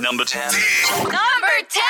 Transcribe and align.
Number 0.00 0.24
10. 0.24 0.52
Number 0.52 1.12
10. 1.70 1.82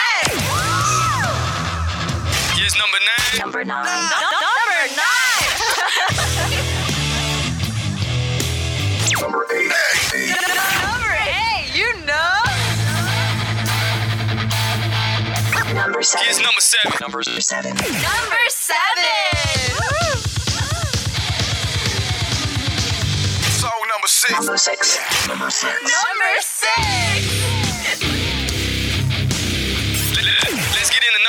Here's 2.55 2.77
number 2.79 2.99
9. 3.35 3.41
Number 3.41 3.65
9. 3.65 3.67
Number 3.67 4.87
9. 4.95 5.07
Number 9.21 9.47
eight. 9.53 9.73
Number 10.83 11.15
8. 11.19 11.75
You 11.75 11.91
know. 12.07 12.33
Number 15.75 16.03
seven. 16.03 16.25
Here's 16.27 16.41
number 16.41 16.61
7. 16.61 16.93
Number 17.01 17.23
seven. 17.25 17.75
Number 17.75 18.49
7. 18.49 18.83
Song 23.51 23.83
number 23.91 24.07
6. 24.07 24.31
Number 24.33 24.57
six. 24.57 24.99
Number 25.27 25.51
six. 25.51 25.75
Number 25.83 26.41
6. 26.41 27.56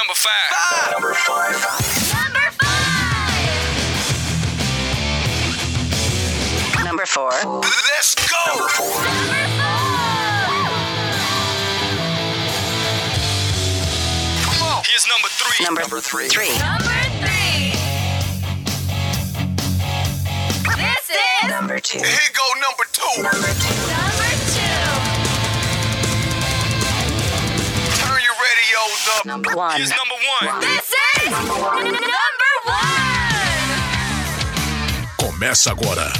Let's 0.08 0.24
get 0.24 0.32
into 0.86 0.92
number 0.92 1.14
5. 1.14 1.14
Number 1.14 1.14
five. 1.14 1.52
Number 2.16 2.48
5. 6.76 6.86
Number 6.86 7.06
four. 7.06 7.32
Let's 7.92 8.16
go. 8.16 8.38
Number 8.48 8.70
four. 8.70 8.88
Number 8.88 9.44
4. 9.58 9.68
Come 14.48 14.62
on. 14.64 14.84
Here's 14.86 15.08
number 15.08 15.28
3. 15.28 15.66
Number 15.66 16.00
three. 16.00 16.30
Three. 16.30 16.58
Number 16.58 17.04
3. 17.20 17.76
This 20.78 21.10
is 21.10 21.50
Number 21.50 21.80
two. 21.82 22.00
Here 22.00 22.32
go 22.34 22.44
number 22.62 22.86
2. 22.94 23.24
Number 23.24 23.54
two. 23.60 23.76
number 23.92 24.27
radios 28.68 29.08
up. 29.18 29.26
Number 29.26 29.56
one. 29.56 29.80
Number 29.80 29.96
1. 30.52 30.62
This 30.62 30.94
is 31.24 31.30
number 31.32 31.54
1. 31.58 31.98
Começa 35.18 35.72
agora. 35.72 36.12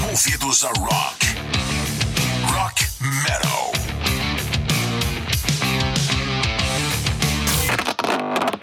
Movidos 0.00 0.64
a 0.64 0.68
rock. 0.80 1.26
Rock 2.52 2.86
Metal. 3.00 3.72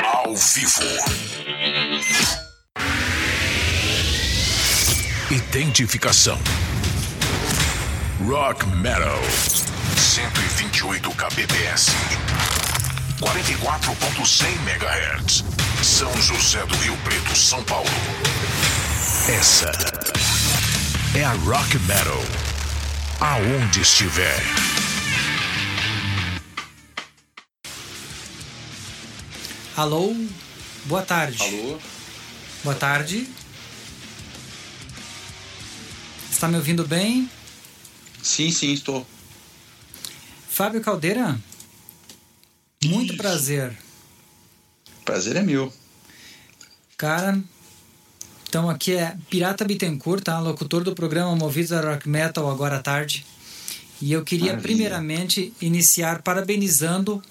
Ao 0.03 0.35
vivo. 0.35 0.83
Identificação. 5.31 6.39
Rock 8.27 8.65
Metal. 8.67 9.19
128 10.09 11.11
kbps. 11.11 11.89
44.100 13.21 14.47
MHz. 14.65 15.43
São 15.83 16.11
José 16.19 16.65
do 16.65 16.75
Rio 16.77 16.97
Preto, 17.03 17.38
São 17.38 17.63
Paulo. 17.63 17.88
Essa 19.30 19.69
é 21.15 21.23
a 21.23 21.33
Rock 21.33 21.77
Metal. 21.81 22.23
Aonde 23.19 23.81
estiver. 23.81 24.41
Alô? 29.77 30.15
Boa 30.85 31.03
tarde. 31.03 31.43
Alô? 31.43 31.80
Boa 32.63 32.75
tarde. 32.75 33.27
Está 36.31 36.47
me 36.47 36.55
ouvindo 36.55 36.83
bem? 36.87 37.30
Sim, 38.23 38.49
sim, 38.49 38.73
estou. 38.73 39.05
Fábio 40.59 40.81
Caldeira? 40.81 41.39
Muito 42.83 43.13
Isso. 43.13 43.17
prazer. 43.17 43.77
Prazer 45.05 45.38
é 45.38 45.41
meu. 45.41 45.71
Cara, 46.97 47.39
então 48.45 48.70
aqui 48.70 48.92
é 48.92 49.15
Pirata 49.30 49.64
Bittencourt, 49.64 50.21
tá? 50.21 50.37
Locutor 50.37 50.83
do 50.83 50.93
programa 50.93 51.33
Movidos 51.33 51.71
a 51.71 51.80
Rock 51.80 52.09
Metal 52.09 52.52
agora 52.52 52.75
à 52.75 52.81
tarde. 52.81 53.25
E 54.02 54.11
eu 54.11 54.21
queria 54.21 54.47
Maravilha. 54.47 54.61
primeiramente 54.61 55.53
iniciar 55.61 56.23
parabenizando 56.23 57.23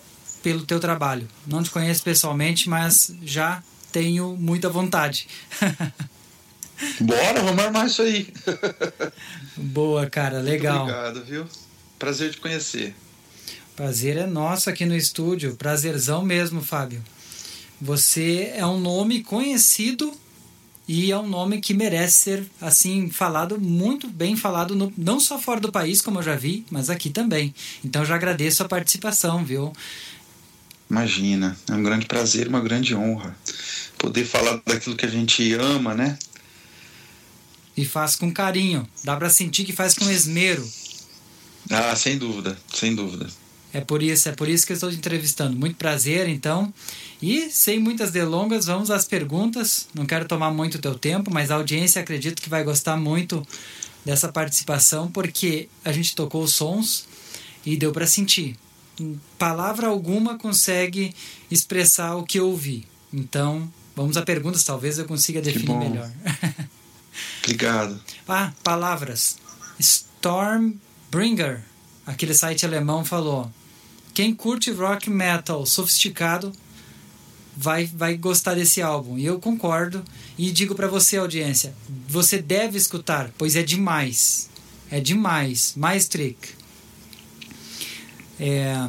pelo 0.42 0.64
teu 0.64 0.80
trabalho. 0.80 1.28
Não 1.46 1.62
te 1.62 1.68
conheço 1.68 2.02
pessoalmente, 2.02 2.66
mas 2.66 3.14
já 3.22 3.62
tenho 3.92 4.38
muita 4.38 4.70
vontade. 4.70 5.28
Bora, 6.98 7.42
vamos 7.42 7.62
armar 7.62 7.88
isso 7.88 8.00
aí. 8.00 8.32
Boa, 9.54 10.08
cara, 10.08 10.38
legal. 10.38 10.84
Obrigado, 10.84 11.24
viu? 11.26 11.46
Prazer 11.98 12.30
te 12.30 12.38
conhecer. 12.38 12.94
Prazer 13.78 14.16
é 14.16 14.26
nosso 14.26 14.68
aqui 14.68 14.84
no 14.84 14.96
estúdio. 14.96 15.54
Prazerzão 15.54 16.24
mesmo, 16.24 16.60
Fábio. 16.60 17.00
Você 17.80 18.50
é 18.56 18.66
um 18.66 18.80
nome 18.80 19.22
conhecido 19.22 20.12
e 20.88 21.12
é 21.12 21.16
um 21.16 21.28
nome 21.28 21.60
que 21.60 21.72
merece 21.72 22.16
ser 22.22 22.46
assim 22.60 23.08
falado, 23.08 23.60
muito 23.60 24.08
bem 24.08 24.34
falado, 24.34 24.74
no- 24.74 24.92
não 24.98 25.20
só 25.20 25.38
fora 25.38 25.60
do 25.60 25.70
país, 25.70 26.02
como 26.02 26.18
eu 26.18 26.24
já 26.24 26.34
vi, 26.34 26.66
mas 26.72 26.90
aqui 26.90 27.08
também. 27.08 27.54
Então 27.84 28.04
já 28.04 28.16
agradeço 28.16 28.64
a 28.64 28.68
participação, 28.68 29.44
viu? 29.44 29.72
Imagina, 30.90 31.56
é 31.70 31.74
um 31.74 31.82
grande 31.84 32.06
prazer, 32.06 32.48
uma 32.48 32.60
grande 32.60 32.96
honra 32.96 33.36
poder 33.96 34.24
falar 34.24 34.60
daquilo 34.66 34.96
que 34.96 35.06
a 35.06 35.10
gente 35.10 35.54
ama, 35.54 35.94
né? 35.94 36.18
E 37.76 37.84
faz 37.84 38.16
com 38.16 38.32
carinho. 38.32 38.88
Dá 39.04 39.16
pra 39.16 39.30
sentir 39.30 39.62
que 39.64 39.72
faz 39.72 39.94
com 39.94 40.10
esmero. 40.10 40.68
Ah, 41.70 41.94
sem 41.94 42.18
dúvida, 42.18 42.58
sem 42.74 42.92
dúvida. 42.92 43.28
É 43.72 43.80
por 43.80 44.02
isso, 44.02 44.28
é 44.28 44.32
por 44.32 44.48
isso 44.48 44.66
que 44.66 44.72
eu 44.72 44.74
estou 44.74 44.90
te 44.90 44.96
entrevistando. 44.96 45.56
Muito 45.56 45.76
prazer, 45.76 46.28
então. 46.28 46.72
E 47.20 47.50
sem 47.50 47.78
muitas 47.78 48.10
delongas, 48.10 48.66
vamos 48.66 48.90
às 48.90 49.04
perguntas. 49.04 49.88
Não 49.94 50.06
quero 50.06 50.26
tomar 50.26 50.50
muito 50.50 50.78
teu 50.78 50.98
tempo, 50.98 51.30
mas 51.32 51.50
a 51.50 51.56
audiência 51.56 52.00
acredito 52.00 52.40
que 52.40 52.48
vai 52.48 52.64
gostar 52.64 52.96
muito 52.96 53.46
dessa 54.04 54.28
participação, 54.32 55.10
porque 55.10 55.68
a 55.84 55.92
gente 55.92 56.14
tocou 56.14 56.42
os 56.42 56.54
sons 56.54 57.06
e 57.64 57.76
deu 57.76 57.92
para 57.92 58.06
sentir. 58.06 58.56
Palavra 59.38 59.88
alguma 59.88 60.38
consegue 60.38 61.14
expressar 61.50 62.16
o 62.16 62.24
que 62.24 62.38
eu 62.38 62.48
ouvi. 62.48 62.86
Então, 63.12 63.70
vamos 63.94 64.16
a 64.16 64.22
perguntas, 64.22 64.64
talvez 64.64 64.98
eu 64.98 65.04
consiga 65.04 65.42
definir 65.42 65.76
melhor. 65.76 66.10
Obrigado. 67.44 68.00
Ah, 68.26 68.52
palavras. 68.62 69.36
Stormbringer, 69.78 71.62
aquele 72.06 72.34
site 72.34 72.64
alemão, 72.64 73.04
falou: 73.04 73.50
quem 74.18 74.34
curte 74.34 74.72
rock 74.72 75.08
metal 75.08 75.64
sofisticado 75.64 76.52
vai, 77.56 77.86
vai 77.86 78.16
gostar 78.16 78.54
desse 78.54 78.82
álbum. 78.82 79.16
E 79.16 79.24
eu 79.24 79.38
concordo. 79.38 80.02
E 80.36 80.50
digo 80.50 80.74
pra 80.74 80.88
você, 80.88 81.18
audiência: 81.18 81.72
você 82.08 82.42
deve 82.42 82.76
escutar, 82.76 83.30
pois 83.38 83.54
é 83.54 83.62
demais. 83.62 84.50
É 84.90 84.98
demais. 84.98 85.74
Mais 85.76 86.08
trick. 86.08 86.48
É, 88.40 88.88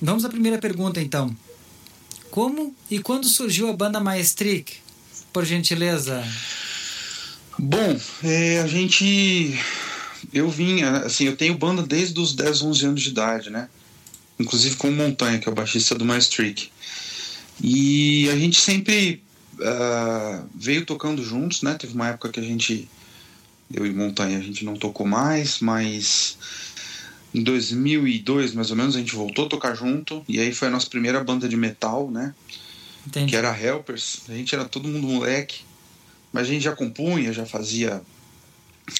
vamos 0.00 0.24
à 0.24 0.30
primeira 0.30 0.56
pergunta, 0.56 0.98
então. 0.98 1.36
Como 2.30 2.74
e 2.90 3.00
quando 3.00 3.26
surgiu 3.26 3.68
a 3.68 3.74
banda 3.74 4.00
Maestric? 4.00 4.78
Por 5.30 5.44
gentileza. 5.44 6.24
Bom, 7.58 8.00
é, 8.24 8.60
a 8.60 8.66
gente. 8.66 9.60
Eu 10.32 10.48
vinha, 10.48 11.00
assim, 11.00 11.24
eu 11.24 11.36
tenho 11.36 11.58
banda 11.58 11.82
desde 11.82 12.18
os 12.18 12.34
10, 12.34 12.62
11 12.62 12.86
anos 12.86 13.02
de 13.02 13.10
idade, 13.10 13.50
né? 13.50 13.68
Inclusive 14.40 14.76
com 14.76 14.88
o 14.88 14.92
Montanha, 14.92 15.38
que 15.38 15.48
é 15.48 15.52
o 15.52 15.54
baixista 15.54 15.94
do 15.94 16.04
Maestric. 16.04 16.70
E 17.62 18.28
a 18.30 18.36
gente 18.36 18.58
sempre 18.58 19.22
ah, 19.62 20.42
veio 20.54 20.86
tocando 20.86 21.22
juntos, 21.22 21.60
né? 21.60 21.74
Teve 21.74 21.94
uma 21.94 22.08
época 22.08 22.30
que 22.30 22.40
a 22.40 22.42
gente, 22.42 22.88
eu 23.72 23.84
e 23.84 23.92
Montanha, 23.92 24.38
a 24.38 24.40
gente 24.40 24.64
não 24.64 24.76
tocou 24.76 25.06
mais, 25.06 25.60
mas 25.60 26.38
em 27.34 27.42
2002, 27.42 28.54
mais 28.54 28.70
ou 28.70 28.76
menos, 28.76 28.96
a 28.96 28.98
gente 28.98 29.14
voltou 29.14 29.44
a 29.44 29.48
tocar 29.48 29.74
junto. 29.74 30.24
E 30.26 30.40
aí 30.40 30.54
foi 30.54 30.68
a 30.68 30.70
nossa 30.70 30.88
primeira 30.88 31.22
banda 31.22 31.46
de 31.46 31.56
metal, 31.56 32.10
né? 32.10 32.34
Entendi. 33.06 33.30
que 33.30 33.36
era 33.36 33.58
Helpers. 33.58 34.22
A 34.28 34.32
gente 34.32 34.54
era 34.54 34.64
todo 34.64 34.88
mundo 34.88 35.06
moleque, 35.06 35.60
mas 36.32 36.48
a 36.48 36.50
gente 36.50 36.62
já 36.62 36.72
compunha, 36.72 37.30
já 37.30 37.44
fazia, 37.44 38.00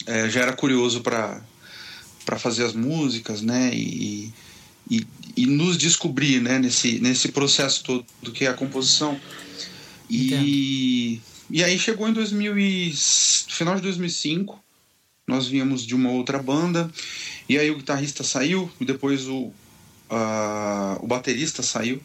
é, 0.06 0.28
já 0.28 0.42
era 0.42 0.52
curioso 0.52 1.00
para 1.00 1.42
para 2.24 2.38
fazer 2.38 2.64
as 2.64 2.74
músicas, 2.74 3.40
né? 3.40 3.70
E, 3.72 4.26
e, 4.26 4.34
e 5.36 5.46
nos 5.46 5.78
descobrir, 5.78 6.40
né? 6.40 6.58
Nesse 6.58 6.98
nesse 6.98 7.28
processo 7.28 7.84
todo 7.84 8.04
do 8.22 8.32
que 8.32 8.44
é 8.44 8.48
a 8.48 8.54
composição. 8.54 9.18
E 10.08 11.20
e 11.50 11.64
aí 11.64 11.78
chegou 11.78 12.08
em 12.08 12.12
2000 12.12 12.58
e, 12.58 12.92
final 13.48 13.74
de 13.74 13.82
2005, 13.82 14.62
nós 15.26 15.48
viemos 15.48 15.84
de 15.84 15.94
uma 15.94 16.10
outra 16.10 16.40
banda 16.40 16.90
e 17.48 17.58
aí 17.58 17.70
o 17.70 17.76
guitarrista 17.76 18.22
saiu 18.22 18.70
e 18.80 18.84
depois 18.84 19.26
o 19.28 19.52
ah, 20.10 20.98
o 21.00 21.06
baterista 21.06 21.62
saiu. 21.62 22.00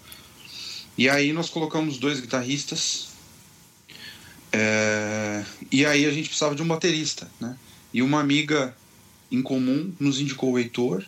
E 0.97 1.09
aí 1.09 1.33
nós 1.33 1.49
colocamos 1.49 1.97
dois 1.97 2.19
guitarristas. 2.19 3.09
é, 4.53 5.43
e 5.71 5.85
aí 5.85 6.05
a 6.05 6.11
gente 6.11 6.29
precisava 6.29 6.55
de 6.55 6.61
um 6.61 6.67
baterista, 6.67 7.29
né? 7.41 7.57
E 7.93 8.01
uma 8.01 8.19
amiga 8.19 8.75
em 9.31 9.41
comum 9.41 9.91
nos 9.99 10.19
indicou 10.19 10.51
o 10.53 10.59
Heitor. 10.59 11.03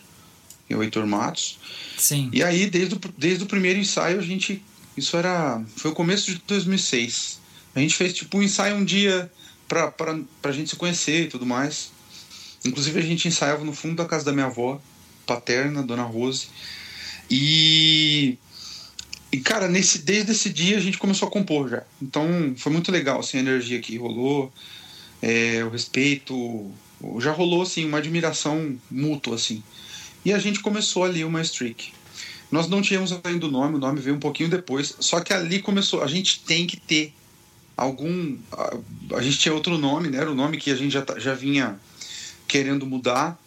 E 0.68 0.74
o 0.74 0.82
Heitor 0.82 1.06
Matos. 1.06 1.58
Sim. 1.96 2.30
E 2.32 2.42
aí, 2.42 2.68
desde 2.68 2.94
o, 2.94 3.00
desde 3.16 3.44
o 3.44 3.46
primeiro 3.46 3.78
ensaio, 3.78 4.18
a 4.18 4.22
gente. 4.22 4.62
Isso 4.96 5.16
era. 5.16 5.62
Foi 5.76 5.90
o 5.90 5.94
começo 5.94 6.30
de 6.32 6.42
2006. 6.46 7.40
A 7.74 7.80
gente 7.80 7.94
fez 7.94 8.12
tipo 8.12 8.38
um 8.38 8.42
ensaio 8.42 8.74
um 8.74 8.84
dia 8.84 9.30
pra, 9.68 9.90
pra, 9.90 10.18
pra 10.42 10.52
gente 10.52 10.70
se 10.70 10.76
conhecer 10.76 11.24
e 11.24 11.28
tudo 11.28 11.46
mais. 11.46 11.92
Inclusive, 12.64 12.98
a 12.98 13.02
gente 13.02 13.28
ensaiava 13.28 13.64
no 13.64 13.72
fundo 13.72 13.96
da 13.96 14.04
casa 14.04 14.24
da 14.24 14.32
minha 14.32 14.46
avó, 14.46 14.80
paterna, 15.26 15.82
Dona 15.82 16.02
Rose. 16.02 16.48
E. 17.30 18.36
E, 19.30 19.38
cara, 19.40 19.68
nesse, 19.68 19.98
desde 19.98 20.32
esse 20.32 20.48
dia 20.48 20.78
a 20.78 20.80
gente 20.80 20.96
começou 20.96 21.28
a 21.28 21.30
compor 21.30 21.68
já. 21.68 21.82
Então, 22.00 22.54
foi 22.56 22.72
muito 22.72 22.90
legal 22.90 23.20
assim, 23.20 23.36
a 23.36 23.40
energia 23.40 23.78
que 23.78 23.98
rolou, 23.98 24.50
é, 25.20 25.62
o 25.64 25.68
respeito. 25.68 26.70
Já 27.20 27.30
rolou, 27.30 27.62
assim, 27.62 27.84
uma 27.84 27.98
admiração 27.98 28.76
mútua, 28.90 29.36
assim. 29.36 29.62
E 30.24 30.32
a 30.32 30.38
gente 30.38 30.60
começou 30.60 31.04
ali 31.04 31.24
uma 31.24 31.40
streak. 31.42 31.92
Nós 32.50 32.68
não 32.68 32.80
tínhamos 32.80 33.12
ainda 33.24 33.46
o 33.46 33.50
nome, 33.50 33.76
o 33.76 33.78
nome 33.78 34.00
veio 34.00 34.16
um 34.16 34.20
pouquinho 34.20 34.48
depois. 34.48 34.94
Só 35.00 35.20
que 35.20 35.32
ali 35.32 35.60
começou. 35.60 36.02
A 36.02 36.06
gente 36.06 36.40
tem 36.40 36.66
que 36.66 36.76
ter 36.76 37.12
algum. 37.76 38.36
A, 38.52 39.16
a 39.16 39.22
gente 39.22 39.38
tinha 39.38 39.54
outro 39.54 39.76
nome, 39.78 40.08
né? 40.08 40.18
Era 40.18 40.30
o 40.30 40.34
nome 40.34 40.56
que 40.56 40.70
a 40.70 40.76
gente 40.76 40.92
já, 40.92 41.02
tá- 41.02 41.18
já 41.18 41.34
vinha 41.34 41.78
querendo 42.46 42.86
mudar. 42.86 43.38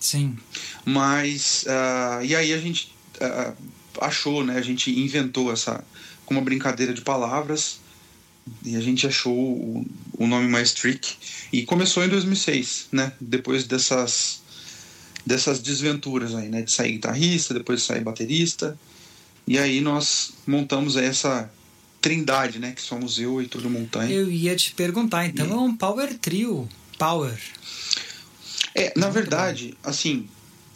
Sim. 0.00 0.36
Mas. 0.84 1.64
ah, 1.68 2.20
e 2.24 2.34
aí 2.34 2.52
a 2.52 2.58
gente 2.58 2.94
ah, 3.20 3.52
achou, 4.00 4.44
né? 4.44 4.56
A 4.56 4.62
gente 4.62 4.90
inventou 4.98 5.52
essa. 5.52 5.84
Com 6.24 6.34
uma 6.34 6.42
brincadeira 6.42 6.92
de 6.92 7.00
palavras. 7.00 7.80
E 8.64 8.76
a 8.76 8.80
gente 8.80 9.06
achou 9.06 9.36
o, 9.36 9.86
o 10.18 10.26
nome 10.26 10.48
mais 10.48 10.72
trick. 10.72 11.16
E 11.52 11.64
começou 11.64 12.02
em 12.02 12.08
2006, 12.08 12.88
né? 12.92 13.12
Depois 13.20 13.64
dessas. 13.64 14.42
Dessas 15.26 15.58
desventuras 15.60 16.34
aí, 16.34 16.48
né? 16.48 16.62
De 16.62 16.72
sair 16.72 16.92
guitarrista, 16.92 17.52
depois 17.54 17.80
de 17.80 17.86
sair 17.86 18.02
baterista. 18.02 18.78
E 19.46 19.58
aí 19.58 19.80
nós 19.80 20.32
montamos 20.46 20.96
essa 20.96 21.50
trindade, 22.00 22.58
né? 22.58 22.72
Que 22.72 22.80
somos 22.82 23.18
eu 23.18 23.40
e 23.42 23.46
Túlio 23.48 23.68
Montanha. 23.70 24.10
Eu 24.10 24.30
ia 24.30 24.54
te 24.56 24.72
perguntar, 24.72 25.26
então 25.26 25.46
E- 25.46 25.50
é 25.50 25.54
um 25.56 25.76
power 25.76 26.16
trio. 26.18 26.68
Power. 26.98 27.38
É, 28.74 28.92
na 28.96 29.06
Muito 29.06 29.14
verdade, 29.14 29.74
assim, 29.82 30.28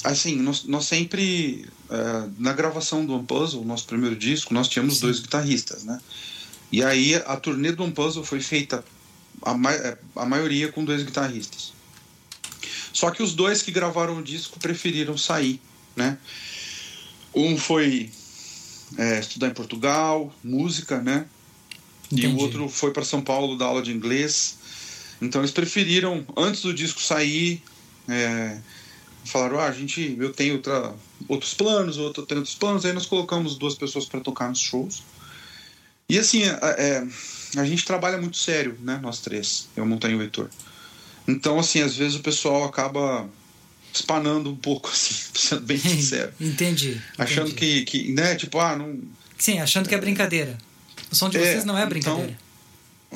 assim, 0.04 0.36
nós, 0.36 0.64
nós 0.64 0.84
sempre 0.86 1.66
eh, 1.90 2.28
na 2.38 2.52
gravação 2.52 3.04
do 3.04 3.14
One 3.14 3.24
Puzzle, 3.26 3.64
nosso 3.64 3.86
primeiro 3.86 4.16
disco, 4.16 4.52
nós 4.54 4.68
tínhamos 4.68 4.94
Sim. 4.96 5.00
dois 5.02 5.20
guitarristas, 5.20 5.84
né? 5.84 6.00
E 6.70 6.82
aí 6.82 7.14
a 7.14 7.36
turnê 7.36 7.72
do 7.72 7.84
One 7.84 7.92
Puzzle 7.92 8.24
foi 8.24 8.40
feita 8.40 8.84
a, 9.42 9.54
ma 9.54 9.72
eh, 9.72 9.96
a 10.16 10.24
maioria 10.26 10.72
com 10.72 10.84
dois 10.84 11.02
guitarristas. 11.02 11.72
Só 13.02 13.10
que 13.10 13.20
os 13.20 13.34
dois 13.34 13.62
que 13.62 13.72
gravaram 13.72 14.18
o 14.18 14.22
disco 14.22 14.60
preferiram 14.60 15.18
sair, 15.18 15.60
né? 15.96 16.16
Um 17.34 17.58
foi 17.58 18.08
eh, 18.96 19.18
estudar 19.18 19.48
em 19.48 19.54
Portugal, 19.54 20.32
música, 20.44 21.02
né? 21.02 21.26
E 22.12 22.14
o 22.14 22.18
Entendi. 22.18 22.40
outro 22.40 22.68
foi 22.68 22.92
para 22.92 23.04
São 23.04 23.20
Paulo 23.20 23.58
dar 23.58 23.64
aula 23.64 23.82
de 23.82 23.90
inglês. 23.90 24.56
Então 25.20 25.40
eles 25.40 25.50
preferiram, 25.50 26.24
antes 26.36 26.62
do 26.62 26.72
disco 26.72 27.02
sair, 27.02 27.60
é, 28.08 28.60
falaram: 29.24 29.58
ah, 29.58 29.66
a 29.66 29.72
gente, 29.72 30.16
eu 30.20 30.32
tenho 30.32 30.54
outra, 30.54 30.94
outros 31.26 31.54
planos, 31.54 31.98
outro 31.98 32.24
tem 32.24 32.38
outros 32.38 32.54
planos. 32.54 32.84
Aí 32.84 32.92
nós 32.92 33.06
colocamos 33.06 33.58
duas 33.58 33.74
pessoas 33.74 34.04
para 34.04 34.20
tocar 34.20 34.48
nos 34.48 34.60
shows. 34.60 35.02
E 36.08 36.20
assim, 36.20 36.44
é, 36.44 36.56
é, 36.62 37.06
a 37.56 37.64
gente 37.64 37.84
trabalha 37.84 38.18
muito 38.18 38.36
sério, 38.36 38.78
né? 38.80 39.00
Nós 39.02 39.18
três, 39.18 39.68
eu, 39.76 39.84
Montanha 39.84 40.14
e 40.14 40.18
o 40.18 40.22
Heitor. 40.22 40.48
Então, 41.26 41.58
assim, 41.58 41.80
às 41.80 41.96
vezes 41.96 42.16
o 42.16 42.20
pessoal 42.20 42.64
acaba 42.64 43.28
espanando 43.92 44.50
um 44.50 44.56
pouco, 44.56 44.88
assim, 44.92 45.14
sendo 45.34 45.62
bem 45.62 45.78
sincero. 45.78 46.32
entendi. 46.40 47.00
Achando 47.18 47.50
entendi. 47.50 47.84
que, 47.84 48.04
que, 48.04 48.12
né, 48.12 48.34
tipo, 48.36 48.58
ah, 48.58 48.76
não, 48.76 48.98
Sim, 49.38 49.58
achando 49.58 49.88
que 49.88 49.94
é 49.94 49.98
brincadeira. 49.98 50.56
O 51.10 51.14
som 51.16 51.28
de 51.28 51.36
É, 51.36 51.40
vocês 51.40 51.64
não 51.64 51.76
é 51.76 51.80
então- 51.84 51.88
brincadeira. 52.16 52.38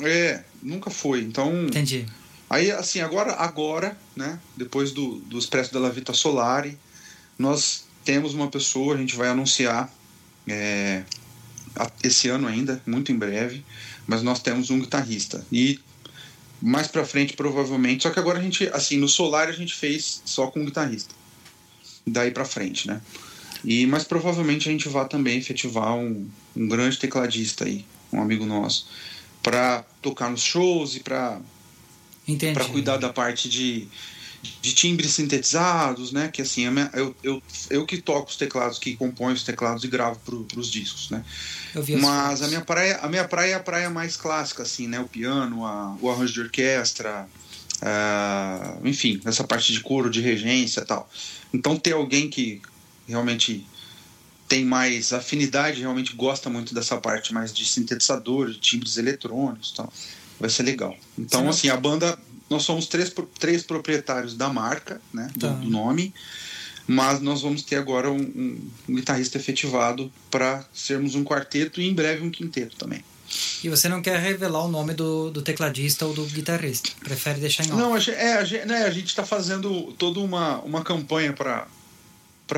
é, 0.03 0.43
nunca 0.61 0.89
foi. 0.89 1.21
Então, 1.21 1.65
Entendi. 1.65 2.05
Aí, 2.49 2.71
assim, 2.71 3.01
agora, 3.01 3.33
agora 3.33 3.97
né, 4.15 4.39
depois 4.55 4.91
do, 4.91 5.15
do 5.19 5.37
Expresso 5.37 5.71
della 5.73 5.89
Vita 5.89 6.13
Solari, 6.13 6.77
nós 7.37 7.85
temos 8.05 8.33
uma 8.33 8.47
pessoa, 8.49 8.95
a 8.95 8.97
gente 8.97 9.15
vai 9.17 9.27
anunciar 9.29 9.93
é, 10.47 11.03
esse 12.03 12.29
ano 12.29 12.47
ainda, 12.47 12.81
muito 12.85 13.11
em 13.11 13.17
breve, 13.17 13.65
mas 14.05 14.21
nós 14.23 14.39
temos 14.41 14.69
um 14.69 14.79
guitarrista. 14.79 15.45
E 15.51 15.79
mais 16.61 16.87
pra 16.87 17.05
frente, 17.05 17.33
provavelmente, 17.33 18.03
só 18.03 18.09
que 18.09 18.19
agora 18.19 18.39
a 18.39 18.41
gente, 18.41 18.67
assim, 18.73 18.97
no 18.97 19.07
Solari 19.07 19.51
a 19.51 19.55
gente 19.55 19.73
fez 19.73 20.21
só 20.25 20.47
com 20.47 20.65
guitarrista. 20.65 21.13
Daí 22.05 22.31
pra 22.31 22.45
frente, 22.45 22.87
né? 22.87 23.01
E, 23.63 23.85
mas 23.85 24.03
provavelmente 24.03 24.69
a 24.69 24.71
gente 24.71 24.87
vai 24.87 25.07
também 25.07 25.37
efetivar 25.37 25.95
um, 25.95 26.27
um 26.55 26.67
grande 26.67 26.97
tecladista 26.97 27.65
aí, 27.65 27.85
um 28.11 28.21
amigo 28.21 28.45
nosso, 28.45 28.87
pra 29.43 29.83
tocar 30.01 30.29
nos 30.29 30.41
shows 30.41 30.95
e 30.95 30.99
pra 30.99 31.39
Entendi. 32.27 32.53
para 32.53 32.65
cuidar 32.65 32.97
da 32.97 33.11
parte 33.11 33.49
de, 33.49 33.87
de 34.41 34.73
timbres 34.73 35.11
sintetizados, 35.11 36.11
né? 36.11 36.29
Que 36.29 36.41
assim, 36.41 36.67
a 36.67 36.71
eu, 36.93 37.15
eu, 37.23 37.41
eu 37.69 37.85
que 37.85 38.01
toco 38.01 38.29
os 38.29 38.35
teclados, 38.35 38.79
que 38.79 38.95
compõe 38.95 39.33
os 39.33 39.43
teclados 39.43 39.83
e 39.83 39.87
gravo 39.87 40.19
para 40.19 40.59
os 40.59 40.69
discos, 40.69 41.09
né? 41.09 41.23
Eu 41.73 41.83
vi 41.83 41.95
as 41.95 42.01
Mas 42.01 42.41
a 42.41 42.47
minha 42.47 42.61
praia, 42.61 42.97
a 42.97 43.09
minha 43.09 43.27
praia 43.27 43.51
é 43.51 43.55
a 43.55 43.59
praia 43.59 43.89
mais 43.89 44.15
clássica, 44.15 44.63
assim, 44.63 44.87
né? 44.87 44.99
O 44.99 45.07
piano, 45.07 45.65
a- 45.65 45.97
o 46.01 46.09
arranjo 46.09 46.33
de 46.33 46.41
orquestra, 46.41 47.27
ah, 47.81 48.77
enfim, 48.83 49.21
essa 49.25 49.43
parte 49.43 49.71
de 49.71 49.79
coro, 49.81 50.09
de 50.09 50.21
regência, 50.21 50.81
e 50.81 50.85
tal. 50.85 51.09
Então 51.53 51.77
ter 51.77 51.93
alguém 51.93 52.29
que 52.29 52.61
realmente 53.07 53.65
tem 54.47 54.63
mais 54.63 55.11
afinidade, 55.11 55.81
realmente 55.81 56.13
gosta 56.15 56.49
muito 56.49 56.73
dessa 56.73 56.97
parte 56.97 57.33
mais 57.33 57.53
de 57.53 57.65
sintetizador, 57.65 58.49
de 58.49 58.59
timbres 58.59 58.97
eletrônicos, 58.97 59.71
e 59.71 59.75
tal, 59.75 59.93
vai 60.39 60.49
ser 60.49 60.63
legal. 60.63 60.95
Então, 61.17 61.41
Sim, 61.43 61.49
assim, 61.49 61.69
a 61.69 61.77
banda, 61.77 62.17
nós 62.49 62.63
somos 62.63 62.87
três, 62.87 63.13
três 63.39 63.63
proprietários 63.63 64.33
da 64.35 64.49
marca, 64.49 65.01
né? 65.13 65.29
Do, 65.35 65.39
Tá. 65.47 65.53
do 65.53 65.69
nome. 65.69 66.13
Mas 66.89 67.19
nós 67.19 67.41
vamos 67.41 67.63
ter 67.63 67.75
agora 67.75 68.09
um, 68.09 68.15
um- 68.21 68.69
um 68.87 68.95
guitarrista 68.95 69.37
efetivado 69.37 70.09
para 70.31 70.63
sermos 70.73 71.15
um 71.15 71.23
quarteto 71.23 71.81
e 71.81 71.87
em 71.87 71.93
breve 71.93 72.23
um 72.23 72.29
quinteto 72.29 72.77
também. 72.77 73.03
E 73.61 73.67
você 73.67 73.89
não 73.89 74.01
quer 74.01 74.17
revelar 74.21 74.63
o 74.63 74.69
nome 74.69 74.93
do, 74.93 75.29
do 75.29 75.41
tecladista 75.41 76.05
ou 76.05 76.13
do 76.13 76.23
guitarrista. 76.27 76.89
Prefere 77.03 77.41
deixar 77.41 77.65
em 77.65 77.71
off. 77.73 77.77
Não, 77.81 77.93
a 77.93 77.99
gente, 77.99 78.15
é, 78.15 78.33
a 78.37 78.43
gente, 78.45 78.65
né, 78.65 78.83
a 78.85 78.89
gente 78.89 79.07
está 79.07 79.25
fazendo 79.25 79.91
toda 79.97 80.21
uma, 80.21 80.59
uma 80.61 80.81
campanha 80.81 81.33
para 81.33 81.67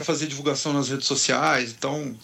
fazer 0.04 0.28
divulgação 0.28 0.74
nas 0.74 0.90
redes 0.90 1.08
sociais, 1.08 1.74
então 1.76 2.16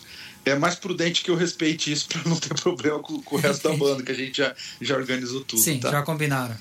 é 0.46 0.56
mais 0.56 0.76
prudente 0.76 1.24
que 1.24 1.30
eu 1.32 1.36
respeite 1.36 1.92
isso 1.92 2.08
para 2.08 2.22
não 2.30 2.36
ter 2.38 2.54
problema 2.62 3.00
com, 3.00 3.22
com 3.22 3.36
o 3.36 3.40
resto 3.40 3.68
da 3.68 3.76
banda, 3.76 4.04
que 4.04 4.12
a 4.12 4.16
gente 4.16 4.38
já, 4.38 4.56
já 4.80 4.96
organizou 4.96 5.42
tudo. 5.44 5.62
Sim, 5.62 5.80
tá? 5.80 5.92
já 5.92 6.02
combinaram. 6.04 6.56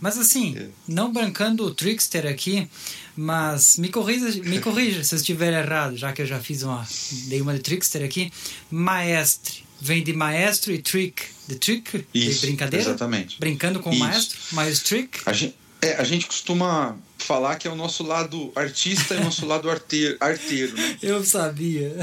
Mas 0.00 0.16
assim, 0.18 0.56
É. 0.56 0.68
não 0.88 1.12
bancando 1.12 1.64
o 1.64 1.74
Trickster 1.74 2.26
aqui, 2.26 2.68
mas 3.14 3.76
me 3.76 3.88
corrija, 3.90 4.42
me 4.42 4.58
corrija 4.60 5.04
se 5.04 5.14
eu 5.14 5.18
estiver 5.18 5.52
errado, 5.52 5.96
já 5.96 6.12
que 6.12 6.22
eu 6.22 6.26
já 6.26 6.40
fiz 6.40 6.62
uma. 6.62 6.86
Dei 7.28 7.40
uma 7.40 7.52
de 7.54 7.60
Trickster 7.60 8.02
aqui. 8.02 8.32
Maestre. 8.70 9.64
Vem 9.78 10.02
de 10.02 10.14
maestro 10.14 10.72
e 10.72 10.78
trick. 10.78 11.22
De 11.46 11.56
trick? 11.56 12.06
Isso, 12.14 12.40
de 12.40 12.46
brincadeira? 12.46 12.86
exatamente. 12.86 13.38
Brincando 13.38 13.80
com 13.80 13.90
o 13.90 13.98
maestro? 13.98 14.38
Mas 14.52 14.80
trick? 14.80 15.20
A 15.26 15.32
gente, 15.34 15.54
é, 15.82 15.96
a 15.96 16.04
gente 16.04 16.26
costuma 16.26 16.96
falar 17.18 17.56
que 17.56 17.68
é 17.68 17.70
o 17.70 17.76
nosso 17.76 18.02
lado 18.02 18.50
artista 18.56 19.14
e 19.14 19.18
o 19.18 19.24
nosso 19.24 19.44
lado 19.44 19.68
arteiro, 19.70 20.16
arteiro 20.18 20.74
né? 20.74 20.96
Eu 21.02 21.22
sabia. 21.22 21.94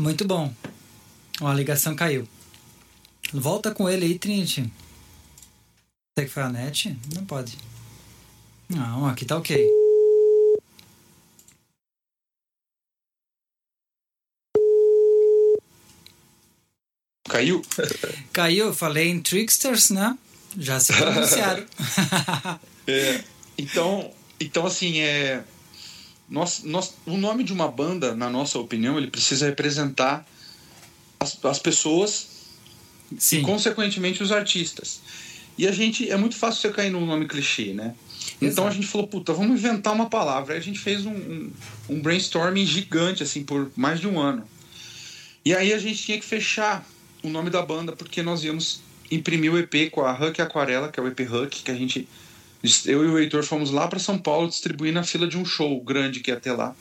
Muito 0.00 0.24
bom. 0.24 0.50
Uma 1.42 1.52
ligação 1.52 1.94
caiu. 1.94 2.26
Volta 3.34 3.70
com 3.74 3.86
ele 3.86 4.06
aí, 4.06 4.18
Trinity. 4.18 4.72
Você 6.16 6.24
que 6.24 6.32
foi 6.32 6.42
a 6.42 6.48
net? 6.48 6.98
Não 7.14 7.26
pode. 7.26 7.58
Não, 8.66 9.06
aqui 9.06 9.26
tá 9.26 9.36
ok. 9.36 9.62
Caiu? 17.28 17.60
Caiu, 18.32 18.66
eu 18.68 18.74
falei 18.74 19.10
em 19.10 19.20
Tricksters, 19.20 19.90
né? 19.90 20.16
Já 20.58 20.80
se 20.80 20.94
pronunciaram. 20.94 21.66
É, 22.86 23.22
então, 23.56 24.12
então, 24.40 24.66
assim, 24.66 24.98
é. 25.00 25.44
Nós, 26.30 26.62
nós, 26.62 26.94
o 27.04 27.16
nome 27.16 27.42
de 27.42 27.52
uma 27.52 27.66
banda, 27.66 28.14
na 28.14 28.30
nossa 28.30 28.58
opinião, 28.58 28.96
ele 28.96 29.08
precisa 29.08 29.46
representar 29.46 30.24
as, 31.18 31.44
as 31.44 31.58
pessoas 31.58 32.28
Sim. 33.18 33.40
e, 33.40 33.42
consequentemente, 33.42 34.22
os 34.22 34.30
artistas. 34.30 35.00
E 35.58 35.66
a 35.66 35.72
gente. 35.72 36.08
É 36.08 36.16
muito 36.16 36.36
fácil 36.36 36.62
você 36.62 36.70
cair 36.70 36.90
num 36.90 37.04
nome 37.04 37.26
clichê, 37.26 37.74
né? 37.74 37.94
Então 38.40 38.64
a 38.64 38.68
Exato. 38.68 38.74
gente 38.74 38.86
falou, 38.86 39.06
puta, 39.08 39.32
vamos 39.32 39.58
inventar 39.58 39.92
uma 39.92 40.08
palavra. 40.08 40.54
Aí 40.54 40.60
a 40.60 40.62
gente 40.62 40.78
fez 40.78 41.04
um, 41.04 41.12
um, 41.12 41.52
um 41.88 42.00
brainstorming 42.00 42.64
gigante, 42.64 43.22
assim, 43.22 43.42
por 43.42 43.70
mais 43.76 44.00
de 44.00 44.06
um 44.06 44.18
ano. 44.18 44.46
E 45.44 45.54
aí 45.54 45.72
a 45.72 45.78
gente 45.78 46.02
tinha 46.02 46.18
que 46.18 46.24
fechar 46.24 46.86
o 47.22 47.28
nome 47.28 47.50
da 47.50 47.60
banda, 47.60 47.92
porque 47.92 48.22
nós 48.22 48.44
íamos 48.44 48.80
imprimir 49.10 49.52
o 49.52 49.58
EP 49.58 49.90
com 49.90 50.02
a 50.02 50.12
Huck 50.12 50.40
Aquarela, 50.40 50.88
que 50.88 51.00
é 51.00 51.02
o 51.02 51.08
EP 51.08 51.20
Huck, 51.20 51.62
que 51.62 51.70
a 51.70 51.74
gente 51.74 52.08
Eu 52.86 53.04
e 53.04 53.08
o 53.08 53.18
Heitor 53.18 53.42
fomos 53.42 53.70
lá 53.70 53.88
para 53.88 53.98
São 53.98 54.18
Paulo 54.18 54.48
distribuir 54.48 54.92
na 54.92 55.02
fila 55.02 55.26
de 55.26 55.38
um 55.38 55.44
show 55.44 55.80
grande 55.80 56.20
que 56.20 56.30
ia 56.30 56.38
ter 56.38 56.52
lá. 56.52 56.74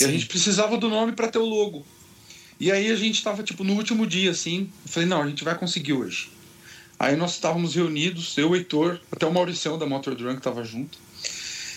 E 0.00 0.04
a 0.04 0.06
Sim. 0.06 0.12
gente 0.12 0.26
precisava 0.26 0.76
do 0.76 0.88
nome 0.88 1.12
para 1.12 1.28
ter 1.28 1.38
o 1.38 1.44
logo. 1.44 1.86
E 2.58 2.72
aí 2.72 2.90
a 2.90 2.96
gente 2.96 3.22
tava, 3.22 3.42
tipo, 3.42 3.62
no 3.62 3.74
último 3.74 4.06
dia, 4.06 4.30
assim. 4.30 4.68
Eu 4.84 4.90
falei, 4.90 5.08
não, 5.08 5.22
a 5.22 5.28
gente 5.28 5.44
vai 5.44 5.56
conseguir 5.56 5.92
hoje. 5.92 6.30
Aí 6.98 7.14
nós 7.14 7.32
estávamos 7.32 7.74
reunidos, 7.74 8.36
eu, 8.38 8.50
o 8.50 8.56
Heitor, 8.56 8.98
até 9.12 9.26
o 9.26 9.32
Mauricião 9.32 9.78
da 9.78 9.86
Motor 9.86 10.14
Drunk 10.14 10.40
tava 10.40 10.64
junto. 10.64 10.98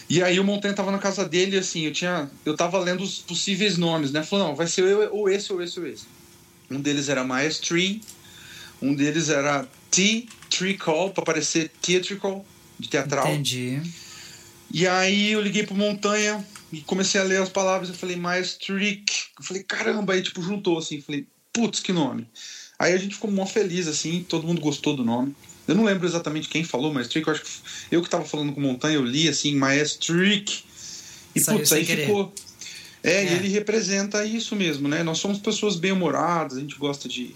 E 0.09 0.23
aí 0.23 0.39
o 0.39 0.43
Montanha 0.43 0.73
tava 0.73 0.91
na 0.91 0.97
casa 0.97 1.27
dele, 1.27 1.57
assim, 1.57 1.85
eu 1.85 1.91
tinha. 1.91 2.31
Eu 2.43 2.55
tava 2.55 2.79
lendo 2.79 3.03
os 3.03 3.19
possíveis 3.19 3.77
nomes, 3.77 4.11
né? 4.11 4.23
Falou, 4.23 4.47
não, 4.47 4.55
vai 4.55 4.65
ser 4.65 4.83
eu, 4.85 5.13
ou 5.13 5.29
esse, 5.29 5.53
ou 5.53 5.61
esse, 5.61 5.79
ou 5.79 5.85
esse. 5.85 6.05
Um 6.71 6.81
deles 6.81 7.09
era 7.09 7.23
Maestri, 7.23 8.01
um 8.81 8.95
deles 8.95 9.29
era 9.29 9.67
T-Trical, 9.91 11.11
pra 11.11 11.23
parecer 11.23 11.69
theatrical, 11.81 12.45
de 12.79 12.87
teatral. 12.87 13.27
Entendi. 13.27 13.81
E 14.71 14.87
aí 14.87 15.31
eu 15.31 15.41
liguei 15.41 15.63
pro 15.65 15.75
Montanha 15.75 16.45
e 16.71 16.81
comecei 16.81 17.19
a 17.19 17.23
ler 17.23 17.41
as 17.41 17.49
palavras. 17.49 17.89
Eu 17.89 17.95
falei, 17.95 18.15
Maestric. 18.15 19.11
Eu 19.37 19.43
falei, 19.43 19.63
caramba, 19.63 20.13
aí 20.13 20.21
tipo 20.21 20.41
juntou 20.41 20.77
assim. 20.77 21.01
Falei, 21.01 21.27
putz, 21.51 21.79
que 21.79 21.91
nome. 21.91 22.27
Aí 22.77 22.93
a 22.93 22.97
gente 22.97 23.15
ficou 23.15 23.29
mó 23.29 23.45
feliz, 23.45 23.87
assim, 23.87 24.23
todo 24.27 24.47
mundo 24.47 24.61
gostou 24.61 24.95
do 24.95 25.03
nome. 25.03 25.35
Eu 25.67 25.75
não 25.75 25.83
lembro 25.83 26.07
exatamente 26.07 26.47
quem 26.47 26.63
falou 26.63 26.93
Maestric, 26.93 27.27
eu 27.27 27.33
acho 27.33 27.43
que 27.43 27.49
eu 27.91 28.01
que 28.01 28.09
tava 28.09 28.25
falando 28.25 28.53
com 28.53 28.59
o 28.59 28.63
Montanha, 28.63 28.95
eu 28.95 29.03
li 29.03 29.27
assim, 29.27 29.53
Maestric. 29.55 30.63
E 31.35 31.39
Saiu 31.39 31.57
putz, 31.59 31.71
aí 31.73 31.85
querer. 31.85 32.05
ficou. 32.07 32.33
É, 33.03 33.11
É. 33.13 33.23
e 33.25 33.35
ele 33.35 33.47
representa 33.49 34.25
isso 34.25 34.55
mesmo, 34.55 34.87
né? 34.87 35.03
Nós 35.03 35.19
somos 35.19 35.37
pessoas 35.39 35.75
bem-humoradas, 35.75 36.57
a 36.57 36.59
gente 36.59 36.75
gosta 36.75 37.07
de, 37.07 37.35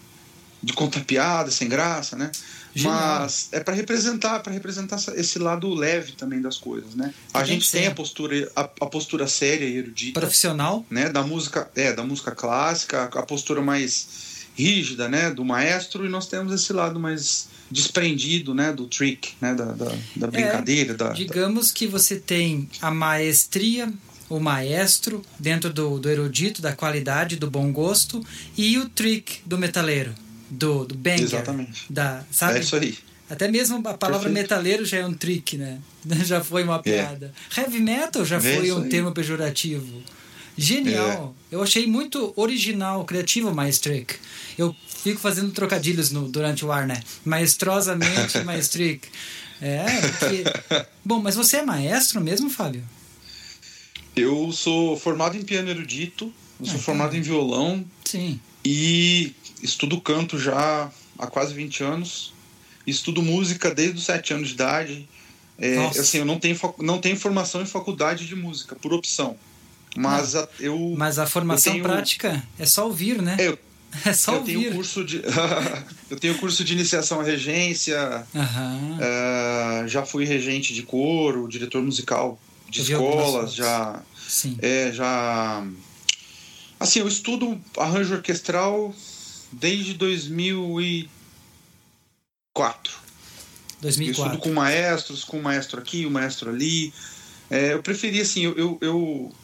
de 0.62 0.74
contar 0.74 1.02
piada, 1.04 1.52
sem 1.52 1.68
graça, 1.70 2.16
né? 2.16 2.32
Genial. 2.76 3.22
Mas 3.22 3.50
é 3.52 3.60
para 3.60 3.74
representar, 3.74 4.40
para 4.40 4.52
representar 4.52 5.00
esse 5.16 5.38
lado 5.40 5.74
leve 5.74 6.14
também 6.14 6.42
das 6.42 6.58
coisas, 6.58 6.96
né? 6.96 7.14
A 7.34 7.40
Tem 7.40 7.48
gente 7.48 7.72
tem 7.72 7.88
a 7.88 7.92
postura, 7.94 8.52
a, 8.56 8.62
a 8.62 8.86
postura 8.88 9.28
séria 9.28 9.66
e 9.66 9.78
erudita, 9.78 10.20
Profissional. 10.20 10.86
né? 10.90 11.10
Da 11.10 11.22
música, 11.24 11.70
é, 11.76 11.94
da 11.94 12.04
música 12.04 12.32
clássica, 12.32 13.04
a 13.04 13.24
postura 13.24 13.62
mais 13.62 14.08
rígida, 14.56 15.08
né? 15.08 15.30
Do 15.32 15.46
maestro 15.46 16.06
e 16.06 16.10
nós 16.10 16.28
temos 16.28 16.54
esse 16.54 16.74
lado 16.74 17.00
mais 17.00 17.48
desprendido, 17.70 18.54
né? 18.54 18.72
Do 18.74 18.88
trick, 18.88 19.34
né? 19.40 19.54
Da, 19.54 19.66
da, 19.66 19.92
da 20.16 20.28
brincadeira, 20.28 20.94
da, 20.96 21.10
Digamos 21.10 21.72
que 21.72 21.86
você 21.88 22.16
tem 22.18 22.70
a 22.82 22.90
maestria, 22.92 23.92
o 24.30 24.40
maestro, 24.40 25.22
dentro 25.40 25.72
do, 25.72 26.00
do 26.00 26.10
erudito, 26.10 26.62
da 26.62 26.76
qualidade, 26.76 27.36
do 27.36 27.50
bom 27.50 27.72
gosto, 27.72 28.24
e 28.58 28.78
o 28.78 28.90
trick 28.90 29.42
do 29.46 29.58
metaleiro, 29.58 30.14
do, 30.54 30.86
do 30.86 30.96
banger. 30.96 31.24
Exatamente. 31.24 31.86
Da, 31.90 32.24
sabe? 32.32 32.58
É 32.58 32.62
isso 32.62 32.76
aí. 32.76 32.98
Até 33.30 33.48
mesmo 33.48 33.78
a 33.88 33.94
palavra 33.96 34.30
Perfeito. 34.30 34.34
metaleiro 34.34 34.86
já 34.86 34.98
é 34.98 35.06
um 35.06 35.14
trick, 35.14 35.58
né? 35.58 35.80
Já 36.26 36.44
foi 36.44 36.64
uma 36.64 36.80
piada. 36.80 37.34
Heavy 37.58 37.80
metal 37.80 38.24
já 38.26 38.36
É 38.36 38.40
foi 38.40 38.72
um 38.72 38.84
aí. 38.84 38.90
termo 38.90 39.12
pejorativo. 39.14 40.02
Genial. 40.58 41.34
Eu 41.52 41.64
achei 41.64 41.88
muito 41.88 42.32
original, 42.36 43.04
criativo 43.06 43.50
o 43.50 43.56
Maestric. 43.56 44.16
Eu 44.58 44.76
fico 44.88 45.20
fazendo 45.20 45.52
trocadilhos 45.52 46.12
no, 46.12 46.28
durante 46.30 46.64
o 46.66 46.72
ar, 46.72 46.86
né? 46.86 47.02
Maestrosamente 47.26 48.38
Maestric. 48.46 49.08
É, 49.62 49.86
porque... 50.20 50.44
Bom, 51.04 51.20
mas 51.20 51.36
você 51.36 51.58
é 51.58 51.64
maestro 51.66 52.22
mesmo, 52.22 52.50
Fábio? 52.50 52.84
Eu 54.16 54.52
sou 54.52 54.96
formado 55.00 55.36
em 55.38 55.42
piano 55.44 55.70
erudito, 55.70 56.32
eu 56.60 56.66
sou 56.66 56.76
Ah, 56.76 56.80
formado 56.80 57.10
então. 57.16 57.20
em 57.20 57.22
violão 57.22 57.86
Sim. 58.06 58.40
e 58.64 59.34
estudo 59.62 60.00
canto 60.02 60.38
já 60.40 60.90
há 61.20 61.28
quase 61.28 61.54
20 61.54 61.84
anos. 61.84 62.34
Estudo 62.86 63.22
música 63.22 63.74
desde 63.74 63.98
os 63.98 64.04
7 64.06 64.34
anos 64.34 64.50
de 64.50 64.54
idade. 64.56 65.08
É, 65.58 65.78
assim, 65.88 66.18
eu 66.18 66.26
não 66.26 66.40
tenho, 66.40 66.60
não 66.80 67.00
tenho 67.00 67.16
formação 67.16 67.62
em 67.62 67.66
faculdade 67.66 68.26
de 68.28 68.36
música, 68.36 68.76
por 68.76 68.92
opção. 68.94 69.38
Mas 69.96 70.36
a- 70.36 70.48
eu. 70.60 70.94
Mas 70.98 71.20
a 71.20 71.26
formação 71.28 71.74
tenho- 71.74 71.84
prática 71.84 72.44
é 72.58 72.66
só 72.66 72.86
ouvir, 72.88 73.22
né? 73.22 73.36
é, 73.40 73.48
eu, 73.50 73.60
É 74.06 74.12
só 74.12 74.34
eu 74.34 74.40
ouvir. 74.40 74.58
tenho 74.58 74.74
curso 74.74 75.06
de. 75.06 75.22
eu 76.10 76.20
tenho 76.20 76.36
curso 76.40 76.64
de 76.64 76.74
iniciação 76.74 77.20
à 77.20 77.24
regência, 77.24 78.26
Aham. 78.36 78.98
é, 79.00 79.88
já 79.88 80.04
fui 80.04 80.26
regente 80.26 80.74
de 80.74 80.82
coro, 80.82 81.48
diretor 81.48 81.82
musical 81.84 82.40
de 82.68 82.82
escolas, 82.82 83.54
já. 83.54 84.02
Sim. 84.28 84.58
É, 84.62 84.92
já. 84.92 85.64
Assim, 86.80 87.00
eu 87.00 87.08
estudo 87.08 87.60
arranjo 87.78 88.16
orquestral 88.16 88.94
desde 89.52 89.94
2004. 89.94 92.94
Eu 93.82 93.90
estudo 93.90 94.06
2004. 94.06 94.40
com 94.40 94.54
maestros, 94.54 95.24
com 95.24 95.40
um 95.40 95.42
maestro 95.42 95.80
aqui, 95.80 96.06
um 96.06 96.10
maestro 96.10 96.50
ali. 96.50 96.94
É, 97.50 97.74
eu 97.74 97.84
preferi, 97.84 98.22
assim, 98.22 98.44
eu, 98.46 98.58
eu, 98.58 98.78
eu- 98.82 99.36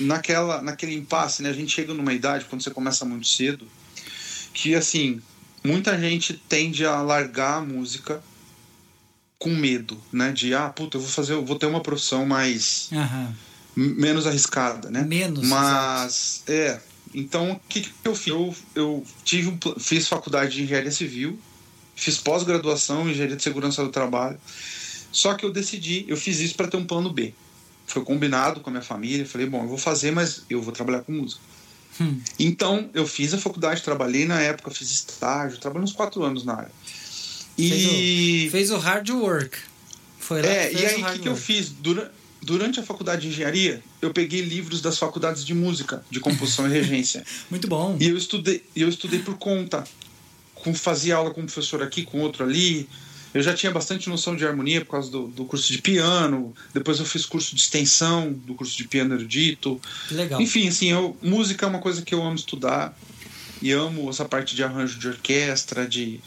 naquela, 0.00 0.62
naquele 0.62 0.94
impasse, 0.94 1.42
né? 1.42 1.50
A 1.50 1.52
gente 1.52 1.72
chega 1.72 1.92
numa 1.92 2.12
idade, 2.12 2.44
quando 2.46 2.62
você 2.62 2.70
começa 2.70 3.04
muito 3.04 3.26
cedo, 3.26 3.66
que, 4.54 4.74
assim, 4.74 5.20
muita 5.64 5.98
gente 5.98 6.34
tende 6.34 6.86
a 6.86 7.00
largar 7.02 7.58
a 7.58 7.60
música 7.60 8.22
com 9.38 9.50
medo, 9.50 10.00
né? 10.12 10.30
De, 10.32 10.54
ah, 10.54 10.68
puta, 10.68 10.96
eu 10.96 11.00
vou 11.00 11.10
fazer, 11.10 11.32
eu 11.32 11.44
vou 11.44 11.58
ter 11.58 11.66
uma 11.66 11.80
profissão 11.80 12.24
mais 12.24 12.88
Aham. 12.92 13.34
Menos 13.74 14.26
arriscada, 14.26 14.90
né? 14.90 15.02
Menos, 15.02 15.46
Mas 15.46 16.42
é. 16.46 16.78
Então 17.14 17.52
o 17.52 17.60
que, 17.68 17.82
que 17.82 17.90
eu 18.04 18.14
fiz? 18.14 18.28
Eu, 18.28 18.54
eu 18.74 19.04
tive 19.24 19.48
um, 19.48 19.58
fiz 19.80 20.08
faculdade 20.08 20.52
de 20.52 20.62
engenharia 20.62 20.90
civil, 20.90 21.38
fiz 21.94 22.18
pós-graduação 22.18 23.06
em 23.06 23.12
engenharia 23.12 23.36
de 23.36 23.42
segurança 23.42 23.82
do 23.82 23.90
trabalho. 23.90 24.38
Só 25.10 25.34
que 25.34 25.44
eu 25.44 25.52
decidi, 25.52 26.06
eu 26.08 26.16
fiz 26.16 26.40
isso 26.40 26.54
para 26.54 26.68
ter 26.68 26.76
um 26.78 26.84
plano 26.84 27.12
B. 27.12 27.34
Foi 27.86 28.02
combinado 28.02 28.60
com 28.60 28.70
a 28.70 28.72
minha 28.72 28.82
família. 28.82 29.26
Falei, 29.26 29.46
bom, 29.46 29.62
eu 29.62 29.68
vou 29.68 29.76
fazer, 29.76 30.10
mas 30.10 30.42
eu 30.48 30.62
vou 30.62 30.72
trabalhar 30.72 31.00
com 31.00 31.12
música. 31.12 31.40
Hum. 32.00 32.18
Então 32.38 32.88
eu 32.94 33.06
fiz 33.06 33.34
a 33.34 33.38
faculdade, 33.38 33.82
trabalhei 33.82 34.24
na 34.24 34.40
época, 34.40 34.70
fiz 34.70 34.90
estágio, 34.90 35.58
trabalhei 35.58 35.84
uns 35.84 35.92
quatro 35.92 36.22
anos 36.24 36.44
na 36.44 36.54
área. 36.54 36.72
E 37.58 38.48
Fez 38.50 38.70
o 38.70 38.78
hard 38.78 39.10
work. 39.10 39.58
Foi 40.18 40.40
lá 40.40 40.48
é, 40.48 40.72
e 40.72 40.76
fez 40.78 40.92
aí 40.94 41.02
o 41.02 41.06
o 41.06 41.12
que, 41.12 41.18
que 41.18 41.28
eu 41.28 41.36
fiz? 41.36 41.68
Dura- 41.68 42.10
durante 42.42 42.80
a 42.80 42.82
faculdade 42.82 43.22
de 43.22 43.28
engenharia, 43.28 43.82
eu 44.00 44.12
peguei 44.12 44.40
livros 44.42 44.80
das 44.80 44.98
faculdades 44.98 45.44
de 45.44 45.54
música, 45.54 46.04
de 46.10 46.20
composição 46.20 46.66
e 46.66 46.70
regência. 46.70 47.24
Muito 47.48 47.68
bom. 47.68 47.96
E 48.00 48.08
eu 48.08 48.16
estudei, 48.16 48.62
e 48.74 48.82
eu 48.82 48.88
estudei 48.88 49.20
por 49.20 49.38
conta. 49.38 49.84
Com, 50.54 50.74
fazia 50.74 51.16
aula 51.16 51.30
com 51.30 51.40
um 51.40 51.46
professor 51.46 51.82
aqui, 51.82 52.04
com 52.04 52.20
outro 52.20 52.44
ali. 52.44 52.88
Eu 53.34 53.42
já 53.42 53.54
tinha 53.54 53.72
bastante 53.72 54.08
noção 54.08 54.36
de 54.36 54.46
harmonia 54.46 54.84
por 54.84 54.90
causa 54.90 55.10
do, 55.10 55.28
do 55.28 55.44
curso 55.44 55.72
de 55.72 55.80
piano. 55.80 56.54
Depois 56.74 56.98
eu 56.98 57.04
fiz 57.04 57.24
curso 57.24 57.54
de 57.54 57.62
extensão 57.62 58.32
do 58.32 58.54
curso 58.54 58.76
de 58.76 58.86
piano 58.86 59.14
erudito. 59.14 59.80
Que 60.08 60.14
legal. 60.14 60.40
Enfim, 60.40 60.68
assim, 60.68 60.90
eu, 60.92 61.16
música 61.22 61.64
é 61.64 61.68
uma 61.68 61.78
coisa 61.78 62.02
que 62.02 62.14
eu 62.14 62.22
amo 62.22 62.36
estudar. 62.36 62.96
E 63.60 63.70
amo 63.70 64.10
essa 64.10 64.24
parte 64.24 64.56
de 64.56 64.62
arranjo 64.62 64.98
de 64.98 65.08
orquestra, 65.08 65.86
de, 65.86 66.20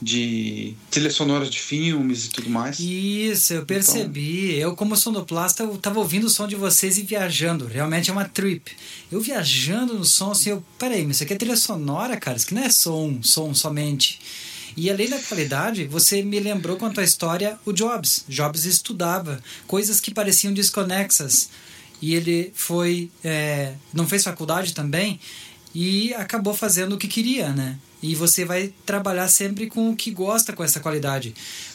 de 0.00 0.74
trilhas 0.90 1.14
sonoras 1.14 1.50
de 1.50 1.58
filmes 1.58 2.26
e 2.26 2.30
tudo 2.30 2.48
mais. 2.48 2.78
Isso, 2.78 3.52
eu 3.52 3.66
percebi. 3.66 4.54
Eu, 4.56 4.76
como 4.76 4.96
sonoplasta, 4.96 5.64
eu 5.64 5.76
tava 5.76 5.98
ouvindo 5.98 6.24
o 6.24 6.30
som 6.30 6.46
de 6.46 6.54
vocês 6.54 6.98
e 6.98 7.02
viajando. 7.02 7.66
Realmente 7.66 8.10
é 8.10 8.12
uma 8.12 8.24
trip. 8.24 8.72
Eu 9.10 9.20
viajando 9.20 9.94
no 9.94 10.04
som, 10.04 10.30
assim, 10.30 10.50
eu. 10.50 10.64
Peraí, 10.78 11.04
mas 11.04 11.16
isso 11.16 11.24
aqui 11.24 11.34
é 11.34 11.36
trilha 11.36 11.56
sonora, 11.56 12.16
cara. 12.16 12.36
Isso 12.36 12.46
aqui 12.46 12.54
não 12.54 12.62
é 12.62 12.70
som, 12.70 13.18
som 13.22 13.52
somente. 13.54 14.20
E 14.76 14.88
além 14.88 15.08
da 15.08 15.18
qualidade, 15.18 15.86
você 15.86 16.22
me 16.22 16.38
lembrou 16.38 16.78
a 16.80 16.90
tua 16.90 17.02
história 17.02 17.58
o 17.66 17.72
Jobs. 17.72 18.24
Jobs 18.28 18.64
estudava 18.64 19.42
coisas 19.66 20.00
que 20.00 20.14
pareciam 20.14 20.52
desconexas. 20.52 21.50
E 22.00 22.14
ele 22.14 22.52
foi. 22.54 23.10
é, 23.24 23.74
não 23.92 24.06
fez 24.06 24.22
faculdade 24.22 24.72
também 24.72 25.18
e 25.74 26.14
acabou 26.14 26.54
fazendo 26.54 26.94
o 26.94 26.98
que 26.98 27.08
queria, 27.08 27.50
né? 27.50 27.78
E 28.02 28.14
você 28.14 28.44
vai 28.44 28.72
trabalhar 28.86 29.28
sempre 29.28 29.66
com 29.66 29.90
o 29.90 29.96
que 29.96 30.10
gosta 30.10 30.52
com 30.52 30.62
essa 30.62 30.80
qualidade. 30.80 31.34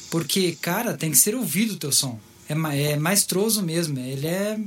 Porque, 0.09 0.57
cara, 0.61 0.93
tem 0.95 1.11
que 1.11 1.17
ser 1.17 1.35
ouvido 1.35 1.73
o 1.73 1.77
teu 1.77 1.91
som. 1.91 2.19
É, 2.47 2.55
ma- 2.55 2.73
é 2.75 2.95
maestroso 2.95 3.61
mesmo. 3.61 3.99
Ele 3.99 4.27
é, 4.27 4.59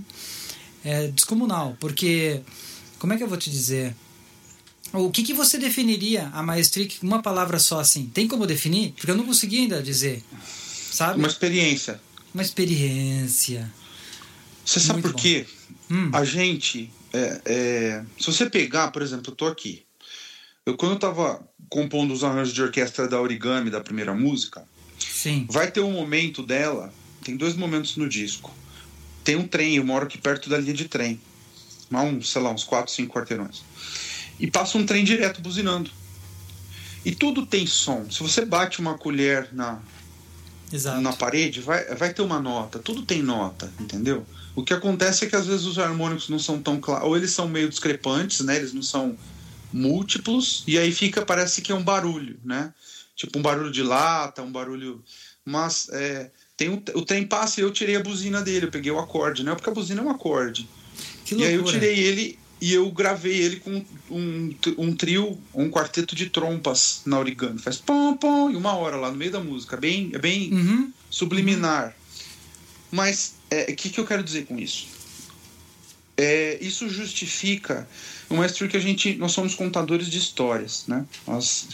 é 0.85 1.09
descomunal. 1.09 1.77
Porque, 1.81 2.41
como 2.99 3.13
é 3.13 3.17
que 3.17 3.23
eu 3.23 3.29
vou 3.29 3.39
te 3.39 3.51
dizer? 3.51 3.95
O 4.93 5.11
que, 5.11 5.23
que 5.23 5.35
você 5.35 5.59
definiria 5.59 6.31
a 6.33 6.43
maestria 6.43 6.89
com 6.89 7.07
uma 7.07 7.23
palavra 7.23 7.59
só 7.59 7.81
assim? 7.81 8.07
Tem 8.13 8.29
como 8.29 8.47
definir? 8.47 8.93
Porque 8.93 9.11
eu 9.11 9.17
não 9.17 9.27
consegui 9.27 9.59
ainda 9.59 9.83
dizer. 9.83 10.23
Sabe? 10.91 11.19
Uma 11.19 11.29
experiência. 11.29 12.01
Uma 12.35 12.43
experiência. 12.43 13.71
Você 14.65 14.81
sabe 14.81 15.01
Muito 15.03 15.13
por 15.13 15.21
quê? 15.21 15.47
Hum. 15.91 16.11
A 16.13 16.25
gente. 16.25 16.91
É, 17.13 17.41
é, 17.45 18.05
se 18.19 18.27
você 18.27 18.49
pegar, 18.49 18.91
por 18.91 19.03
exemplo, 19.03 19.33
eu 19.33 19.37
tô 19.37 19.47
aqui. 19.47 19.85
Eu, 20.65 20.77
quando 20.77 20.93
eu 20.93 20.99
tava 20.99 21.47
compondo 21.69 22.13
os 22.13 22.25
arranjos 22.25 22.55
de 22.55 22.63
orquestra 22.63 23.09
da 23.09 23.21
Origami, 23.21 23.71
da 23.71 23.81
primeira 23.81 24.15
música, 24.15 24.67
Sim. 24.99 25.47
vai 25.49 25.71
ter 25.71 25.81
um 25.81 25.93
momento 25.93 26.43
dela. 26.43 26.93
Tem 27.25 27.37
dois 27.37 27.55
momentos 27.55 27.97
no 27.97 28.09
disco. 28.09 28.53
Tem 29.25 29.37
um 29.37 29.47
trem, 29.47 29.77
eu 29.77 29.85
moro 29.85 30.07
aqui 30.07 30.19
perto 30.19 30.49
da 30.49 30.59
linha 30.59 30.75
de 30.75 30.87
trem. 30.87 31.21
Há 31.93 32.03
uns, 32.03 32.31
sei 32.31 32.43
lá, 32.43 32.51
uns 32.51 32.65
4, 32.65 32.93
5 32.93 33.13
quarteirões. 33.13 33.63
E 34.39 34.51
passa 34.51 34.77
um 34.79 34.87
trem 34.87 35.05
direto 35.05 35.41
buzinando. 35.41 35.91
E 37.05 37.15
tudo 37.15 37.47
tem 37.47 37.67
som. 37.67 38.11
Se 38.11 38.21
você 38.21 38.45
bate 38.45 38.81
uma 38.81 38.99
colher 38.99 39.49
na, 39.53 39.81
Exato. 40.73 41.01
na 41.01 41.13
parede, 41.13 41.61
vai, 41.61 41.85
vai 41.95 42.13
ter 42.13 42.23
uma 42.23 42.41
nota. 42.41 42.79
Tudo 42.79 43.03
tem 43.03 43.23
nota, 43.23 43.73
entendeu? 43.81 44.27
O 44.57 44.65
que 44.65 44.73
acontece 44.75 45.25
é 45.25 45.29
que 45.29 45.37
às 45.37 45.47
vezes 45.47 45.67
os 45.67 45.79
harmônicos 45.79 46.29
não 46.29 46.39
são 46.39 46.61
tão 46.61 46.81
claros, 46.81 47.07
ou 47.07 47.17
eles 47.17 47.31
são 47.31 47.47
meio 47.47 47.69
discrepantes, 47.69 48.41
né? 48.41 48.57
Eles 48.57 48.73
não 48.73 48.83
são 48.83 49.17
múltiplos, 49.73 50.65
e 50.67 50.79
aí 50.79 50.91
fica, 50.91 51.25
parece 51.25 51.61
que 51.61 51.71
é 51.71 51.75
um 51.75 51.85
barulho, 51.85 52.39
né? 52.45 52.73
Tipo 53.15 53.39
um 53.39 53.43
barulho 53.43 53.71
de 53.71 53.83
lata, 53.83 54.43
um 54.43 54.51
barulho. 54.51 55.03
Mas 55.45 55.89
é, 55.93 56.31
tem 56.57 56.71
o, 56.71 56.83
o 56.95 57.03
trem 57.03 57.27
passa 57.27 57.61
e 57.61 57.65
eu 57.65 57.71
tirei 57.71 57.97
a 57.97 58.03
buzina 58.03 58.41
dele, 58.43 58.67
eu 58.67 58.71
peguei 58.71 58.91
o 58.91 58.99
acorde, 58.99 59.45
né? 59.45 59.55
Porque 59.55 59.69
a 59.71 59.75
buzina 59.75 60.01
é 60.01 60.05
um 60.05 60.11
acorde. 60.11 60.69
Que 61.25 61.35
E 61.37 61.45
aí 61.45 61.55
eu 61.55 61.65
tirei 61.65 61.99
ele 61.99 62.39
e 62.61 62.73
eu 62.73 62.91
gravei 62.91 63.37
ele 63.37 63.57
com 63.57 63.85
um, 64.11 64.55
um 64.79 64.95
trio, 64.97 65.39
um 65.55 65.71
quarteto 65.71 66.17
de 66.17 66.31
trompas 66.31 67.03
na 67.05 67.19
origami. 67.19 67.59
Faz 67.59 67.77
pom, 67.77 68.17
pom, 68.17 68.51
e 68.51 68.57
uma 68.57 68.75
hora 68.75 68.97
lá 68.97 69.11
no 69.11 69.17
meio 69.17 69.31
da 69.31 69.41
música. 69.41 69.77
Bem, 69.77 70.11
é 70.15 70.19
bem 70.19 70.53
Uhum. 70.53 70.93
subliminar. 71.11 71.95
Mas 72.91 73.36
é, 73.51 73.71
o 73.71 73.77
que, 73.77 73.91
que 73.91 73.99
eu 74.01 74.07
quero 74.07 74.23
dizer 74.23 74.47
com 74.47 74.59
isso? 74.59 74.87
É, 76.17 76.59
isso 76.63 76.89
justifica 76.89 77.87
o 78.31 78.37
mestre 78.39 78.67
que 78.69 78.77
a 78.77 78.81
gente 78.81 79.15
nós 79.17 79.33
somos 79.33 79.55
contadores 79.55 80.09
de 80.09 80.17
histórias, 80.19 80.85
né? 80.89 81.05
Nós, 81.27 81.67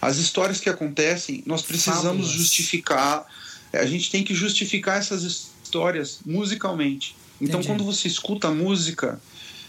as 0.00 0.16
histórias 0.18 0.60
que 0.60 0.70
acontecem, 0.70 1.42
nós 1.44 1.62
precisamos 1.62 2.04
Fábulas. 2.04 2.30
justificar. 2.30 3.26
é, 3.72 3.78
A 3.80 3.86
gente 3.86 4.10
tem 4.10 4.22
que 4.22 4.34
justificar 4.34 4.98
essas 4.98 5.22
histórias 5.24 6.20
musicalmente. 6.24 7.16
Então, 7.40 7.58
Entendi. 7.60 7.66
quando 7.66 7.84
você 7.84 8.06
escuta 8.06 8.46
a 8.48 8.52
música, 8.54 9.20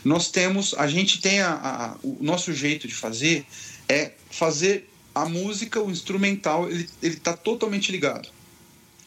nós 0.04 0.30
temos, 0.30 0.75
a 0.75 0.88
gente 0.88 1.20
tem 1.20 1.42
a, 1.42 1.54
a- 1.54 1.96
o 2.04 2.20
nosso 2.22 2.54
jeito 2.54 2.88
de 2.88 2.94
fazer 2.94 3.44
é 3.89 4.12
fazer 4.30 4.88
a 5.15 5.25
música, 5.27 5.82
o 5.82 5.89
instrumental, 5.89 6.70
ele 6.70 6.88
ele 7.01 7.15
está 7.15 7.34
totalmente 7.34 7.92
ligado 7.92 8.30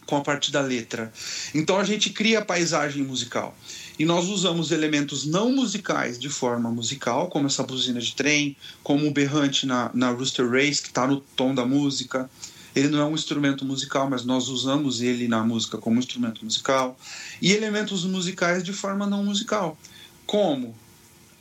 com 0.08 0.16
a 0.16 0.22
parte 0.22 0.50
da 0.50 0.62
letra. 0.62 1.12
Então 1.54 1.78
a 1.78 1.84
gente 1.84 2.08
cria 2.08 2.38
a 2.38 2.44
paisagem 2.44 3.04
musical. 3.04 3.54
E 3.98 4.06
nós 4.06 4.26
usamos 4.26 4.70
elementos 4.70 5.26
não 5.26 5.52
musicais 5.52 6.18
de 6.18 6.30
forma 6.30 6.70
musical, 6.70 7.28
como 7.28 7.46
essa 7.46 7.62
buzina 7.62 8.00
de 8.00 8.14
trem, 8.14 8.56
como 8.82 9.06
o 9.06 9.10
berrante 9.10 9.66
na, 9.66 9.90
na 9.92 10.08
Rooster 10.10 10.48
Race, 10.50 10.80
que 10.80 10.88
está 10.88 11.06
no 11.06 11.20
tom 11.20 11.54
da 11.54 11.66
música. 11.66 12.28
Ele 12.74 12.88
não 12.88 13.00
é 13.00 13.04
um 13.04 13.14
instrumento 13.14 13.66
musical, 13.66 14.08
mas 14.08 14.24
nós 14.24 14.48
usamos 14.48 15.02
ele 15.02 15.28
na 15.28 15.44
música 15.44 15.76
como 15.76 15.98
instrumento 15.98 16.42
musical. 16.42 16.98
E 17.42 17.52
elementos 17.52 18.06
musicais 18.06 18.64
de 18.64 18.72
forma 18.72 19.06
não 19.06 19.22
musical, 19.22 19.76
como 20.24 20.74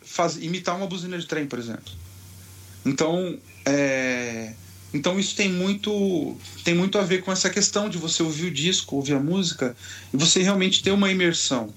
faz, 0.01 0.36
imitar 0.36 0.75
uma 0.75 0.88
buzina 0.88 1.17
de 1.17 1.25
trem, 1.25 1.47
por 1.47 1.57
exemplo. 1.57 1.93
Então, 2.86 3.39
é, 3.65 4.53
então 4.94 5.20
isso 5.20 5.36
tem 5.36 5.50
muito, 5.50 6.36
tem 6.63 6.74
muito 6.74 6.98
a 6.98 7.03
ver 7.03 7.22
com 7.22 7.32
essa 7.32 7.50
questão 7.50 7.89
de 7.89 7.98
você 7.98 8.24
ouvir 8.24 8.46
o 8.46 8.51
disco, 8.51 8.96
ouvir 8.96 9.13
a 9.13 9.20
música 9.20 9.75
e 10.13 10.17
você 10.17 10.41
realmente 10.41 10.82
ter 10.82 10.91
uma 10.91 11.12
imersão. 11.12 11.74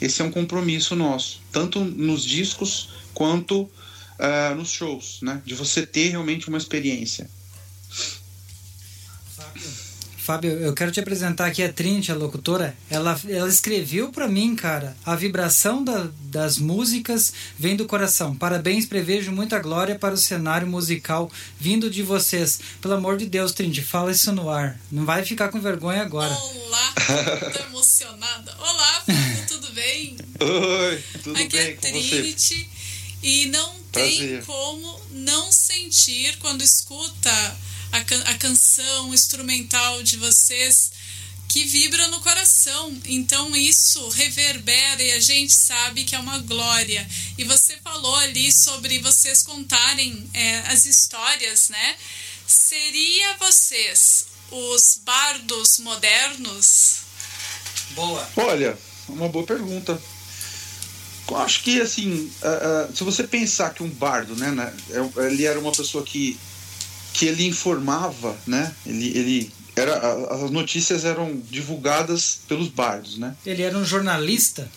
Esse 0.00 0.20
é 0.20 0.24
um 0.24 0.30
compromisso 0.30 0.94
nosso, 0.94 1.40
tanto 1.50 1.80
nos 1.80 2.24
discos 2.24 2.90
quanto 3.14 3.70
ah, 4.18 4.54
nos 4.54 4.70
shows, 4.70 5.20
né? 5.22 5.42
De 5.44 5.54
você 5.54 5.86
ter 5.86 6.08
realmente 6.10 6.48
uma 6.48 6.58
experiência. 6.58 7.28
Fábio, 10.24 10.52
eu 10.52 10.72
quero 10.72 10.90
te 10.90 10.98
apresentar 11.00 11.44
aqui 11.46 11.62
a 11.62 11.70
Trinity, 11.70 12.10
a 12.10 12.14
locutora. 12.14 12.74
Ela, 12.88 13.20
ela 13.28 13.46
escreveu 13.48 14.10
pra 14.10 14.26
mim, 14.26 14.56
cara, 14.56 14.96
a 15.04 15.14
vibração 15.14 15.84
da- 15.84 16.08
das 16.22 16.56
músicas 16.58 17.30
vem 17.58 17.76
do 17.76 17.84
coração. 17.84 18.34
Parabéns, 18.34 18.86
prevejo 18.86 19.30
muita 19.30 19.58
glória 19.58 19.98
para 19.98 20.14
o 20.14 20.18
cenário 20.18 20.66
musical 20.66 21.30
vindo 21.60 21.90
de 21.90 22.02
vocês. 22.02 22.58
Pelo 22.80 22.94
amor 22.94 23.18
de 23.18 23.26
Deus, 23.26 23.52
Trinity, 23.52 23.82
fala 23.82 24.12
isso 24.12 24.32
no 24.32 24.48
ar. 24.48 24.80
Não 24.90 25.04
vai 25.04 25.22
ficar 25.26 25.50
com 25.50 25.60
vergonha 25.60 26.00
agora. 26.00 26.32
Olá, 26.34 26.94
tô 27.52 27.60
emocionada. 27.64 28.54
Olá, 28.58 29.02
Fábio, 29.04 29.44
tudo 29.46 29.70
bem? 29.74 30.16
Oi, 30.40 31.04
tudo 31.22 31.36
Aqui 31.38 31.48
bem 31.48 31.60
é 31.66 31.72
com 31.74 31.80
você? 31.92 32.08
Trinity. 32.08 32.68
E 33.22 33.46
não 33.46 33.74
tem 33.92 34.16
Prazer. 34.18 34.44
como 34.46 35.00
não 35.12 35.52
sentir 35.52 36.36
quando 36.40 36.62
escuta 36.62 37.56
a, 37.94 38.00
can 38.02 38.20
a 38.26 38.34
canção 38.34 39.14
instrumental 39.14 40.02
de 40.02 40.16
vocês 40.16 40.90
que 41.48 41.64
vibra 41.64 42.08
no 42.08 42.20
coração. 42.20 42.92
Então 43.04 43.54
isso 43.54 44.08
reverbera 44.08 45.02
e 45.02 45.12
a 45.12 45.20
gente 45.20 45.52
sabe 45.52 46.02
que 46.02 46.16
é 46.16 46.18
uma 46.18 46.38
glória. 46.38 47.08
E 47.38 47.44
você 47.44 47.76
falou 47.84 48.16
ali 48.16 48.50
sobre 48.50 48.98
vocês 48.98 49.42
contarem 49.42 50.28
é, 50.34 50.58
as 50.66 50.84
histórias, 50.86 51.68
né? 51.68 51.96
Seria 52.46 53.36
vocês 53.38 54.26
os 54.50 54.98
bardos 55.04 55.78
modernos? 55.78 56.96
Boa. 57.90 58.28
Olha, 58.36 58.76
uma 59.08 59.28
boa 59.28 59.46
pergunta. 59.46 60.00
Eu 61.30 61.36
acho 61.38 61.62
que 61.62 61.80
assim, 61.80 62.30
ah, 62.42 62.88
ah, 62.88 62.92
se 62.94 63.04
você 63.04 63.24
pensar 63.24 63.72
que 63.72 63.82
um 63.82 63.88
bardo, 63.88 64.34
né, 64.36 64.50
né, 64.50 64.74
é- 64.90 65.26
ele 65.26 65.46
era 65.46 65.58
uma 65.58 65.72
pessoa 65.72 66.04
que 66.04 66.38
que 67.14 67.24
ele 67.26 67.46
informava, 67.46 68.36
né? 68.46 68.74
Ele, 68.84 69.06
ele 69.18 69.52
era 69.74 69.96
as 70.34 70.50
notícias 70.50 71.04
eram 71.06 71.40
divulgadas 71.50 72.40
pelos 72.46 72.68
bardos, 72.68 73.16
né? 73.18 73.34
Ele 73.46 73.62
era 73.62 73.78
um 73.78 73.84
jornalista? 73.84 74.70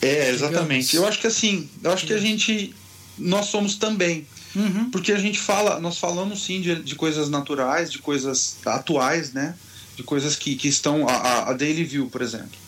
É, 0.00 0.30
exatamente. 0.30 0.96
Eu 0.96 1.06
acho 1.06 1.18
que 1.20 1.26
assim, 1.26 1.68
eu 1.82 1.92
acho 1.92 2.06
que 2.06 2.12
a 2.14 2.18
gente 2.18 2.74
nós 3.18 3.46
somos 3.46 3.74
também, 3.74 4.26
Uhum. 4.56 4.90
porque 4.90 5.12
a 5.12 5.18
gente 5.18 5.38
fala, 5.38 5.78
nós 5.78 5.98
falamos 5.98 6.42
sim 6.42 6.60
de, 6.60 6.82
de 6.82 6.94
coisas 6.96 7.28
naturais, 7.28 7.90
de 7.92 7.98
coisas 7.98 8.56
atuais, 8.66 9.32
né? 9.32 9.54
De 9.96 10.02
coisas 10.02 10.34
que, 10.36 10.56
que 10.56 10.66
estão 10.68 11.06
a, 11.08 11.50
a- 11.50 11.52
Daily 11.52 11.84
View, 11.84 12.08
por 12.08 12.22
exemplo. 12.22 12.58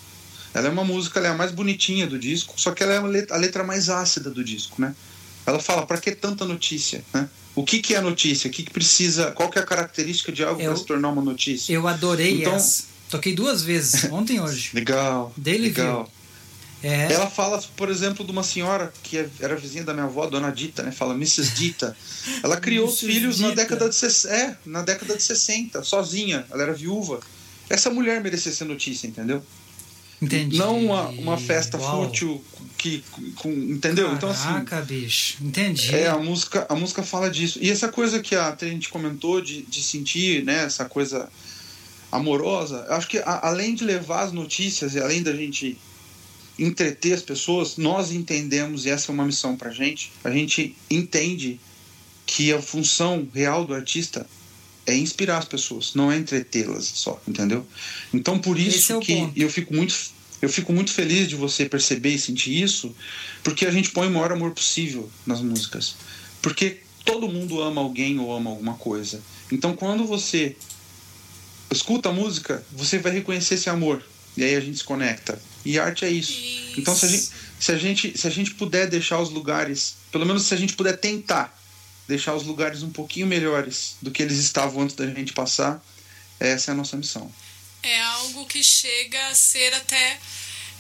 Ela 0.54 0.68
é 0.68 0.70
uma 0.70 0.84
música, 0.84 1.18
ela 1.18 1.28
é 1.28 1.30
a 1.30 1.34
mais 1.36 1.50
bonitinha 1.50 2.06
do 2.06 2.18
disco, 2.18 2.54
só 2.56 2.70
que 2.72 2.82
ela 2.84 2.92
é 2.92 2.98
a 2.98 3.02
letra, 3.02 3.34
a 3.34 3.38
letra 3.38 3.64
mais 3.64 3.88
ácida 3.88 4.30
do 4.30 4.44
disco, 4.44 4.80
né? 4.80 4.94
Ela 5.46 5.58
fala, 5.58 5.86
para 5.86 5.98
que 5.98 6.12
tanta 6.12 6.44
notícia, 6.44 7.02
né? 7.14 7.28
O 7.54 7.64
que, 7.64 7.80
que 7.80 7.94
é 7.94 8.00
notícia? 8.00 8.48
O 8.48 8.50
que, 8.52 8.62
que 8.62 8.70
precisa? 8.70 9.30
Qual 9.32 9.50
que 9.50 9.58
é 9.58 9.62
a 9.62 9.66
característica 9.66 10.32
de 10.32 10.42
algo 10.42 10.62
para 10.62 10.76
se 10.76 10.86
tornar 10.86 11.08
uma 11.10 11.22
notícia? 11.22 11.72
Eu 11.72 11.86
adorei 11.86 12.40
Então- 12.40 12.54
essa. 12.54 12.84
Toquei 13.10 13.34
duas 13.34 13.62
vezes, 13.62 14.04
ontem 14.10 14.36
e 14.36 14.40
hoje. 14.40 14.70
Legal. 14.72 15.32
Daily 15.36 15.64
legal. 15.68 16.10
É. 16.82 17.12
Ela 17.12 17.28
fala, 17.30 17.62
por 17.76 17.90
exemplo, 17.90 18.24
de 18.24 18.32
uma 18.32 18.42
senhora 18.42 18.92
que 19.02 19.18
é- 19.18 19.28
era 19.38 19.54
vizinha 19.54 19.84
da 19.84 19.92
minha 19.92 20.06
avó, 20.06 20.26
Dona 20.26 20.50
Dita, 20.50 20.82
né? 20.82 20.90
Fala 20.90 21.14
Mrs. 21.14 21.50
Dita. 21.54 21.94
Ela 22.42 22.56
criou 22.56 22.88
os 22.88 22.98
filhos 22.98 23.38
na 23.38 23.50
Dita. 23.50 23.62
década 23.62 23.88
de 23.90 24.28
é, 24.28 24.56
na 24.64 24.82
década 24.82 25.14
de 25.14 25.22
60, 25.22 25.84
sozinha. 25.84 26.44
Ela 26.50 26.62
era 26.62 26.72
viúva. 26.72 27.20
Essa 27.68 27.88
mulher 27.90 28.20
merecia 28.22 28.50
ser 28.50 28.64
notícia, 28.64 29.06
entendeu? 29.06 29.42
Entendi. 30.20 30.56
Não 30.56 30.78
uma, 30.86 31.08
uma 31.08 31.36
festa 31.38 31.76
Uau. 31.78 32.06
fútil 32.06 32.42
que 32.82 33.04
com, 33.36 33.48
entendeu? 33.52 34.12
Então 34.12 34.28
assim, 34.28 34.42
Caraca, 34.42 34.80
bicho. 34.82 35.36
Entendi. 35.40 35.94
é, 35.94 36.08
a 36.08 36.18
música, 36.18 36.66
a 36.68 36.74
música 36.74 37.02
fala 37.04 37.30
disso. 37.30 37.60
E 37.62 37.70
essa 37.70 37.88
coisa 37.88 38.18
que 38.20 38.34
a 38.34 38.50
Trinity 38.50 38.88
comentou 38.88 39.40
de, 39.40 39.62
de 39.62 39.80
sentir, 39.82 40.44
né, 40.44 40.64
essa 40.64 40.84
coisa 40.86 41.28
amorosa, 42.10 42.84
acho 42.90 43.06
que 43.08 43.18
a- 43.18 43.40
além 43.46 43.74
de 43.74 43.84
levar 43.84 44.22
as 44.24 44.32
notícias 44.32 44.94
e 44.94 45.00
além 45.00 45.22
da 45.22 45.34
gente 45.34 45.78
entreter 46.58 47.14
as 47.14 47.22
pessoas, 47.22 47.76
nós 47.76 48.12
entendemos, 48.12 48.84
e 48.84 48.90
essa 48.90 49.10
é 49.10 49.14
uma 49.14 49.24
missão 49.24 49.56
pra 49.56 49.70
gente, 49.70 50.12
a 50.22 50.30
gente 50.30 50.76
entende 50.90 51.58
que 52.26 52.52
a 52.52 52.60
função 52.60 53.26
real 53.32 53.64
do 53.64 53.74
artista 53.74 54.26
é 54.86 54.94
inspirar 54.96 55.38
as 55.38 55.44
pessoas, 55.44 55.94
não 55.94 56.10
é 56.12 56.16
entretê-las 56.18 56.84
só, 56.84 57.20
entendeu? 57.26 57.64
Então 58.12 58.38
por 58.38 58.58
isso 58.58 58.92
é 58.94 58.98
que 59.00 59.14
ponto. 59.14 59.38
eu 59.40 59.48
fico 59.48 59.72
muito 59.74 59.94
eu 60.42 60.48
fico 60.48 60.72
muito 60.72 60.92
feliz 60.92 61.28
de 61.28 61.36
você 61.36 61.66
perceber 61.66 62.10
e 62.10 62.18
sentir 62.18 62.60
isso, 62.60 62.94
porque 63.44 63.64
a 63.64 63.70
gente 63.70 63.90
põe 63.90 64.08
o 64.08 64.10
maior 64.10 64.32
amor 64.32 64.50
possível 64.50 65.08
nas 65.24 65.40
músicas. 65.40 65.94
Porque 66.42 66.80
todo 67.04 67.28
mundo 67.28 67.62
ama 67.62 67.80
alguém 67.80 68.18
ou 68.18 68.34
ama 68.36 68.50
alguma 68.50 68.74
coisa. 68.74 69.22
Então 69.52 69.76
quando 69.76 70.04
você 70.04 70.56
escuta 71.70 72.08
a 72.08 72.12
música, 72.12 72.64
você 72.72 72.98
vai 72.98 73.12
reconhecer 73.12 73.54
esse 73.54 73.70
amor. 73.70 74.02
E 74.36 74.42
aí 74.42 74.56
a 74.56 74.60
gente 74.60 74.78
se 74.78 74.84
conecta. 74.84 75.40
E 75.64 75.78
arte 75.78 76.04
é 76.04 76.10
isso. 76.10 76.32
Então 76.76 76.96
se 76.96 77.06
a 77.06 77.08
gente, 77.08 77.30
se 77.60 77.72
a 77.72 77.78
gente, 77.78 78.18
se 78.18 78.26
a 78.26 78.30
gente 78.30 78.54
puder 78.54 78.88
deixar 78.88 79.20
os 79.20 79.30
lugares, 79.30 79.94
pelo 80.10 80.26
menos 80.26 80.42
se 80.42 80.54
a 80.54 80.56
gente 80.56 80.74
puder 80.74 80.98
tentar 80.98 81.56
deixar 82.08 82.34
os 82.34 82.42
lugares 82.42 82.82
um 82.82 82.90
pouquinho 82.90 83.28
melhores 83.28 83.94
do 84.02 84.10
que 84.10 84.22
eles 84.22 84.38
estavam 84.38 84.82
antes 84.82 84.96
da 84.96 85.06
gente 85.06 85.32
passar, 85.32 85.80
essa 86.40 86.70
é 86.70 86.74
a 86.74 86.76
nossa 86.76 86.96
missão. 86.96 87.30
É 87.82 88.00
algo 88.00 88.46
que 88.46 88.62
chega 88.62 89.28
a 89.28 89.34
ser 89.34 89.74
até, 89.74 90.18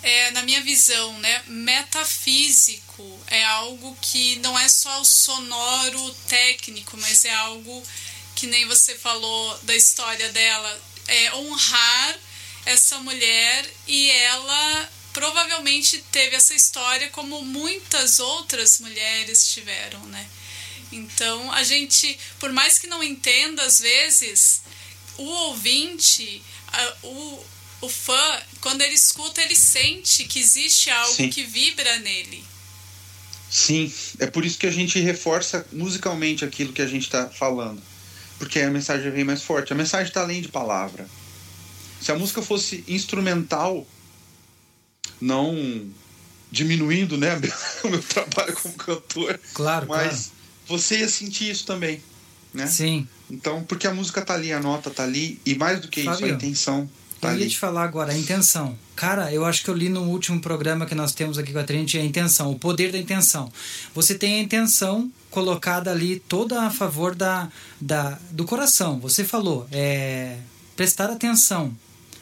é, 0.02 0.30
na 0.32 0.42
minha 0.42 0.60
visão, 0.60 1.18
né, 1.18 1.42
metafísico. 1.46 3.20
É 3.26 3.44
algo 3.44 3.96
que 4.00 4.36
não 4.36 4.58
é 4.58 4.68
só 4.68 5.00
o 5.00 5.04
sonoro 5.04 6.14
técnico, 6.28 6.96
mas 6.98 7.24
é 7.24 7.34
algo 7.34 7.82
que 8.34 8.46
nem 8.46 8.66
você 8.66 8.94
falou 8.94 9.58
da 9.64 9.74
história 9.74 10.30
dela, 10.32 10.82
é 11.08 11.34
honrar 11.34 12.18
essa 12.64 12.98
mulher 12.98 13.68
e 13.86 14.10
ela 14.10 14.90
provavelmente 15.12 15.98
teve 16.10 16.36
essa 16.36 16.54
história 16.54 17.10
como 17.10 17.42
muitas 17.42 18.18
outras 18.18 18.78
mulheres 18.80 19.46
tiveram, 19.48 20.00
né? 20.06 20.26
Então, 20.90 21.50
a 21.52 21.62
gente, 21.62 22.18
por 22.38 22.52
mais 22.52 22.78
que 22.78 22.86
não 22.86 23.02
entenda 23.02 23.62
às 23.62 23.80
vezes, 23.80 24.62
o 25.16 25.24
ouvinte, 25.24 26.42
o, 27.02 27.44
o 27.82 27.88
fã, 27.88 28.40
quando 28.60 28.82
ele 28.82 28.94
escuta, 28.94 29.42
ele 29.42 29.56
sente 29.56 30.24
que 30.24 30.38
existe 30.38 30.90
algo 30.90 31.14
Sim. 31.14 31.30
que 31.30 31.44
vibra 31.44 31.98
nele. 31.98 32.44
Sim, 33.50 33.92
é 34.18 34.26
por 34.26 34.46
isso 34.46 34.56
que 34.56 34.66
a 34.66 34.70
gente 34.70 34.98
reforça 34.98 35.66
musicalmente 35.70 36.44
aquilo 36.44 36.72
que 36.72 36.80
a 36.80 36.86
gente 36.86 37.02
está 37.02 37.28
falando. 37.28 37.82
Porque 38.38 38.58
aí 38.58 38.64
a 38.64 38.70
mensagem 38.70 39.10
vem 39.10 39.24
mais 39.24 39.42
forte. 39.42 39.72
A 39.72 39.76
mensagem 39.76 40.08
está 40.08 40.22
além 40.22 40.40
de 40.40 40.48
palavra. 40.48 41.06
Se 42.00 42.10
a 42.10 42.16
música 42.16 42.40
fosse 42.40 42.82
instrumental, 42.88 43.86
não 45.20 45.86
diminuindo 46.50 47.16
né, 47.16 47.40
o 47.84 47.88
meu 47.88 48.02
trabalho 48.02 48.54
como 48.54 48.74
cantor, 48.74 49.40
Claro, 49.54 49.86
mas 49.86 50.32
você 50.66 50.98
ia 50.98 51.08
sentir 51.08 51.50
isso 51.50 51.66
também. 51.66 52.02
Né? 52.52 52.64
claro. 52.64 52.70
Sim. 52.70 53.08
Então, 53.32 53.64
porque 53.64 53.86
a 53.86 53.94
música 53.94 54.20
tá 54.20 54.34
ali, 54.34 54.52
a 54.52 54.60
nota 54.60 54.90
tá 54.90 55.04
ali, 55.04 55.40
e 55.46 55.54
mais 55.54 55.80
do 55.80 55.88
que 55.88 56.02
isso, 56.02 56.22
a 56.22 56.28
intenção 56.28 56.88
tá 57.18 57.28
Eu 57.28 57.38
ia 57.38 57.42
ali. 57.44 57.50
te 57.50 57.58
falar 57.58 57.82
agora, 57.82 58.12
a 58.12 58.18
intenção. 58.18 58.78
Cara, 58.94 59.32
eu 59.32 59.46
acho 59.46 59.64
que 59.64 59.70
eu 59.70 59.74
li 59.74 59.88
no 59.88 60.02
último 60.02 60.38
programa 60.38 60.84
que 60.84 60.94
nós 60.94 61.14
temos 61.14 61.38
aqui 61.38 61.50
com 61.50 61.58
a 61.58 61.64
Trinity 61.64 61.98
a 61.98 62.04
intenção, 62.04 62.50
o 62.52 62.58
poder 62.58 62.92
da 62.92 62.98
intenção. 62.98 63.50
Você 63.94 64.14
tem 64.16 64.34
a 64.34 64.42
intenção 64.42 65.10
colocada 65.30 65.90
ali 65.90 66.20
toda 66.28 66.60
a 66.62 66.70
favor 66.70 67.14
da, 67.14 67.48
da, 67.80 68.18
do 68.30 68.44
coração. 68.44 69.00
Você 69.00 69.24
falou, 69.24 69.66
é, 69.72 70.36
prestar 70.76 71.08
atenção, 71.08 71.74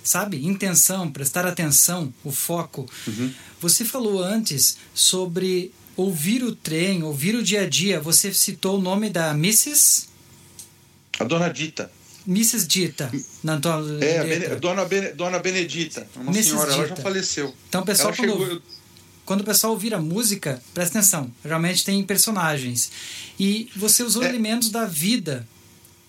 sabe? 0.04 0.46
Intenção, 0.46 1.10
prestar 1.10 1.44
atenção, 1.44 2.14
o 2.22 2.30
foco. 2.30 2.88
Você 3.60 3.84
falou 3.84 4.22
antes 4.22 4.76
sobre 4.94 5.72
ouvir 5.96 6.44
o 6.44 6.54
trem, 6.54 7.02
ouvir 7.02 7.34
o 7.34 7.42
dia 7.42 7.62
a 7.62 7.68
dia. 7.68 7.98
Você 8.00 8.32
citou 8.32 8.78
o 8.78 8.80
nome 8.80 9.10
da 9.10 9.30
Mrs. 9.32 10.09
A 11.20 11.24
dona 11.24 11.48
Dita. 11.48 11.90
Mrs. 12.26 12.66
Dita 12.66 13.10
na 13.42 13.58
tua 13.58 13.82
É. 14.00 14.24
Bene- 14.24 14.56
dona, 14.56 14.84
Bene- 14.84 15.12
dona 15.12 15.38
Benedita. 15.38 16.06
Uma 16.16 16.30
Mrs. 16.32 16.50
senhora, 16.50 16.72
ela 16.72 16.82
já 16.82 16.88
Dita. 16.94 17.02
faleceu. 17.02 17.54
Então, 17.68 17.82
pessoal, 17.82 18.08
ela 18.08 18.16
chegou, 18.16 18.36
quando, 18.38 18.62
quando 19.24 19.40
o 19.40 19.44
pessoal 19.44 19.72
ouvir 19.72 19.94
a 19.94 19.98
música, 20.00 20.62
presta 20.74 20.98
atenção. 20.98 21.32
Geralmente 21.42 21.84
tem 21.84 22.02
personagens. 22.04 22.90
E 23.38 23.70
você 23.74 24.02
usou 24.02 24.22
É. 24.22 24.28
elementos 24.28 24.70
da 24.70 24.84
vida 24.84 25.48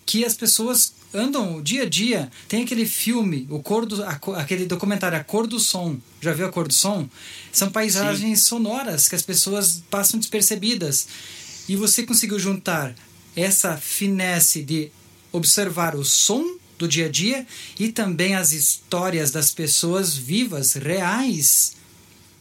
que 0.05 0.25
as 0.25 0.33
pessoas 0.33 0.93
andam 1.13 1.61
dia 1.61 1.83
a 1.83 1.89
dia. 1.89 2.29
Tem 2.47 2.63
aquele 2.63 2.85
filme, 2.85 3.47
o 3.49 3.59
cor 3.61 3.85
do, 3.85 4.03
a 4.03 4.19
aquele 4.37 4.65
documentário 4.65 5.17
A 5.17 5.23
Cor 5.23 5.47
do 5.47 5.59
Som. 5.59 5.97
Já 6.19 6.33
viu 6.33 6.45
A 6.45 6.51
Cor 6.51 6.67
do 6.67 6.73
Som? 6.73 7.07
São 7.53 7.69
paisagens 7.71 8.43
sonoras 8.43 9.07
que 9.07 9.15
as 9.15 9.21
pessoas 9.21 9.81
passam 9.89 10.19
despercebidas. 10.19 11.07
E 11.69 11.75
você 11.77 12.03
conseguiu 12.03 12.37
juntar 12.37 12.93
essa 13.35 13.77
finesse 13.77 14.61
de 14.61 14.91
observar 15.31 15.95
o 15.95 16.03
som 16.03 16.57
do 16.77 16.87
dia 16.87 17.05
a 17.05 17.09
dia 17.09 17.45
e 17.79 17.91
também 17.91 18.35
as 18.35 18.51
histórias 18.51 19.31
das 19.31 19.51
pessoas 19.51 20.15
vivas, 20.15 20.73
reais. 20.73 21.75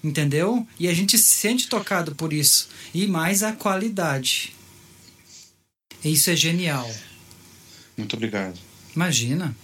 Entendeu? 0.02 0.66
E 0.78 0.88
a 0.88 0.94
gente 0.94 1.18
se 1.18 1.30
sente 1.30 1.68
tocado 1.68 2.14
por 2.14 2.32
isso. 2.32 2.68
E 2.94 3.06
mais 3.06 3.42
a 3.42 3.52
qualidade. 3.52 4.54
Isso 6.02 6.30
é 6.30 6.36
genial. 6.36 6.90
Muito 7.98 8.16
obrigado. 8.16 8.58
Imagina. 8.96 9.54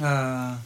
A, 0.00 0.58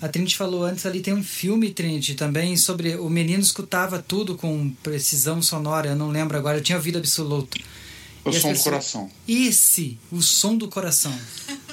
a 0.00 0.08
Trinity 0.08 0.36
falou 0.36 0.64
antes 0.64 0.86
ali, 0.86 1.00
tem 1.00 1.12
um 1.12 1.24
filme, 1.24 1.72
Trinity, 1.72 2.14
também 2.14 2.56
sobre 2.56 2.94
o 2.96 3.10
menino 3.10 3.42
escutava 3.42 4.00
tudo 4.00 4.36
com 4.36 4.70
precisão 4.82 5.42
sonora. 5.42 5.88
Eu 5.88 5.96
não 5.96 6.10
lembro 6.10 6.36
agora, 6.36 6.58
eu 6.58 6.62
tinha 6.62 6.78
ouvido 6.78 6.98
absoluto. 6.98 7.58
O 8.24 8.30
E 8.30 8.32
som 8.32 8.38
do 8.48 8.54
pessoas- 8.54 8.62
coração. 8.62 9.10
Esse, 9.28 9.98
o 10.10 10.22
som 10.22 10.56
do 10.56 10.68
coração. 10.68 11.14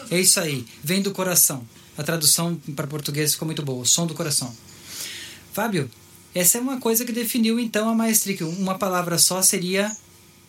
É 0.10 0.20
isso 0.20 0.40
aí, 0.40 0.66
vem 0.84 1.02
do 1.02 1.12
coração. 1.12 1.66
A 1.98 2.04
tradução 2.04 2.56
para 2.76 2.88
português 2.88 3.34
ficou 3.34 3.46
muito 3.46 3.62
boa, 3.64 3.82
o 3.82 3.86
som 3.86 4.06
do 4.08 4.14
coração. 4.14 4.54
Fábio, 5.54 5.90
essa 6.34 6.58
é 6.58 6.62
uma 6.62 6.80
coisa 6.80 7.06
que 7.06 7.12
definiu 7.12 7.60
então 7.60 7.90
a 7.90 7.96
maestria, 7.96 8.36
que 8.38 8.44
uma 8.44 8.78
palavra 8.78 9.18
só 9.18 9.42
seria 9.42 9.96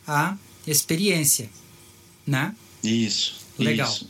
a 0.07 0.37
experiência, 0.67 1.49
né? 2.27 2.55
Isso. 2.83 3.41
Legal. 3.59 3.91
Isso. 3.91 4.09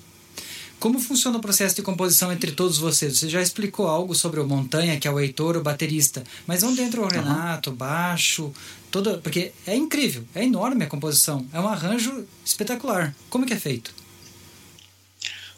Como 0.82 0.98
funciona 0.98 1.38
o 1.38 1.40
processo 1.40 1.76
de 1.76 1.82
composição 1.82 2.32
entre 2.32 2.50
todos 2.50 2.76
vocês? 2.76 3.16
Você 3.16 3.28
já 3.28 3.40
explicou 3.40 3.86
algo 3.86 4.16
sobre 4.16 4.40
o 4.40 4.48
Montanha, 4.48 4.98
que 4.98 5.06
é 5.06 5.10
o 5.12 5.20
Heitor, 5.20 5.56
o 5.56 5.62
baterista. 5.62 6.24
Mas 6.44 6.64
onde 6.64 6.80
entra 6.82 7.00
o 7.00 7.06
Renato, 7.06 7.70
o 7.70 7.72
baixo, 7.72 8.52
toda. 8.90 9.16
Porque 9.18 9.52
é 9.64 9.76
incrível, 9.76 10.24
é 10.34 10.42
enorme 10.42 10.82
a 10.82 10.88
composição. 10.88 11.46
É 11.52 11.60
um 11.60 11.68
arranjo 11.68 12.26
espetacular. 12.44 13.14
Como 13.30 13.46
que 13.46 13.52
é 13.52 13.60
feito? 13.60 13.94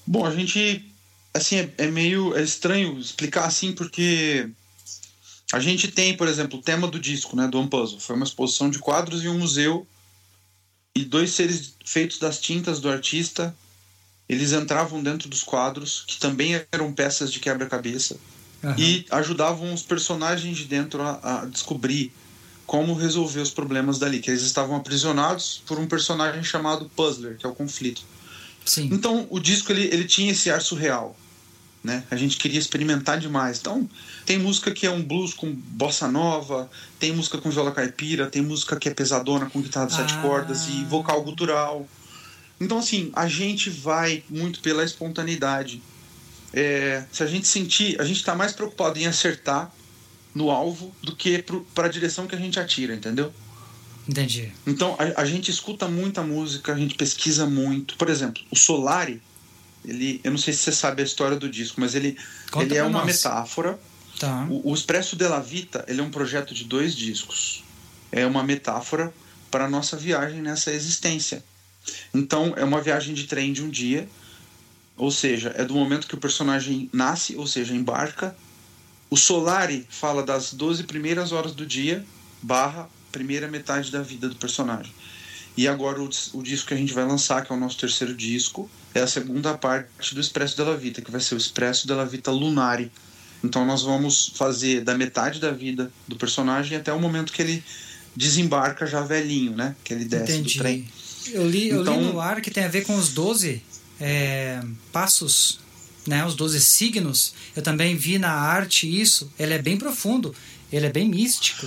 Bom, 0.06 0.26
a 0.26 0.30
gente. 0.30 0.84
Assim, 1.32 1.56
é, 1.56 1.72
é 1.78 1.86
meio 1.86 2.36
é 2.36 2.42
estranho 2.42 2.98
explicar 2.98 3.46
assim, 3.46 3.72
porque 3.72 4.50
a 5.54 5.58
gente 5.58 5.88
tem, 5.88 6.14
por 6.14 6.28
exemplo, 6.28 6.58
o 6.58 6.62
tema 6.62 6.86
do 6.86 7.00
disco, 7.00 7.34
né, 7.34 7.48
do 7.48 7.58
One 7.58 7.70
Puzzle. 7.70 7.98
Foi 7.98 8.14
uma 8.14 8.26
exposição 8.26 8.68
de 8.68 8.78
quadros 8.78 9.24
em 9.24 9.28
um 9.28 9.38
museu 9.38 9.86
e 10.94 11.02
dois 11.02 11.30
seres 11.30 11.76
feitos 11.82 12.18
das 12.18 12.38
tintas 12.38 12.78
do 12.78 12.90
artista. 12.90 13.56
Eles 14.28 14.52
entravam 14.52 15.02
dentro 15.02 15.28
dos 15.28 15.42
quadros, 15.42 16.04
que 16.06 16.18
também 16.18 16.60
eram 16.72 16.92
peças 16.92 17.30
de 17.32 17.40
quebra-cabeça, 17.40 18.16
Aham. 18.62 18.74
e 18.78 19.04
ajudavam 19.10 19.72
os 19.74 19.82
personagens 19.82 20.56
de 20.56 20.64
dentro 20.64 21.02
a, 21.02 21.20
a 21.22 21.44
descobrir 21.44 22.12
como 22.66 22.94
resolver 22.94 23.40
os 23.40 23.50
problemas 23.50 23.98
dali, 23.98 24.20
que 24.20 24.30
eles 24.30 24.42
estavam 24.42 24.76
aprisionados 24.76 25.62
por 25.66 25.78
um 25.78 25.86
personagem 25.86 26.42
chamado 26.42 26.90
Puzzler, 26.96 27.36
que 27.36 27.44
é 27.44 27.48
o 27.48 27.54
conflito. 27.54 28.02
Sim. 28.64 28.88
Então, 28.90 29.26
o 29.28 29.38
disco 29.38 29.70
ele, 29.70 29.82
ele 29.92 30.04
tinha 30.04 30.32
esse 30.32 30.50
ar 30.50 30.62
surreal, 30.62 31.14
né? 31.82 32.02
A 32.10 32.16
gente 32.16 32.38
queria 32.38 32.58
experimentar 32.58 33.18
demais. 33.20 33.58
Então, 33.58 33.86
tem 34.24 34.38
música 34.38 34.70
que 34.70 34.86
é 34.86 34.90
um 34.90 35.02
blues 35.02 35.34
com 35.34 35.52
bossa 35.52 36.08
nova, 36.08 36.70
tem 36.98 37.12
música 37.12 37.36
com 37.36 37.50
viola 37.50 37.70
caipira, 37.72 38.26
tem 38.30 38.40
música 38.40 38.76
que 38.76 38.88
é 38.88 38.94
pesadona 38.94 39.44
com 39.50 39.60
guitarra 39.60 39.88
de 39.88 39.94
sete 39.96 40.14
Ah. 40.14 40.22
cordas 40.22 40.66
e 40.66 40.84
vocal 40.84 41.22
gutural. 41.22 41.86
Então, 42.60 42.78
assim, 42.78 43.10
a 43.14 43.28
gente 43.28 43.68
vai 43.70 44.22
muito 44.28 44.60
pela 44.60 44.84
espontaneidade. 44.84 45.82
É, 46.52 47.04
se 47.10 47.22
a 47.22 47.26
gente 47.26 47.48
sentir, 47.48 48.00
a 48.00 48.04
gente 48.04 48.18
está 48.18 48.34
mais 48.34 48.52
preocupado 48.52 48.98
em 48.98 49.06
acertar 49.06 49.72
no 50.34 50.50
alvo 50.50 50.94
do 51.02 51.14
que 51.14 51.44
para 51.74 51.86
a 51.86 51.90
direção 51.90 52.26
que 52.26 52.34
a 52.34 52.38
gente 52.38 52.58
atira, 52.58 52.94
entendeu? 52.94 53.32
Entendi. 54.08 54.52
Então 54.66 54.96
a, 54.98 55.22
a 55.22 55.24
gente 55.24 55.50
escuta 55.50 55.88
muita 55.88 56.22
música, 56.22 56.72
a 56.72 56.76
gente 56.76 56.94
pesquisa 56.94 57.46
muito. 57.46 57.96
Por 57.96 58.08
exemplo, 58.08 58.42
o 58.50 58.56
Solari, 58.56 59.22
ele, 59.84 60.20
eu 60.22 60.30
não 60.30 60.38
sei 60.38 60.52
se 60.52 60.60
você 60.60 60.72
sabe 60.72 61.02
a 61.02 61.04
história 61.04 61.36
do 61.36 61.48
disco, 61.48 61.80
mas 61.80 61.94
ele, 61.94 62.16
Conta 62.50 62.66
ele 62.66 62.76
é 62.76 62.82
uma 62.82 63.00
nós. 63.00 63.06
metáfora. 63.06 63.78
Tá. 64.18 64.46
O, 64.48 64.70
o 64.70 64.74
Expresso 64.74 65.16
della 65.16 65.40
Vita, 65.40 65.84
ele 65.88 66.00
é 66.00 66.04
um 66.04 66.10
projeto 66.10 66.54
de 66.54 66.64
dois 66.64 66.94
discos. 66.94 67.64
É 68.12 68.26
uma 68.26 68.42
metáfora 68.42 69.12
para 69.50 69.64
a 69.64 69.70
nossa 69.70 69.96
viagem 69.96 70.40
nessa 70.40 70.72
existência. 70.72 71.42
Então 72.12 72.54
é 72.56 72.64
uma 72.64 72.80
viagem 72.80 73.14
de 73.14 73.24
trem 73.24 73.52
de 73.52 73.62
um 73.62 73.68
dia, 73.68 74.08
ou 74.96 75.10
seja, 75.10 75.52
é 75.56 75.64
do 75.64 75.74
momento 75.74 76.06
que 76.06 76.14
o 76.14 76.20
personagem 76.20 76.88
nasce, 76.92 77.36
ou 77.36 77.46
seja, 77.46 77.74
embarca. 77.74 78.34
O 79.10 79.16
Solari 79.16 79.86
fala 79.90 80.22
das 80.22 80.52
12 80.52 80.84
primeiras 80.84 81.32
horas 81.32 81.52
do 81.52 81.66
dia, 81.66 82.04
barra 82.42 82.88
primeira 83.10 83.46
metade 83.48 83.90
da 83.90 84.02
vida 84.02 84.28
do 84.28 84.36
personagem. 84.36 84.92
E 85.56 85.68
agora 85.68 86.02
o, 86.02 86.08
o 86.32 86.42
disco 86.42 86.68
que 86.68 86.74
a 86.74 86.76
gente 86.76 86.92
vai 86.92 87.04
lançar, 87.04 87.44
que 87.44 87.52
é 87.52 87.56
o 87.56 87.58
nosso 87.58 87.78
terceiro 87.78 88.14
disco, 88.14 88.68
é 88.92 89.00
a 89.00 89.06
segunda 89.06 89.56
parte 89.56 90.14
do 90.14 90.20
Expresso 90.20 90.56
della 90.56 90.76
Vita, 90.76 91.00
que 91.00 91.10
vai 91.10 91.20
ser 91.20 91.34
o 91.34 91.38
Expresso 91.38 91.86
della 91.86 92.04
Vita 92.04 92.30
Lunari. 92.30 92.90
Então 93.42 93.64
nós 93.64 93.82
vamos 93.82 94.32
fazer 94.34 94.82
da 94.82 94.96
metade 94.96 95.38
da 95.38 95.52
vida 95.52 95.92
do 96.08 96.16
personagem 96.16 96.76
até 96.76 96.92
o 96.92 96.98
momento 96.98 97.32
que 97.32 97.42
ele 97.42 97.62
desembarca 98.16 98.86
já 98.86 99.02
velhinho, 99.02 99.54
né? 99.54 99.76
Que 99.84 99.94
ele 99.94 100.04
desce 100.04 100.32
Entendi. 100.32 100.54
do 100.54 100.58
trem. 100.58 100.88
Eu 101.32 101.48
li, 101.48 101.68
eu 101.68 101.76
li 101.82 101.82
Então- 101.82 102.00
no 102.00 102.20
ar 102.20 102.40
que 102.40 102.50
tem 102.50 102.64
a 102.64 102.68
ver 102.68 102.84
com 102.84 102.96
os 102.96 103.08
12 103.10 103.62
é, 104.00 104.60
passos, 104.92 105.60
né? 106.06 106.24
Os 106.26 106.34
12 106.34 106.60
signos. 106.60 107.34
Eu 107.54 107.62
também 107.62 107.96
vi 107.96 108.18
na 108.18 108.32
arte 108.32 108.86
isso. 109.00 109.30
Ele 109.38 109.54
é 109.54 109.58
bem 109.62 109.76
profundo. 109.76 110.34
Ele 110.72 110.86
é 110.86 110.90
bem 110.92 111.08
místico. 111.08 111.66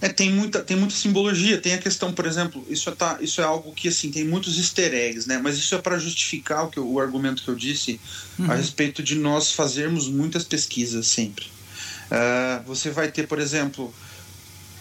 É, 0.00 0.08
tem 0.10 0.30
muita, 0.30 0.62
tem 0.62 0.76
muita 0.76 0.94
simbologia. 0.94 1.58
Tem 1.58 1.74
a 1.74 1.78
questão, 1.78 2.12
por 2.12 2.26
exemplo, 2.26 2.64
isso 2.68 2.88
é, 2.88 2.92
tá, 2.94 3.18
isso 3.20 3.40
é 3.40 3.44
algo 3.44 3.72
que 3.72 3.88
assim 3.88 4.10
tem 4.10 4.24
muitos 4.24 4.56
easter 4.58 4.92
eggs, 4.94 5.26
né? 5.26 5.38
Mas 5.42 5.56
isso 5.56 5.74
é 5.74 5.78
para 5.78 5.98
justificar 5.98 6.64
o, 6.66 6.68
que 6.70 6.78
eu- 6.78 6.86
o 6.90 7.00
argumento 7.00 7.42
que 7.42 7.48
eu 7.48 7.54
disse 7.56 7.98
a 8.48 8.54
respeito 8.54 9.02
de 9.02 9.14
nós 9.14 9.52
fazermos 9.52 10.06
muitas 10.08 10.44
pesquisas 10.44 11.06
sempre. 11.06 11.46
Ah, 12.10 12.62
você 12.66 12.90
vai 12.90 13.10
ter, 13.10 13.26
por 13.26 13.40
exemplo, 13.40 13.92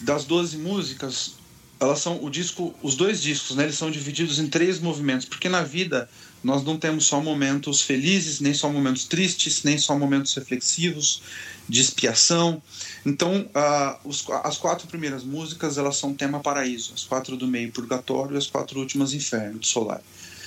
das 0.01 0.25
12 0.25 0.58
músicas, 0.58 1.32
elas 1.80 2.00
são 2.00 2.24
o 2.24 2.30
disco, 2.30 2.74
os 2.82 2.96
dois 2.96 3.22
discos, 3.22 3.56
né? 3.56 3.64
Eles 3.64 3.76
são 3.78 3.92
divididos 3.92 4.40
em 4.40 4.48
três 4.48 4.80
movimentos, 4.80 5.26
porque 5.26 5.50
na 5.50 5.62
vida 5.62 6.10
nós 6.44 6.64
não 6.64 6.78
temos 6.78 7.06
só 7.06 7.20
momentos 7.20 7.82
felizes, 7.82 8.40
nem 8.40 8.54
só 8.54 8.70
momentos 8.70 9.06
tristes, 9.06 9.64
nem 9.64 9.78
só 9.78 9.98
momentos 9.98 10.34
reflexivos, 10.36 11.22
de 11.68 11.82
expiação. 11.82 12.62
Então, 13.06 13.50
ah, 13.56 13.98
os- 14.06 14.24
as 14.44 14.56
quatro 14.58 14.88
primeiras 14.88 15.24
músicas 15.24 15.78
elas 15.78 15.98
são 15.98 16.14
tema 16.14 16.40
paraíso, 16.40 16.92
as 16.94 17.04
quatro 17.04 17.36
do 17.36 17.48
meio 17.48 17.72
purgatório 17.72 18.36
e 18.36 18.38
as 18.38 18.46
quatro 18.48 18.80
últimas 18.80 19.14
inferno, 19.14 19.58
do 19.60 19.66
solar. 19.66 20.02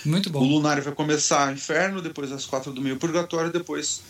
Muito 0.05 0.29
O 0.29 0.33
bom. 0.33 0.45
lunário 0.45 0.83
vai 0.83 0.93
começar 0.95 1.53
inferno, 1.53 2.01
depois 2.01 2.31
as 2.31 2.47
quatro 2.47 2.73
do 2.73 2.81
meio 2.81 2.97
purgatório, 2.97 3.53
depois 3.53 4.01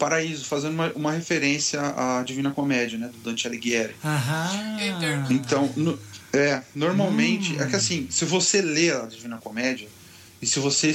Paraíso, 0.00 0.44
fazendo 0.44 0.74
uma, 0.74 0.92
uma 0.96 1.12
referência 1.12 1.80
à 1.80 2.20
Divina 2.24 2.50
Comédia, 2.50 2.98
né? 2.98 3.06
Do 3.06 3.18
Dante 3.18 3.46
Alighieri. 3.46 3.94
Aham. 4.04 4.50
É. 4.80 5.32
Então, 5.32 5.72
no- 5.76 5.96
é, 6.36 6.62
normalmente, 6.74 7.52
Hum. 7.54 7.62
é 7.62 7.66
que 7.66 7.76
assim, 7.76 8.06
se 8.10 8.24
você 8.24 8.60
lê 8.62 8.90
a 8.90 9.06
Divina 9.06 9.38
Comédia, 9.38 9.88
e 10.40 10.46
se 10.46 10.58
você 10.58 10.94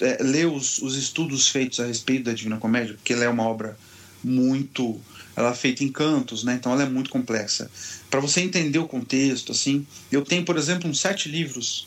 é, 0.00 0.22
lê 0.22 0.44
os, 0.44 0.78
os 0.78 0.96
estudos 0.96 1.48
feitos 1.48 1.80
a 1.80 1.86
respeito 1.86 2.24
da 2.24 2.32
Divina 2.32 2.56
Comédia, 2.56 2.94
porque 2.94 3.12
ela 3.12 3.24
é 3.24 3.28
uma 3.28 3.42
obra 3.44 3.76
muito. 4.22 5.00
Ela 5.36 5.50
é 5.50 5.54
feita 5.54 5.84
em 5.84 5.88
cantos, 5.88 6.42
né? 6.42 6.54
Então 6.54 6.72
ela 6.72 6.82
é 6.82 6.88
muito 6.88 7.10
complexa. 7.10 7.70
Para 8.10 8.18
você 8.18 8.40
entender 8.40 8.78
o 8.78 8.88
contexto, 8.88 9.52
assim, 9.52 9.86
eu 10.10 10.22
tenho, 10.24 10.44
por 10.44 10.56
exemplo, 10.56 10.88
uns 10.90 10.98
sete 11.00 11.28
livros 11.28 11.86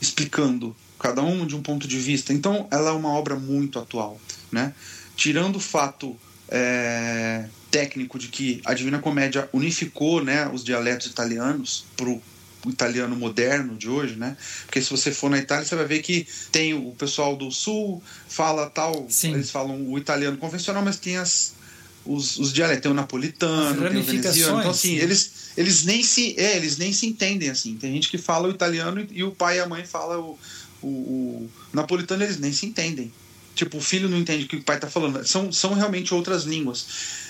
explicando 0.00 0.74
cada 0.98 1.22
um 1.22 1.46
de 1.46 1.54
um 1.54 1.62
ponto 1.62 1.86
de 1.86 1.98
vista. 1.98 2.32
Então 2.32 2.66
ela 2.70 2.90
é 2.90 2.92
uma 2.92 3.10
obra 3.10 3.36
muito 3.36 3.78
atual, 3.78 4.20
né? 4.50 4.72
Tirando 5.16 5.56
o 5.56 5.60
fato 5.60 6.16
é, 6.48 7.44
técnico 7.70 8.18
de 8.18 8.28
que 8.28 8.60
a 8.64 8.74
Divina 8.74 8.98
Comédia 8.98 9.48
unificou 9.52 10.22
né, 10.22 10.48
os 10.48 10.64
dialetos 10.64 11.06
italianos 11.06 11.84
para 11.96 12.08
o 12.08 12.22
italiano 12.66 13.16
moderno 13.16 13.76
de 13.76 13.88
hoje, 13.88 14.16
né? 14.16 14.36
Porque 14.66 14.82
se 14.82 14.90
você 14.90 15.10
for 15.10 15.30
na 15.30 15.38
Itália, 15.38 15.64
você 15.64 15.74
vai 15.74 15.86
ver 15.86 16.00
que 16.00 16.26
tem 16.52 16.74
o 16.74 16.92
pessoal 16.92 17.34
do 17.34 17.50
sul 17.50 18.02
fala 18.28 18.68
tal, 18.68 19.06
Sim. 19.08 19.32
eles 19.32 19.50
falam 19.50 19.88
o 19.88 19.96
italiano 19.96 20.36
convencional, 20.36 20.82
mas 20.82 20.98
tem 20.98 21.16
as 21.16 21.58
os, 22.04 22.38
os 22.38 22.52
dialetos, 22.52 22.82
tem 22.82 22.90
o 22.90 22.94
napolitano, 22.94 23.88
tem 23.88 24.00
o 24.00 24.02
veneziano. 24.02 24.58
Então 24.58 24.70
assim, 24.70 24.96
eles 24.96 25.32
eles 25.56 25.84
nem 25.84 26.02
se 26.02 26.34
é, 26.38 26.56
eles 26.56 26.76
nem 26.76 26.92
se 26.92 27.06
entendem 27.06 27.50
assim. 27.50 27.76
Tem 27.76 27.92
gente 27.92 28.08
que 28.08 28.18
fala 28.18 28.48
o 28.48 28.50
italiano 28.50 29.00
e, 29.00 29.18
e 29.18 29.24
o 29.24 29.30
pai 29.30 29.58
e 29.58 29.60
a 29.60 29.68
mãe 29.68 29.84
fala 29.84 30.18
o, 30.18 30.38
o, 30.82 30.86
o 30.86 31.50
napolitano, 31.72 32.22
eles 32.22 32.38
nem 32.38 32.52
se 32.52 32.66
entendem. 32.66 33.12
Tipo, 33.54 33.78
o 33.78 33.80
filho 33.80 34.08
não 34.08 34.16
entende 34.16 34.44
o 34.44 34.48
que 34.48 34.56
o 34.56 34.62
pai 34.62 34.76
está 34.76 34.88
falando. 34.88 35.24
São, 35.26 35.52
são 35.52 35.74
realmente 35.74 36.14
outras 36.14 36.44
línguas. 36.44 36.86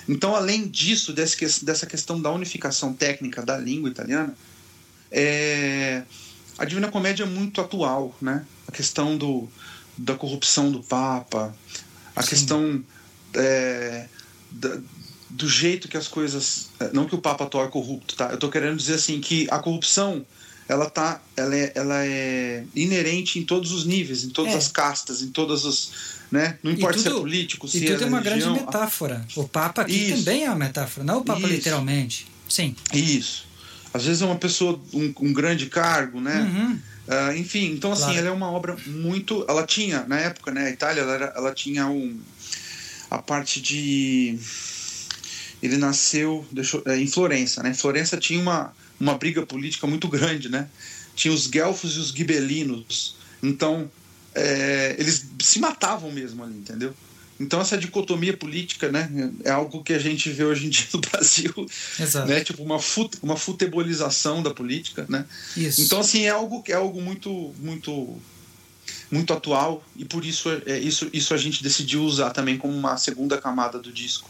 Então, 0.07 0.35
além 0.35 0.67
disso, 0.67 1.13
dessa 1.13 1.85
questão 1.85 2.21
da 2.21 2.31
unificação 2.31 2.93
técnica 2.93 3.41
da 3.43 3.57
língua 3.57 3.89
italiana, 3.89 4.35
é, 5.11 6.03
a 6.57 6.65
Divina 6.65 6.89
Comédia 6.89 7.23
é 7.23 7.27
muito 7.27 7.59
atual, 7.59 8.15
né? 8.21 8.45
A 8.67 8.71
questão 8.71 9.17
do, 9.17 9.49
da 9.97 10.15
corrupção 10.15 10.71
do 10.71 10.81
Papa, 10.81 11.55
a 12.15 12.21
Sim. 12.21 12.29
questão 12.29 12.83
é, 13.33 14.07
da- 14.51 14.79
do 15.29 15.47
jeito 15.47 15.87
que 15.87 15.97
as 15.97 16.07
coisas. 16.07 16.69
Não 16.93 17.05
que 17.05 17.15
o 17.15 17.21
Papa 17.21 17.45
atual 17.45 17.65
é 17.65 17.69
corrupto, 17.69 18.15
tá? 18.15 18.29
Eu 18.31 18.37
tô 18.37 18.49
querendo 18.49 18.77
dizer 18.77 18.95
assim 18.95 19.19
que 19.21 19.47
a 19.49 19.59
corrupção 19.59 20.25
ela 20.71 20.89
tá 20.89 21.21
ela 21.35 21.55
é, 21.55 21.71
ela 21.75 22.05
é 22.05 22.63
inerente 22.75 23.37
em 23.39 23.43
todos 23.43 23.71
os 23.71 23.85
níveis, 23.85 24.23
em 24.23 24.29
todas 24.29 24.53
É. 24.53 24.57
as 24.57 24.67
castas, 24.67 25.21
em 25.21 25.29
todas 25.29 25.65
as, 25.65 25.91
né? 26.31 26.57
Não 26.63 26.71
importa 26.71 26.97
se 26.99 27.07
é 27.07 27.09
tudo- 27.11 27.21
político, 27.21 27.67
se 27.67 27.79
E 27.79 27.85
é 27.87 27.91
tudo 27.93 28.03
é 28.03 28.07
uma 28.07 28.21
grande 28.21 28.45
religião, 28.45 28.65
metáfora. 28.65 29.25
O 29.35 29.47
Papa 29.47 29.81
aqui 29.81 29.93
Isso. 29.93 30.17
também 30.23 30.43
é 30.45 30.49
uma 30.49 30.55
metáfora, 30.55 31.03
não 31.05 31.19
o 31.19 31.23
Papa 31.25 31.41
Isso. 31.41 31.49
literalmente. 31.49 32.27
Sim. 32.47 32.75
Isso. 32.93 33.45
Às 33.93 34.05
vezes 34.05 34.21
é 34.21 34.25
uma 34.25 34.37
pessoa, 34.37 34.79
um, 34.93 35.13
um 35.19 35.33
grande 35.33 35.65
cargo, 35.65 36.21
né? 36.21 36.39
Uhum. 36.41 36.79
Ah, 37.07 37.35
enfim, 37.35 37.71
então 37.73 37.91
assim, 37.91 38.03
Claro. 38.03 38.17
ela 38.19 38.27
é 38.29 38.31
uma 38.31 38.49
obra 38.51 38.77
muito. 38.87 39.45
Ela 39.49 39.65
tinha, 39.65 40.05
na 40.07 40.17
época, 40.19 40.51
né? 40.51 40.67
A 40.67 40.69
Itália, 40.69 41.01
ela, 41.01 41.13
era- 41.13 41.33
ela 41.35 41.53
tinha 41.53 41.87
um. 41.87 42.17
A 43.09 43.17
parte 43.17 43.59
de. 43.59 44.39
Ele 45.61 45.77
nasceu 45.77 46.45
deixa 46.51 46.77
eu- 46.77 46.83
é, 46.91 46.97
em 46.97 47.07
Florença, 47.07 47.61
né? 47.61 47.73
Florença 47.73 48.15
tinha 48.17 48.39
uma, 48.41 48.73
uma 49.01 49.17
briga 49.17 49.45
política 49.45 49.87
muito 49.87 50.07
grande, 50.07 50.47
né? 50.47 50.69
Tinha 51.15 51.33
os 51.33 51.47
guelfos 51.47 51.95
e 51.95 51.99
os 51.99 52.09
gibelinos. 52.09 53.15
Então, 53.41 53.89
é, 54.35 54.95
eles 54.99 55.25
se 55.41 55.59
matavam 55.59 56.11
mesmo 56.11 56.43
ali, 56.43 56.53
entendeu? 56.53 56.93
Então, 57.39 57.59
essa 57.59 57.75
dicotomia 57.75 58.37
política, 58.37 58.91
né? 58.91 59.09
É 59.43 59.49
algo 59.49 59.83
que 59.83 59.93
a 59.93 59.99
gente 59.99 60.29
vê 60.29 60.43
hoje 60.43 60.67
em 60.67 60.69
dia 60.69 60.85
no 60.93 61.01
Brasil, 61.09 61.53
Exato. 61.99 62.27
né? 62.29 62.43
Tipo, 62.43 62.61
uma, 62.61 62.79
uma 63.23 63.35
futebolização 63.35 64.43
da 64.43 64.53
política, 64.53 65.07
né? 65.09 65.25
Isso. 65.57 65.81
Então 65.81 65.99
assim 65.99 66.25
é 66.25 66.29
algo 66.29 66.61
que 66.61 66.71
é 66.71 66.75
algo 66.75 67.01
muito 67.01 67.53
muito 67.59 68.15
muito 69.09 69.33
atual 69.33 69.83
e 69.95 70.05
por 70.05 70.25
isso 70.25 70.49
é 70.65 70.77
isso 70.77 71.09
isso 71.11 71.33
a 71.33 71.37
gente 71.37 71.63
decidiu 71.63 72.03
usar 72.03 72.31
também 72.31 72.57
como 72.57 72.73
uma 72.73 72.95
segunda 72.97 73.37
camada 73.37 73.79
do 73.79 73.91
disco. 73.91 74.29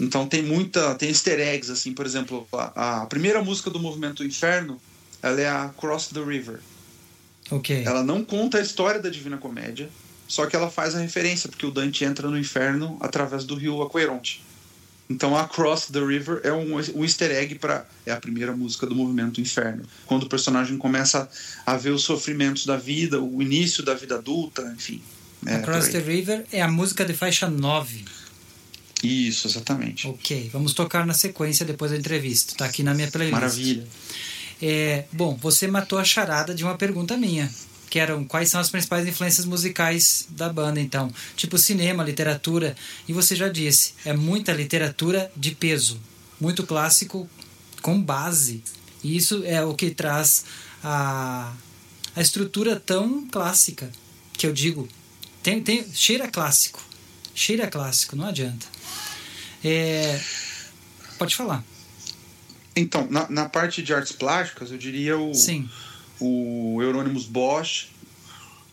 Então 0.00 0.26
tem 0.26 0.42
muita 0.42 0.94
tem 0.94 1.08
easter 1.08 1.38
eggs 1.38 1.70
assim, 1.70 1.92
por 1.92 2.04
exemplo, 2.04 2.46
a, 2.52 3.02
a 3.02 3.06
primeira 3.06 3.42
música 3.42 3.70
do 3.70 3.78
Movimento 3.78 4.24
Inferno, 4.24 4.80
ela 5.22 5.40
é 5.40 5.48
a 5.48 5.70
Cross 5.76 6.08
the 6.08 6.22
River. 6.22 6.60
ok. 7.50 7.84
Ela 7.84 8.02
não 8.02 8.24
conta 8.24 8.58
a 8.58 8.60
história 8.60 9.00
da 9.00 9.08
Divina 9.08 9.38
Comédia, 9.38 9.88
só 10.26 10.46
que 10.46 10.56
ela 10.56 10.70
faz 10.70 10.94
a 10.94 11.00
referência 11.00 11.48
porque 11.48 11.66
o 11.66 11.70
Dante 11.70 12.04
entra 12.04 12.28
no 12.28 12.38
inferno 12.38 12.96
através 13.00 13.44
do 13.44 13.54
rio 13.54 13.82
Aqueronte. 13.82 14.42
Então, 15.08 15.36
a 15.36 15.46
Cross 15.46 15.88
the 15.92 16.00
River 16.00 16.40
é 16.42 16.52
um, 16.52 16.76
um 16.76 17.04
easter 17.04 17.30
egg 17.30 17.56
para 17.56 17.86
é 18.06 18.12
a 18.12 18.16
primeira 18.16 18.56
música 18.56 18.86
do 18.86 18.94
movimento 18.94 19.40
Inferno, 19.40 19.84
quando 20.06 20.22
o 20.22 20.28
personagem 20.28 20.78
começa 20.78 21.28
a 21.66 21.76
ver 21.76 21.90
os 21.90 22.02
sofrimentos 22.02 22.64
da 22.64 22.76
vida, 22.76 23.20
o 23.20 23.42
início 23.42 23.84
da 23.84 23.94
vida 23.94 24.14
adulta, 24.16 24.62
enfim. 24.74 25.02
É, 25.46 25.56
Across 25.56 25.88
the. 25.88 25.98
River 25.98 26.46
é 26.50 26.62
a 26.62 26.68
música 26.68 27.04
de 27.04 27.12
faixa 27.12 27.48
9. 27.48 28.04
Isso, 29.06 29.46
exatamente. 29.46 30.06
Ok, 30.06 30.50
vamos 30.52 30.72
tocar 30.72 31.06
na 31.06 31.14
sequência 31.14 31.64
depois 31.64 31.90
da 31.90 31.96
entrevista. 31.96 32.54
Tá 32.56 32.66
aqui 32.66 32.82
na 32.82 32.94
minha 32.94 33.10
playlist. 33.10 33.32
Maravilha. 33.32 33.86
É, 34.60 35.04
bom, 35.12 35.36
você 35.36 35.66
matou 35.66 35.98
a 35.98 36.04
charada 36.04 36.54
de 36.54 36.64
uma 36.64 36.76
pergunta 36.76 37.16
minha, 37.16 37.50
que 37.90 37.98
eram 37.98 38.24
quais 38.24 38.48
são 38.48 38.60
as 38.60 38.70
principais 38.70 39.06
influências 39.06 39.44
musicais 39.46 40.26
da 40.30 40.48
banda, 40.48 40.80
então. 40.80 41.12
Tipo 41.36 41.58
cinema, 41.58 42.02
literatura, 42.02 42.76
e 43.06 43.12
você 43.12 43.36
já 43.36 43.48
disse, 43.48 43.94
é 44.04 44.12
muita 44.12 44.52
literatura 44.52 45.30
de 45.36 45.54
peso, 45.54 46.00
muito 46.40 46.64
clássico 46.64 47.28
com 47.82 48.00
base. 48.00 48.62
E 49.02 49.16
isso 49.16 49.42
é 49.44 49.62
o 49.62 49.74
que 49.74 49.90
traz 49.90 50.44
a, 50.82 51.52
a 52.16 52.20
estrutura 52.20 52.80
tão 52.80 53.26
clássica, 53.26 53.90
que 54.32 54.46
eu 54.46 54.52
digo, 54.52 54.88
tem, 55.42 55.62
tem, 55.62 55.84
cheira 55.92 56.26
clássico, 56.26 56.82
cheira 57.34 57.66
clássico, 57.68 58.14
não 58.16 58.26
adianta. 58.26 58.66
É, 59.64 60.20
pode 61.18 61.34
falar. 61.34 61.64
Então, 62.76 63.06
na, 63.10 63.28
na 63.30 63.48
parte 63.48 63.82
de 63.82 63.94
artes 63.94 64.12
plásticas, 64.12 64.70
eu 64.70 64.78
diria 64.78 65.16
o, 65.16 65.32
Sim, 65.34 65.68
o 66.20 66.80
Euronymous 66.82 67.24
Bosch, 67.26 67.86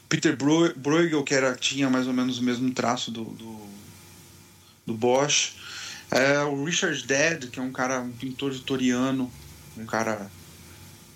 Peter 0.10 0.36
Bru- 0.36 0.74
Bruegel, 0.76 1.24
que 1.24 1.34
era, 1.34 1.56
tinha 1.56 1.89
mais 1.89 2.08
ou 2.08 2.13
menos 2.13 2.39
o 2.39 2.43
mesmo 2.43 2.71
traço 2.71 3.12
do, 3.12 3.24
do, 3.26 3.67
do 4.88 4.93
Bosch, 4.93 5.54
é, 6.10 6.39
o 6.41 6.65
Richard 6.65 7.02
Dead, 7.06 7.50
que 7.50 7.60
é 7.60 7.62
um 7.62 7.71
cara, 7.71 8.02
um 8.02 8.12
pintor 8.12 8.52
vitoriano, 8.52 9.32
um 9.78 9.86
cara 9.86 10.30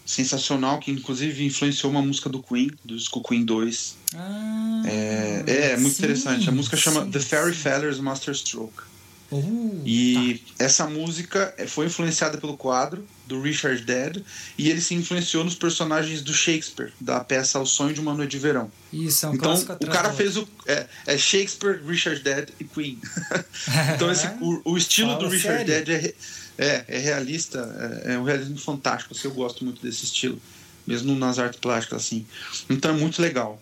sensacional, 0.06 0.80
que 0.80 0.92
inclusive 0.92 1.44
influenciou 1.46 1.92
uma 1.92 2.02
música 2.02 2.30
do 2.30 2.42
Queen, 2.42 2.72
do 2.84 2.96
disco 2.96 3.22
Queen 3.24 3.44
2. 3.44 3.96
Ah, 4.16 4.84
É, 4.86 5.44
é 5.48 5.78
muito 5.78 5.96
sim, 5.96 6.04
interessante. 6.04 6.48
A 6.48 6.52
música 6.52 6.78
chama 6.78 7.04
sim, 7.06 7.12
The 7.12 7.20
Fairy 7.20 7.54
sim. 7.54 7.60
Feller's 7.60 8.00
Masterstroke. 8.00 8.84
Uh, 9.32 9.82
E 9.84 10.42
essa 10.60 10.86
música 10.86 11.54
foi 11.68 11.88
influenciada 11.88 12.38
pelo 12.38 12.56
quadro 12.56 13.04
do 13.26 13.42
Richard 13.42 13.82
Dead 13.84 14.22
e 14.56 14.70
ele 14.70 14.80
se 14.80 14.94
influenciou 14.94 15.44
nos 15.44 15.56
personagens 15.56 16.22
do 16.22 16.32
Shakespeare, 16.32 16.94
da 17.02 17.20
peça 17.24 17.60
O 17.60 17.66
Sonho 17.66 17.94
de 17.94 18.00
uma 18.00 18.14
Noite 18.14 18.32
de 18.32 18.40
Verão. 18.40 18.66
tá. 18.66 18.72
Isso, 18.94 19.26
é 19.26 19.30
um 19.30 19.34
então, 19.34 19.54
o 19.56 19.88
cara 19.88 20.14
fez 20.14 20.38
o. 20.38 20.48
É, 20.68 20.86
é 21.08 21.18
Shakespeare, 21.18 21.82
Richard 21.86 22.22
Dead 22.22 22.50
e 22.60 22.64
Queen. 22.64 23.00
então, 23.96 24.12
esse, 24.12 24.28
o, 24.40 24.62
o 24.64 24.78
estilo 24.78 25.16
do 25.18 25.28
Richard 25.28 25.66
sério. 25.66 25.86
Dead 25.86 26.06
é, 26.06 26.14
é, 26.58 26.86
é 26.88 26.98
realista, 27.00 28.04
é, 28.06 28.14
é 28.14 28.18
um 28.20 28.24
realismo 28.24 28.58
fantástico. 28.58 29.14
Assim, 29.14 29.28
eu 29.28 29.34
gosto 29.34 29.64
muito 29.66 29.82
desse 29.82 30.06
estilo, 30.06 30.42
mesmo 30.88 31.16
nas 31.16 31.40
artes 31.40 31.60
plásticas, 31.60 32.04
assim. 32.06 32.26
Então, 32.70 32.92
é 32.96 32.98
muito 32.98 33.22
legal. 33.22 33.62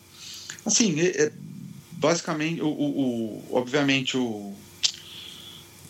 Assim, 0.65 0.99
é- 0.99 1.23
é 1.25 1.31
basicamente, 1.91 2.61
o, 2.61 2.67
o- 2.67 2.99
o- 3.49 3.55
obviamente, 3.57 4.17
o. 4.17 4.53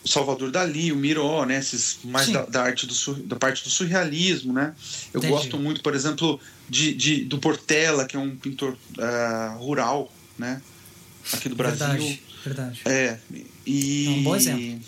Salvador 0.05 0.51
Dali, 0.51 0.91
o 0.91 0.97
Miró, 0.97 1.45
né? 1.45 1.57
Esses 1.59 1.99
mais 2.03 2.27
da, 2.29 2.45
da 2.45 2.63
arte 2.63 2.85
do 2.85 2.93
da 3.23 3.37
parte 3.37 3.63
do 3.63 3.69
surrealismo, 3.69 4.51
né? 4.51 4.75
Eu 5.13 5.19
Entendi. 5.19 5.31
gosto 5.33 5.57
muito, 5.57 5.81
por 5.81 5.95
exemplo, 5.95 6.41
de, 6.69 6.93
de- 6.93 7.23
do 7.23 7.37
Portela, 7.39 8.05
que 8.05 8.17
é 8.17 8.19
um 8.19 8.35
pintor 8.35 8.77
ah, 8.99 9.55
rural, 9.57 10.13
né? 10.37 10.61
Aqui 11.31 11.47
do 11.47 11.55
Brasil. 11.55 11.87
Verdade, 11.87 12.21
verdade. 12.43 12.81
É. 12.83 13.17
E... 13.65 14.07
É 14.07 14.09
um 14.09 14.23
bom 14.23 14.35
exemplo. 14.35 14.79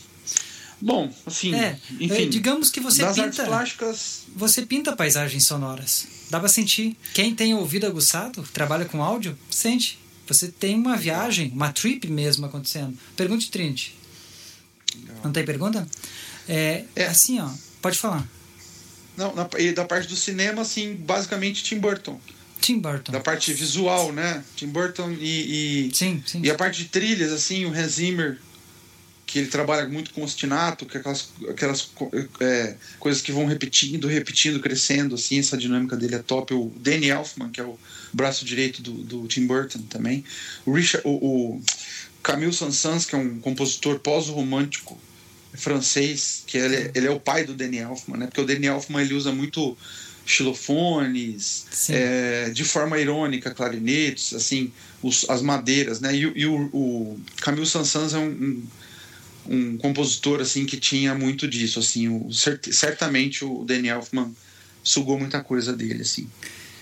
Bom, 0.81 1.11
assim, 1.25 1.53
É, 1.55 1.79
enfim. 1.99 2.23
é, 2.23 2.25
digamos 2.25 2.69
que 2.69 2.79
você 2.79 3.03
artes 3.03 3.23
pinta, 3.23 3.45
plásticas, 3.45 4.23
você 4.35 4.61
pinta 4.65 4.95
paisagens 4.95 5.43
sonoras. 5.45 6.05
Dá 6.29 6.39
pra 6.39 6.49
sentir. 6.49 6.97
Quem 7.13 7.33
tem 7.33 7.53
ouvido 7.53 7.85
aguçado, 7.85 8.43
trabalha 8.53 8.85
com 8.85 9.01
áudio, 9.03 9.37
sente. 9.49 9.97
Você 10.27 10.47
tem 10.47 10.75
uma 10.75 10.97
viagem, 10.97 11.51
uma 11.53 11.71
trip 11.71 12.07
mesmo 12.07 12.45
acontecendo. 12.45 12.97
Pergunte 13.15 13.49
Trinity. 13.51 13.95
Não 15.23 15.31
tem 15.31 15.45
pergunta? 15.45 15.87
É, 16.47 16.83
É. 16.95 17.05
assim, 17.05 17.39
ó. 17.39 17.49
Pode 17.81 17.97
falar. 17.97 18.27
não, 19.17 19.33
na, 19.35 19.47
e 19.59 19.71
da 19.71 19.85
parte 19.85 20.07
do 20.07 20.15
cinema, 20.15 20.61
assim, 20.63 20.93
basicamente 20.95 21.63
Tim 21.63 21.79
Burton. 21.79 22.19
Tim 22.59 22.79
Burton. 22.79 23.11
Da 23.11 23.19
parte 23.19 23.53
visual, 23.53 24.11
né? 24.11 24.43
Tim 24.55 24.67
Burton 24.67 25.11
e, 25.19 25.87
e, 25.89 25.95
Sim, 25.95 26.23
sim. 26.25 26.41
e 26.43 26.49
a 26.49 26.55
parte 26.55 26.79
de 26.83 26.89
trilhas, 26.89 27.31
assim, 27.31 27.65
o 27.65 27.69
Hans 27.73 27.93
Zimmer. 27.93 28.39
Que 29.25 29.39
ele 29.39 29.47
trabalha 29.47 29.87
muito 29.89 30.11
com 30.11 30.23
ostinato, 30.23 30.85
que 30.85 30.97
é 30.97 30.99
aquelas, 30.99 31.29
aquelas 31.49 31.89
é, 32.39 32.75
coisas 32.99 33.21
que 33.21 33.31
vão 33.31 33.45
repetindo, 33.45 34.07
repetindo, 34.07 34.59
crescendo, 34.59 35.15
assim, 35.15 35.39
essa 35.39 35.57
dinâmica 35.57 35.95
dele 35.97 36.15
é 36.15 36.19
top. 36.19 36.53
O 36.53 36.71
Danny 36.77 37.09
Elfman, 37.09 37.49
que 37.49 37.59
é 37.59 37.63
o 37.63 37.77
braço 38.13 38.45
direito 38.45 38.81
do, 38.81 38.91
do 38.93 39.27
Tim 39.27 39.47
Burton 39.47 39.79
também. 39.89 40.23
O, 40.65 40.71
Richard, 40.71 41.07
o, 41.07 41.11
o 41.55 41.61
Camille 42.21 42.53
Saint-Saëns, 42.53 43.05
que 43.05 43.15
é 43.15 43.17
um 43.17 43.39
compositor 43.39 43.99
pós-romântico 43.99 44.99
francês, 45.55 46.43
que 46.45 46.57
ele, 46.57 46.75
é- 46.75 46.91
ele 46.93 47.07
é 47.07 47.11
o 47.11 47.19
pai 47.19 47.45
do 47.45 47.53
Danny 47.55 47.77
Elfman, 47.77 48.17
né? 48.17 48.25
Porque 48.27 48.41
o 48.41 48.45
Danny 48.45 48.67
Elfman 48.67 49.01
ele 49.01 49.13
usa 49.15 49.31
muito 49.31 49.75
xilofones, 50.25 51.65
é, 51.89 52.49
de 52.49 52.63
forma 52.63 52.99
irônica, 52.99 53.51
clarinetes, 53.51 54.33
assim, 54.33 54.71
os- 55.01 55.29
as 55.29 55.41
madeiras, 55.41 55.99
né? 55.99 56.15
E, 56.15 56.25
o- 56.25 56.33
e 56.35 56.45
o, 56.45 56.55
o 56.73 57.19
Camille 57.41 57.65
Saint-Saëns 57.65 58.13
é 58.13 58.17
um, 58.17 58.27
um, 58.29 58.63
um 59.47 59.77
compositor 59.77 60.41
assim 60.41 60.65
que 60.65 60.77
tinha 60.77 61.13
muito 61.15 61.47
disso, 61.47 61.79
assim, 61.79 62.07
o, 62.07 62.31
cert- 62.33 62.71
certamente 62.71 63.43
o 63.45 63.63
Danny 63.63 63.89
Elfman 63.89 64.31
sugou 64.83 65.17
muita 65.19 65.43
coisa 65.43 65.73
dele, 65.73 66.01
assim. 66.01 66.27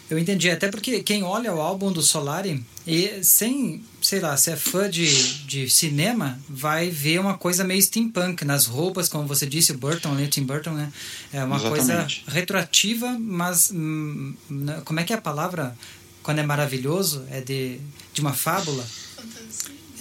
Eu 0.10 0.20
entendi, 0.20 0.50
até 0.50 0.70
porque 0.70 1.02
quem 1.02 1.24
olha 1.24 1.54
o 1.54 1.62
álbum 1.62 1.92
do 1.92 2.02
Solari 2.02 2.64
e 2.86 3.24
sem, 3.24 3.82
sei 4.02 4.20
lá, 4.20 4.36
se 4.38 4.52
é 4.52 4.56
fã 4.56 4.88
de, 4.90 5.06
de 5.46 5.70
cinema, 5.70 6.38
vai 6.48 6.90
ver 6.90 7.20
uma 7.20 7.38
coisa 7.38 7.64
meio 7.64 7.82
steampunk 7.82 8.44
nas 8.46 8.66
roupas, 8.66 9.08
como 9.08 9.26
você 9.28 9.46
disse, 9.46 9.72
o 9.72 9.78
Burton, 9.78 10.14
né, 10.14 10.28
Tim 10.28 10.44
Burton, 10.44 10.72
né? 10.74 10.92
É 11.32 11.44
uma 11.44 11.56
Exatamente. 11.56 11.70
coisa 11.88 12.08
retroativa, 12.28 13.18
mas 13.18 13.72
hum, 13.74 14.36
na- 14.50 14.82
como 14.82 15.00
é 15.00 15.04
que 15.04 15.14
é 15.14 15.16
a 15.16 15.22
palavra 15.22 15.76
quando 16.22 16.40
é 16.40 16.44
maravilhoso? 16.44 17.26
É 17.32 17.40
de, 17.42 17.80
de 18.14 18.22
uma 18.22 18.34
fábula? 18.34 18.86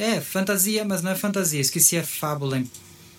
Fantasia. 0.03 0.17
É, 0.17 0.21
fantasia, 0.21 0.85
mas 0.85 1.03
não 1.03 1.11
é 1.11 1.15
fantasia, 1.17 1.61
esqueci 1.61 1.97
a 1.97 2.05
fábula 2.05 2.59
em- 2.59 2.71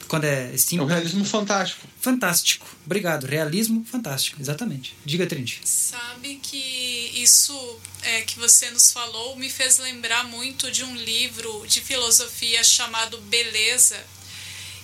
quando 0.08 0.26
é 0.26 0.50
É 0.52 0.54
o 0.54 0.58
steampunk. 0.60 0.92
realismo 0.92 1.26
fantástico. 1.26 1.88
Fantástico, 2.00 2.68
obrigado, 2.86 3.26
realismo 3.26 3.86
fantástico, 3.90 4.40
exatamente. 4.42 4.96
Diga, 5.06 5.26
Trinity. 5.26 5.62
Sabe 5.64 6.36
que 6.44 6.58
isso 7.16 7.80
é, 8.02 8.22
que 8.22 8.38
você 8.38 8.70
nos 8.72 8.92
falou 8.92 9.36
me 9.38 9.50
fez 9.50 9.78
lembrar 9.80 10.26
muito 10.26 10.70
de 10.72 10.84
um 10.84 10.96
livro 10.96 11.66
de 11.68 11.80
filosofia 11.82 12.64
chamado 12.64 13.18
Beleza, 13.22 13.98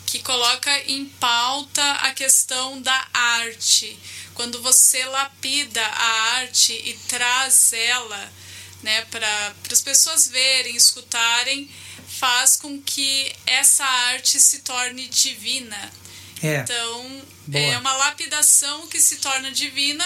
que 0.06 0.20
coloca 0.20 0.72
em 0.90 1.06
pauta 1.06 1.84
a 1.96 2.12
questão 2.14 2.82
da 2.82 3.08
arte. 3.14 4.00
Quando 4.34 4.62
você 4.62 5.04
lapida 5.06 5.86
a 5.86 6.12
arte 6.38 6.72
e 6.74 6.94
traz 7.08 7.74
ela 7.74 8.32
né, 8.84 9.02
para 9.06 9.56
as 9.72 9.82
pessoas 9.82 10.28
verem, 10.28 10.76
escutarem, 10.76 11.70
faz 12.20 12.56
com 12.58 12.82
que 12.82 13.34
essa 13.46 13.86
arte 13.86 14.40
se 14.40 14.60
torne 14.60 15.08
divina. 15.08 15.92
É, 16.42 16.58
Então, 16.58 17.24
Boa. 17.48 17.64
é 17.64 17.78
uma 17.78 17.94
lapidação 17.98 18.88
que 18.88 19.00
se 19.00 19.18
torna 19.18 19.52
divina 19.52 20.06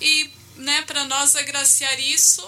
e, 0.00 0.30
né, 0.56 0.82
para 0.82 1.04
nós 1.04 1.34
agraciar 1.36 1.98
isso, 1.98 2.42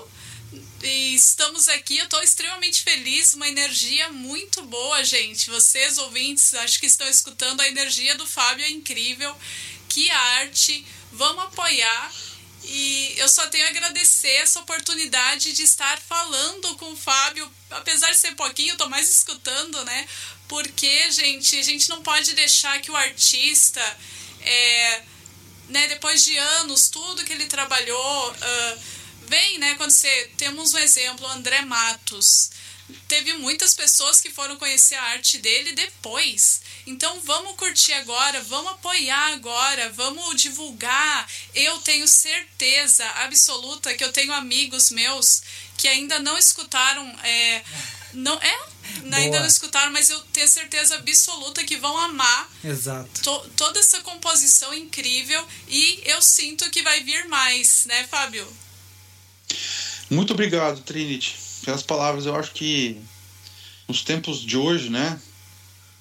e 0.82 1.14
estamos 1.14 1.66
aqui, 1.68 1.96
eu 1.96 2.04
estou 2.04 2.22
extremamente 2.22 2.82
feliz, 2.82 3.32
uma 3.32 3.48
energia 3.48 4.10
muito 4.10 4.62
boa, 4.62 5.02
gente. 5.02 5.48
Vocês 5.48 5.96
ouvintes, 5.96 6.52
acho 6.54 6.78
que 6.78 6.86
estão 6.86 7.08
escutando 7.08 7.60
a 7.62 7.68
energia 7.68 8.14
do 8.16 8.26
Fábio 8.26 8.64
é 8.64 8.68
incrível. 8.68 9.34
Que 9.88 10.10
arte, 10.10 10.84
vamos 11.10 11.44
apoiar. 11.44 12.12
E 12.66 13.14
eu 13.18 13.28
só 13.28 13.46
tenho 13.48 13.66
a 13.66 13.68
agradecer 13.68 14.36
essa 14.36 14.60
oportunidade 14.60 15.52
de 15.52 15.62
estar 15.62 16.00
falando 16.00 16.74
com 16.76 16.92
o 16.92 16.96
Fábio, 16.96 17.50
apesar 17.70 18.10
de 18.10 18.18
ser 18.18 18.34
pouquinho, 18.34 18.72
eu 18.72 18.78
tô 18.78 18.88
mais 18.88 19.08
escutando, 19.08 19.84
né? 19.84 20.08
Porque, 20.48 21.10
gente, 21.10 21.58
a 21.58 21.62
gente 21.62 21.88
não 21.88 22.02
pode 22.02 22.32
deixar 22.34 22.80
que 22.80 22.90
o 22.90 22.96
artista, 22.96 23.80
é, 24.40 25.02
né, 25.68 25.88
depois 25.88 26.24
de 26.24 26.36
anos, 26.36 26.88
tudo 26.88 27.24
que 27.24 27.32
ele 27.32 27.46
trabalhou, 27.46 28.36
ah, 28.40 28.78
vem, 29.26 29.58
né? 29.58 29.74
Quando 29.74 29.90
você. 29.90 30.30
Temos 30.36 30.74
um 30.74 30.78
exemplo, 30.78 31.26
André 31.28 31.62
Matos. 31.62 32.50
Teve 33.08 33.32
muitas 33.34 33.74
pessoas 33.74 34.20
que 34.20 34.30
foram 34.30 34.56
conhecer 34.56 34.94
a 34.96 35.02
arte 35.02 35.38
dele 35.38 35.72
depois. 35.72 36.60
Então 36.86 37.18
vamos 37.20 37.56
curtir 37.56 37.94
agora, 37.94 38.42
vamos 38.42 38.72
apoiar 38.72 39.32
agora, 39.32 39.90
vamos 39.92 40.40
divulgar. 40.40 41.26
Eu 41.54 41.78
tenho 41.78 42.06
certeza 42.06 43.06
absoluta 43.24 43.94
que 43.94 44.04
eu 44.04 44.12
tenho 44.12 44.32
amigos 44.34 44.90
meus 44.90 45.42
que 45.78 45.88
ainda 45.88 46.18
não 46.18 46.36
escutaram. 46.36 47.06
É, 47.22 47.62
não 48.12 48.34
é? 48.40 48.58
Ainda 49.02 49.18
Boa. 49.28 49.40
não 49.40 49.46
escutaram, 49.46 49.90
mas 49.90 50.10
eu 50.10 50.20
tenho 50.32 50.46
certeza 50.46 50.94
absoluta 50.96 51.64
que 51.64 51.76
vão 51.76 51.96
amar 51.98 52.48
exato. 52.62 53.22
to- 53.22 53.50
toda 53.56 53.80
essa 53.80 54.00
composição 54.02 54.72
incrível 54.74 55.44
e 55.66 56.02
eu 56.04 56.20
sinto 56.22 56.70
que 56.70 56.82
vai 56.82 57.02
vir 57.02 57.26
mais, 57.28 57.86
né, 57.86 58.06
Fábio? 58.08 58.46
Muito 60.10 60.32
obrigado, 60.34 60.80
Trinity, 60.82 61.34
pelas 61.64 61.82
palavras. 61.82 62.26
Eu 62.26 62.36
acho 62.36 62.52
que 62.52 63.00
nos 63.88 64.02
tempos 64.02 64.40
de 64.40 64.56
hoje, 64.56 64.90
né, 64.90 65.18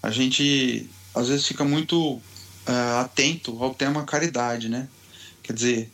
a 0.01 0.09
gente 0.11 0.89
às 1.15 1.27
vezes 1.29 1.47
fica 1.47 1.63
muito 1.63 2.21
ah, 2.65 3.01
atento 3.01 3.61
ao 3.63 3.73
tema 3.73 4.03
caridade, 4.03 4.69
né? 4.69 4.87
Quer 5.41 5.53
dizer, 5.53 5.91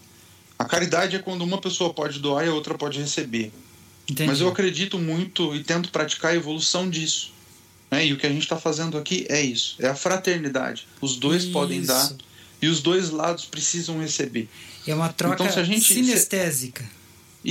a 0.58 0.65
caridade 0.65 1.15
é 1.15 1.19
quando 1.19 1.41
uma 1.41 1.60
pessoa 1.60 1.93
pode 1.93 2.19
doar 2.19 2.45
e 2.45 2.49
a 2.49 2.53
outra 2.53 2.75
pode 2.77 2.99
receber. 2.99 3.51
Entendi. 4.10 4.27
Mas 4.29 4.41
eu 4.41 4.47
acredito 4.47 4.97
muito 4.97 5.55
e 5.55 5.63
tento 5.63 5.89
praticar 5.91 6.32
a 6.32 6.36
evolução 6.36 6.89
disso. 6.89 7.32
Né? 7.91 8.08
E 8.08 8.13
o 8.13 8.17
que 8.17 8.25
a 8.25 8.29
gente 8.29 8.43
está 8.43 8.58
fazendo 8.58 8.97
aqui 8.97 9.25
é 9.29 9.41
isso: 9.41 9.75
é 9.79 9.88
a 9.88 9.95
fraternidade. 9.95 10.88
Os 11.01 11.15
dois 11.15 11.45
podem 11.45 11.79
Isso. 11.79 11.88
dar 11.88 12.15
e 12.62 12.67
os 12.67 12.82
dois 12.82 13.10
lados 13.10 13.45
precisam 13.45 13.99
receber. 13.99 14.49
É 14.86 14.93
uma 14.93 15.10
troca 15.10 15.43
Então, 15.43 15.51
se 15.53 15.60
a 15.60 15.63
gente- 15.63 15.93
sinestésica. 15.93 16.89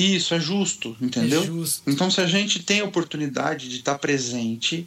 Isso 0.01 0.33
é 0.35 0.39
justo, 0.41 0.97
entendeu? 1.01 1.43
É 1.43 1.47
justo. 1.47 1.83
Então, 1.91 2.11
se 2.11 2.21
a 2.21 2.27
gente 2.27 2.63
tem 2.63 2.81
a 2.81 2.85
oportunidade 2.85 3.69
de 3.69 3.77
estar 3.77 3.99
presente, 3.99 4.87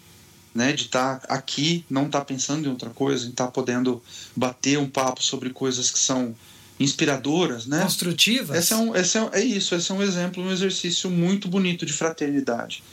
né, 0.55 0.71
de 0.73 0.83
estar 0.83 1.21
aqui, 1.27 1.83
não 1.89 2.05
estar 2.05 2.21
pensando 2.25 2.65
em 2.67 2.69
outra 2.71 2.89
coisa, 2.91 3.27
estar 3.27 3.47
podendo 3.47 4.01
bater 4.35 4.77
um 4.77 4.87
papo 4.89 5.21
sobre 5.23 5.49
coisas 5.49 5.91
que 5.91 5.99
são 5.99 6.35
inspiradoras, 6.79 7.65
né? 7.67 7.81
Construtivas. 7.83 8.57
Esse 8.57 8.73
é, 8.73 8.75
um, 8.77 8.95
esse 8.95 9.17
é, 9.17 9.29
é 9.33 9.43
isso, 9.43 9.75
esse 9.75 9.91
é 9.91 9.95
um 9.95 10.01
exemplo, 10.01 10.43
um 10.43 10.51
exercício 10.51 11.09
muito 11.09 11.47
bonito 11.47 11.85
de 11.85 11.93
fraternidade. 11.93 12.83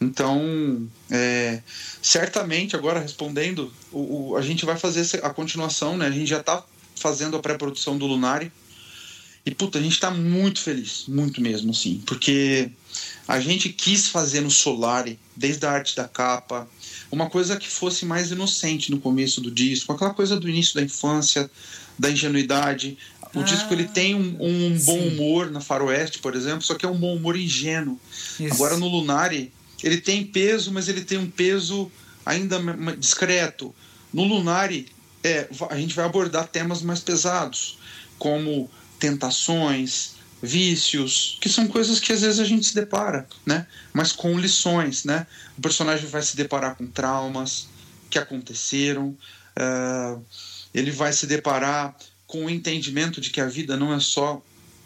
Então, 0.00 0.86
é, 1.10 1.62
certamente, 2.02 2.76
agora 2.76 3.00
respondendo, 3.00 3.72
o, 3.90 4.30
o- 4.32 4.36
a 4.36 4.42
gente 4.42 4.64
vai 4.66 4.76
fazer 4.76 5.24
a 5.24 5.30
continuação, 5.30 5.96
né? 5.96 6.06
A 6.06 6.10
gente 6.10 6.26
já 6.28 6.40
está 6.40 6.62
fazendo 6.96 7.36
a 7.36 7.40
pré-produção 7.40 7.96
do 7.96 8.06
Lunari. 8.06 8.52
E, 9.46 9.54
puta, 9.54 9.78
a 9.78 9.82
gente 9.82 9.92
está 9.92 10.10
muito 10.10 10.60
feliz, 10.60 11.04
muito 11.06 11.40
mesmo, 11.40 11.70
assim, 11.70 12.02
porque 12.04 12.68
a 13.28 13.38
gente 13.38 13.68
quis 13.68 14.08
fazer 14.08 14.40
no 14.40 14.50
Solari, 14.50 15.20
desde 15.36 15.64
a 15.64 15.70
arte 15.70 15.94
da 15.94 16.08
capa, 16.08 16.68
uma 17.12 17.30
coisa 17.30 17.56
que 17.56 17.68
fosse 17.68 18.04
mais 18.04 18.32
inocente 18.32 18.90
no 18.90 18.98
começo 18.98 19.40
do 19.40 19.48
disco, 19.48 19.92
aquela 19.92 20.12
coisa 20.12 20.38
do 20.38 20.48
início 20.48 20.74
da 20.74 20.82
infância, 20.82 21.48
da 21.96 22.10
ingenuidade. 22.10 22.98
O 23.32 23.40
Ah, 23.40 23.42
disco 23.44 23.72
ele 23.72 23.84
tem 23.84 24.16
um, 24.16 24.36
um 24.40 24.78
bom 24.84 24.98
sim. 24.98 25.08
humor 25.08 25.48
na 25.50 25.60
Faroeste, 25.60 26.18
por 26.18 26.34
exemplo, 26.34 26.62
só 26.62 26.74
que 26.74 26.84
é 26.84 26.88
um 26.88 26.98
bom 26.98 27.14
humor 27.14 27.36
ingênuo. 27.36 28.00
Isso. 28.40 28.52
Agora 28.52 28.76
no 28.76 28.88
Lunari, 28.88 29.52
ele 29.80 29.98
tem 29.98 30.24
peso, 30.24 30.72
mas 30.72 30.88
ele 30.88 31.02
tem 31.02 31.18
um 31.18 31.30
peso 31.30 31.88
ainda 32.24 32.58
discreto. 32.98 33.72
No 34.12 34.24
Lunari, 34.24 34.88
é, 35.22 35.48
a 35.70 35.76
gente 35.76 35.94
vai 35.94 36.04
abordar 36.04 36.48
temas 36.48 36.82
mais 36.82 37.00
pesados, 37.00 37.78
como 38.18 38.68
tentações, 38.98 40.12
vícios, 40.42 41.38
que 41.40 41.48
são 41.48 41.66
coisas 41.66 41.98
que 42.00 42.12
às 42.12 42.20
vezes 42.20 42.38
a 42.40 42.44
gente 42.44 42.66
se 42.66 42.74
depara, 42.74 43.26
né? 43.44 43.66
Mas 43.92 44.12
com 44.12 44.38
lições, 44.38 45.04
né? 45.04 45.26
O 45.56 45.60
personagem 45.62 46.06
vai 46.08 46.22
se 46.22 46.36
deparar 46.36 46.76
com 46.76 46.86
traumas 46.86 47.68
que 48.10 48.18
aconteceram, 48.18 49.16
ah, 49.56 50.16
ele 50.74 50.90
vai 50.90 51.12
se 51.12 51.26
deparar 51.26 51.96
com 52.26 52.44
o 52.44 52.50
entendimento 52.50 53.20
de 53.20 53.30
que 53.30 53.40
a 53.40 53.46
vida 53.48 53.76
não 53.76 53.94
é 53.94 54.00
só 54.00 54.42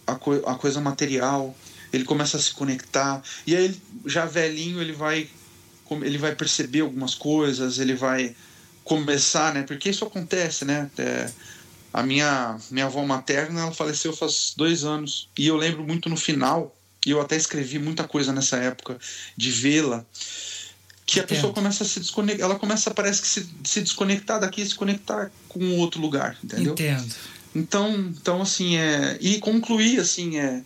a, 0.07 0.15
co- 0.15 0.43
a 0.47 0.55
coisa 0.55 0.81
material, 0.81 1.57
ele 1.93 2.05
começa 2.05 2.37
a 2.37 2.41
se 2.41 2.53
conectar 2.53 3.23
e 3.47 3.57
aí 3.57 3.77
já 4.07 4.25
velhinho 4.27 4.81
ele 4.81 4.93
vai 4.93 5.29
ele 6.03 6.19
vai 6.19 6.37
perceber 6.37 6.81
algumas 6.83 7.17
coisas 7.17 7.81
ele 7.81 7.95
vai 7.95 8.37
começar 8.85 9.53
né 9.53 9.65
porque 9.65 9.91
isso 9.91 10.05
acontece 10.05 10.65
né 10.65 10.89
É, 10.97 11.29
a 11.93 12.03
minha 12.03 12.59
minha 12.71 12.87
avó 12.87 13.05
materna 13.05 13.61
ela 13.63 13.73
faleceu 13.73 14.13
faz 14.13 14.55
dois 14.57 14.85
anos 14.85 15.29
e 15.37 15.47
eu 15.47 15.57
lembro 15.57 15.83
muito 15.85 16.09
no 16.09 16.17
final 16.17 16.77
e 17.05 17.11
eu 17.11 17.21
até 17.21 17.37
escrevi 17.37 17.79
muita 17.79 18.05
coisa 18.05 18.33
nessa 18.33 18.57
época 18.59 18.99
de 19.37 19.51
vê-la 19.51 20.05
que 21.07 21.19
a 21.19 21.23
Entendo. 21.25 21.35
pessoa 21.37 21.53
começa 21.53 21.83
a 21.83 21.87
se 21.87 21.99
desconectar 21.99 22.45
ela 22.45 22.59
começa 22.59 22.91
parece 22.93 23.23
que 23.23 23.29
se, 23.29 23.49
se 23.65 23.81
desconectar 23.81 24.39
daqui 24.41 24.63
e 24.63 24.67
se 24.67 24.75
conectar 24.75 25.31
com 25.49 25.79
outro 25.79 26.01
lugar 26.01 26.37
entendeu 26.45 26.73
Entendo. 26.75 27.15
então, 27.55 27.91
então 28.21 28.43
assim, 28.43 28.77
é, 28.77 29.19
e 29.21 29.39
concluir 29.39 29.99
assim 30.01 30.39
é 30.39 30.63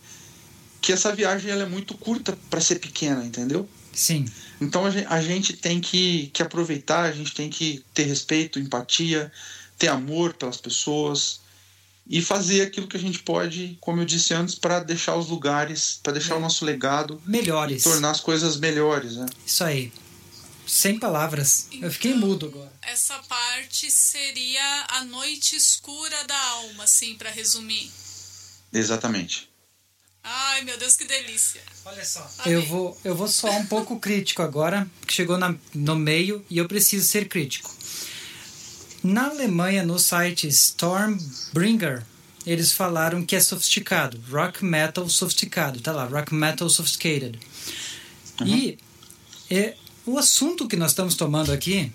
que 0.81 0.91
essa 0.93 1.15
viagem 1.15 1.49
ela 1.49 1.63
é 1.63 1.67
muito 1.67 1.95
curta 1.97 2.37
para 2.47 2.61
ser 2.61 2.77
pequena, 2.77 3.25
entendeu? 3.25 3.67
Sim. 3.91 4.25
Então 4.61 4.85
a 4.85 4.91
gen- 4.91 5.07
a 5.09 5.19
gente 5.19 5.53
tem 5.53 5.81
que, 5.81 6.29
que 6.31 6.43
aproveitar, 6.43 7.05
a 7.05 7.11
gente 7.11 7.33
tem 7.33 7.49
que 7.49 7.83
ter 7.91 8.03
respeito, 8.03 8.59
empatia, 8.59 9.31
ter 9.77 9.87
amor 9.87 10.33
pelas 10.33 10.57
pessoas 10.57 11.41
e 12.07 12.21
fazer 12.21 12.61
aquilo 12.61 12.87
que 12.87 12.97
a 12.97 12.99
gente 12.99 13.19
pode, 13.19 13.77
como 13.81 14.01
eu 14.01 14.05
disse 14.05 14.33
antes, 14.33 14.55
para 14.55 14.79
deixar 14.79 15.15
os 15.15 15.27
lugares, 15.27 15.99
para 16.03 16.13
deixar 16.13 16.35
o 16.35 16.39
nosso 16.39 16.63
legado, 16.63 17.21
Melhores. 17.25 17.83
tornar 17.83 18.11
as 18.11 18.19
coisas 18.19 18.57
melhores. 18.57 19.15
Né? 19.15 19.25
Isso 19.45 19.63
aí. 19.63 19.91
Sem 20.67 20.99
palavras. 20.99 21.67
Eu 21.81 21.91
fiquei 21.91 22.11
Então, 22.11 22.27
mudo 22.27 22.47
agora. 22.47 22.71
Essa 22.81 23.17
parte 23.29 23.89
seria 23.91 24.85
a 24.89 25.03
noite 25.05 25.55
escura 25.55 26.23
da 26.25 26.39
alma, 26.39 26.83
assim, 26.85 27.15
pra 27.15 27.29
resumir. 27.29 27.91
Exatamente. 28.73 29.49
Ai, 30.23 30.63
meu 30.63 30.75
Deus, 30.77 30.95
que 30.95 31.05
delícia. 31.05 31.61
Olha 31.85 32.03
só. 32.03 32.27
Eu 32.47 32.63
vou, 32.65 32.97
eu 33.03 33.15
vou 33.15 33.27
soar 33.27 33.57
um 33.57 33.65
pouco 33.67 33.99
crítico 33.99 34.41
agora, 34.41 34.89
que 35.05 35.13
chegou 35.13 35.37
na, 35.37 35.55
no 35.73 35.95
meio 35.95 36.43
e 36.49 36.57
eu 36.57 36.67
preciso 36.67 37.07
ser 37.07 37.27
crítico. 37.29 37.71
Na 39.05 39.27
Alemanha, 39.27 39.85
no 39.85 39.99
site 39.99 40.47
Stormbringer, 40.47 42.03
eles 42.43 42.71
falaram 42.71 43.23
que 43.23 43.35
é 43.35 43.39
sofisticado. 43.39 44.19
Rock 44.31 44.65
metal 44.65 45.07
sofisticado. 45.07 45.79
Tá 45.79 45.91
lá, 45.91 46.05
rock 46.05 46.33
metal 46.33 46.67
sophisticated. 46.67 47.37
E 48.43 48.79
é, 49.47 49.75
o 50.07 50.17
assunto 50.17 50.67
que 50.67 50.75
nós 50.75 50.89
estamos 50.89 51.13
tomando 51.13 51.51
aqui, 51.51 51.91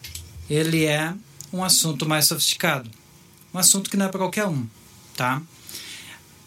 ele 0.49 0.85
é 0.85 1.13
um 1.53 1.65
assunto 1.65 2.09
mais 2.09 2.27
sofisticado. 2.27 2.89
Um 3.53 3.59
assunto 3.59 3.91
que 3.91 3.97
não 3.97 4.07
é 4.07 4.09
para 4.09 4.21
qualquer 4.21 4.47
um, 4.47 4.65
tá? 5.17 5.43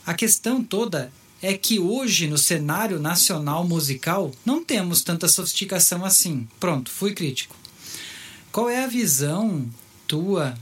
A 0.06 0.14
questão 0.14 0.64
toda 0.64 1.12
é 1.42 1.58
que 1.58 1.78
hoje 1.78 2.26
no 2.26 2.38
cenário 2.38 3.00
nacional 3.00 3.68
musical 3.68 4.32
não 4.46 4.64
temos 4.64 5.02
tanta 5.02 5.28
sofisticação 5.28 6.06
assim. 6.06 6.48
Pronto, 6.58 6.90
fui 6.90 7.14
crítico. 7.14 7.54
Qual 8.50 8.70
é 8.70 8.86
a 8.86 8.88
visão 8.88 9.70
tua, 10.14 10.56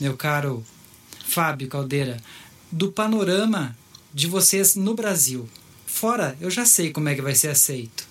meu 0.00 0.16
caro 0.16 0.66
Fábio 1.24 1.68
Caldeira, 1.68 2.16
do 2.68 2.90
panorama 2.90 3.78
de 4.12 4.26
vocês 4.26 4.74
no 4.74 4.92
Brasil? 4.92 5.48
Fora, 5.86 6.36
eu 6.40 6.50
já 6.50 6.64
sei 6.64 6.90
como 6.90 7.08
é 7.08 7.14
que 7.14 7.22
vai 7.22 7.36
ser 7.36 7.46
aceito. 7.46 8.08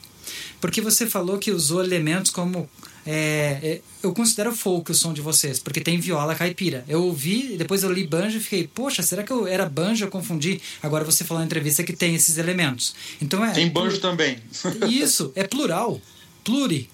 Porque 0.62 0.80
você 0.80 1.06
falou 1.06 1.38
que 1.40 1.52
usou 1.52 1.84
elementos 1.84 2.32
como. 2.32 2.70
é, 3.06 3.60
é, 3.62 3.82
eu 4.02 4.14
considero 4.14 4.56
folk 4.56 4.90
o 4.90 4.96
som 4.96 5.12
de 5.12 5.20
vocês, 5.20 5.60
porque 5.60 5.82
tem 5.82 6.00
viola 6.00 6.34
caipira. 6.34 6.86
Eu 6.88 7.04
ouvi, 7.04 7.58
depois 7.58 7.84
eu 7.84 7.92
li 7.92 8.08
banjo 8.08 8.38
e 8.38 8.42
fiquei, 8.42 8.66
poxa, 8.66 9.04
será 9.04 9.24
que 9.24 9.32
eu 9.32 9.46
era 9.46 9.66
banjo? 9.66 10.06
Eu 10.06 10.10
confundi. 10.10 10.62
Agora 10.82 11.04
você 11.04 11.26
falou 11.26 11.42
na 11.42 11.46
entrevista 11.46 11.84
que 11.84 11.92
tem 11.92 12.16
esses 12.16 12.38
elementos. 12.38 12.96
Então 13.22 13.44
é. 13.44 13.52
Tem 13.52 13.70
banjo 13.70 14.00
também. 14.00 14.40
Isso, 14.88 15.34
é 15.36 15.44
plural. 15.44 16.02
Pluri. 16.46 16.90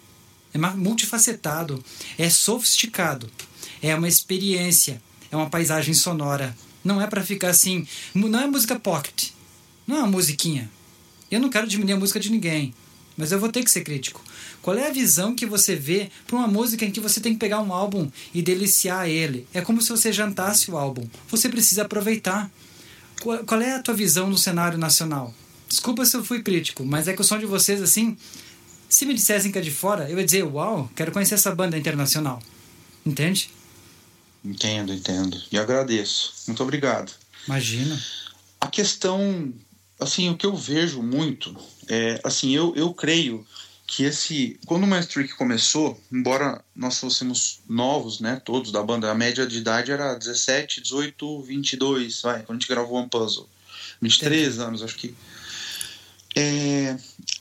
É 0.51 0.57
multifacetado. 0.57 1.83
É 2.17 2.27
sofisticado. 2.27 3.29
É 3.83 3.93
uma 3.93 4.07
experiência. 4.07 5.01
É 5.29 5.35
uma 5.35 5.49
paisagem 5.49 5.93
sonora. 5.93 6.55
Não 6.83 7.01
é 7.01 7.05
pra 7.05 7.21
ficar 7.21 7.49
assim. 7.49 7.85
Não 8.15 8.39
é 8.39 8.47
música 8.47 8.79
pocket. 8.79 9.31
Não 9.85 9.97
é 9.97 9.99
uma 9.99 10.07
musiquinha. 10.07 10.71
Eu 11.29 11.41
não 11.41 11.49
quero 11.49 11.67
diminuir 11.67 11.93
a 11.93 11.99
música 11.99 12.19
de 12.19 12.31
ninguém. 12.31 12.73
Mas 13.17 13.33
eu 13.33 13.39
vou 13.39 13.51
ter 13.51 13.61
que 13.61 13.69
ser 13.69 13.81
crítico. 13.81 14.23
Qual 14.61 14.77
é 14.77 14.87
a 14.87 14.93
visão 14.93 15.35
que 15.35 15.45
você 15.45 15.75
vê 15.75 16.09
para 16.25 16.37
uma 16.37 16.47
música 16.47 16.85
em 16.85 16.91
que 16.91 17.01
você 17.01 17.19
tem 17.19 17.33
que 17.33 17.39
pegar 17.39 17.59
um 17.59 17.73
álbum 17.73 18.09
e 18.33 18.41
deliciar 18.41 19.09
ele? 19.09 19.45
É 19.53 19.59
como 19.59 19.81
se 19.81 19.89
você 19.89 20.13
jantasse 20.13 20.71
o 20.71 20.77
álbum. 20.77 21.05
Você 21.27 21.49
precisa 21.49 21.81
aproveitar. 21.81 22.49
Qual 23.19 23.61
é 23.61 23.75
a 23.75 23.81
tua 23.81 23.93
visão 23.93 24.29
no 24.29 24.37
cenário 24.37 24.77
nacional? 24.77 25.33
Desculpa 25.67 26.05
se 26.05 26.15
eu 26.15 26.23
fui 26.23 26.41
crítico, 26.41 26.85
mas 26.85 27.07
é 27.07 27.13
que 27.13 27.21
o 27.21 27.23
som 27.23 27.37
de 27.37 27.45
vocês, 27.45 27.81
assim, 27.81 28.15
se 28.87 29.05
me 29.05 29.13
dissessem 29.13 29.51
que 29.51 29.57
é 29.57 29.61
de 29.61 29.71
fora, 29.71 30.09
eu 30.09 30.17
ia 30.17 30.25
dizer, 30.25 30.43
uau, 30.43 30.89
quero 30.95 31.11
conhecer 31.11 31.35
essa 31.35 31.53
banda 31.53 31.77
internacional. 31.77 32.41
Entende? 33.05 33.49
Entendo, 34.43 34.93
entendo. 34.93 35.41
E 35.51 35.57
agradeço. 35.57 36.33
Muito 36.47 36.61
obrigado. 36.61 37.11
Imagina. 37.47 37.99
A 38.59 38.67
questão, 38.67 39.53
assim, 39.99 40.29
o 40.29 40.37
que 40.37 40.45
eu 40.45 40.55
vejo 40.55 41.01
muito 41.01 41.55
é, 41.87 42.19
assim, 42.23 42.51
eu, 42.55 42.73
eu 42.75 42.93
creio 42.93 43.45
que 43.85 44.03
esse, 44.03 44.59
quando 44.65 44.83
o 44.83 44.87
Master 44.87 45.25
Trick 45.25 45.35
começou, 45.35 46.01
embora 46.11 46.63
nós 46.75 46.97
fôssemos 46.99 47.59
novos, 47.67 48.19
né, 48.19 48.41
todos 48.43 48.71
da 48.71 48.81
banda, 48.81 49.11
a 49.11 49.15
média 49.15 49.45
de 49.45 49.57
idade 49.57 49.91
era 49.91 50.15
17, 50.15 50.81
18, 50.81 51.41
22, 51.43 52.21
vai, 52.21 52.43
quando 52.43 52.57
a 52.57 52.59
gente 52.59 52.69
gravou 52.69 52.97
One 52.97 53.09
Puzzle. 53.09 53.47
23 54.01 54.59
anos, 54.59 54.83
acho 54.83 54.95
que. 54.95 55.13
É, 56.35 56.97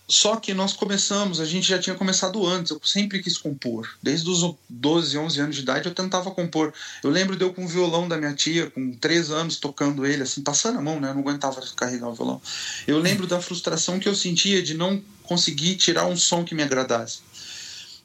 só 0.07 0.37
que 0.37 0.53
nós 0.53 0.75
começamos, 0.75 1.41
a 1.41 1.47
gente 1.47 1.67
já 1.67 1.79
tinha 1.79 1.97
começado 1.97 2.47
antes, 2.47 2.71
eu 2.71 2.81
sempre 2.85 3.23
quis 3.23 3.39
compor. 3.39 3.89
Desde 4.03 4.29
os 4.29 4.55
12, 4.69 5.17
11 5.17 5.41
anos 5.41 5.57
de 5.57 5.63
idade 5.63 5.89
eu 5.89 5.95
tentava 5.95 6.31
compor. 6.31 6.75
Eu 7.03 7.11
lembro 7.11 7.35
de 7.35 7.43
eu 7.43 7.55
com 7.55 7.65
o 7.65 7.69
violão 7.69 8.07
da 8.07 8.19
minha 8.19 8.35
tia, 8.35 8.71
com 8.71 8.93
3 8.93 9.31
anos, 9.31 9.57
tocando 9.57 10.05
ele, 10.05 10.23
assim, 10.23 10.43
passando 10.43 10.79
a 10.79 10.83
mão, 10.83 11.01
né? 11.01 11.09
Eu 11.09 11.15
não 11.15 11.23
aguentava 11.23 11.63
carregar 11.75 12.09
o 12.09 12.15
violão. 12.15 12.43
Eu 12.87 12.99
lembro 12.99 13.27
da 13.27 13.41
frustração 13.41 13.99
que 13.99 14.09
eu 14.09 14.15
sentia 14.15 14.63
de 14.63 14.75
não 14.75 15.03
conseguir 15.23 15.77
tirar 15.77 16.07
um 16.07 16.17
som 16.17 16.45
que 16.45 16.55
me 16.55 16.63
agradasse. 16.63 17.21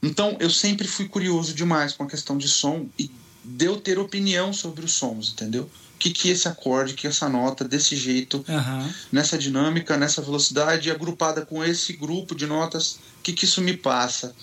Então 0.02 0.38
eu 0.40 0.50
sempre 0.50 0.88
fui 0.88 1.10
curioso 1.10 1.54
demais 1.54 1.94
com 1.94 2.04
a 2.04 2.08
questão 2.08 2.38
de 2.38 2.48
som 2.48 2.88
e 2.98 3.12
de 3.44 3.66
eu 3.66 3.78
ter 3.78 3.98
opinião 4.00 4.54
sobre 4.54 4.86
os 4.86 4.94
sons, 4.94 5.32
entendeu? 5.32 5.70
O 5.98 6.00
que, 6.00 6.12
que 6.12 6.30
esse 6.30 6.48
acorde, 6.48 6.94
que 6.94 7.08
essa 7.08 7.28
nota, 7.28 7.68
desse 7.68 7.96
jeito, 7.96 8.46
Aham. 8.48 8.94
nessa 9.12 9.36
dinâmica, 9.36 9.98
nessa 9.98 10.22
velocidade, 10.22 10.92
agrupada 10.92 11.44
com 11.44 11.64
esse 11.64 11.94
grupo 11.94 12.36
de 12.36 12.46
notas, 12.46 13.00
o 13.20 13.24
que, 13.24 13.34
que 13.34 13.46
isso 13.46 13.62
me 13.62 13.76
passa? 13.76 14.36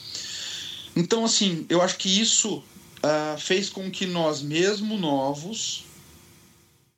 Então, 0.97 1.25
assim, 1.25 1.65
eu 1.69 1.81
acho 1.81 1.97
que 1.97 2.09
isso 2.21 2.61
ah, 3.05 3.37
fez 3.39 3.71
com 3.71 3.89
que 3.89 4.05
nós, 4.05 4.43
mesmo 4.43 4.99
novos, 4.99 5.85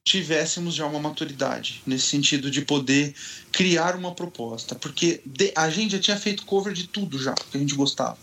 tivéssemos 0.03 0.75
já 0.75 0.87
uma 0.87 1.01
maturidade 1.01 1.83
nesse 1.87 2.07
sentido 2.07 2.51
de 2.51 2.63
poder 2.63 3.15
criar 3.53 3.95
uma 3.95 4.15
proposta, 4.15 4.75
porque 4.75 5.21
de- 5.27 5.53
a 5.55 5.69
gente 5.69 5.93
já 5.93 5.99
tinha 5.99 6.17
feito 6.17 6.47
cover 6.47 6.73
de 6.73 6.87
tudo 6.87 7.23
já 7.23 7.35
que 7.35 7.59
a 7.59 7.61
gente 7.61 7.75
gostava, 7.75 8.17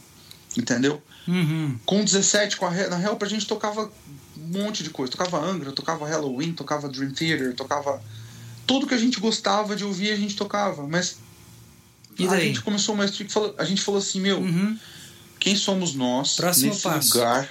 entendeu? 0.58 1.00
Uhum. 1.28 1.78
Com 1.86 2.04
17, 2.04 2.58
com 2.58 2.66
a, 2.66 2.72
na 2.72 2.96
real, 2.96 3.18
pra 3.18 3.28
gente 3.28 3.46
tocava 3.46 3.92
monte 4.48 4.84
de 4.84 4.90
coisa. 4.90 5.12
Tocava 5.12 5.40
Angra, 5.40 5.72
tocava 5.72 6.08
Halloween, 6.08 6.54
tocava 6.54 6.88
Dream 6.90 7.12
Theater, 7.12 7.54
tocava. 7.56 8.02
Tudo 8.66 8.88
que 8.88 8.94
a 8.94 8.98
gente 8.98 9.20
gostava 9.20 9.76
de 9.76 9.84
ouvir, 9.84 10.12
a 10.12 10.16
gente 10.16 10.36
tocava. 10.36 10.88
Mas 10.88 11.18
E 12.18 12.26
a 12.28 12.30
daí? 12.32 12.48
gente 12.48 12.62
começou 12.62 12.96
mais 12.96 13.12
a 13.58 13.64
gente 13.66 13.82
falou 13.82 14.00
assim, 14.00 14.20
meu, 14.22 14.40
Uhum. 14.40 14.78
quem 15.40 15.56
somos 15.56 15.94
nós 15.94 16.36
Próximo 16.36 16.70
nesse 16.70 16.82
passo. 16.84 17.18
lugar, 17.18 17.50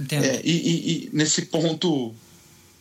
Entendo. 0.00 0.24
é, 0.24 0.40
e, 0.44 0.50
e- 0.50 0.92
e 1.06 1.10
nesse 1.12 1.42
ponto 1.42 2.14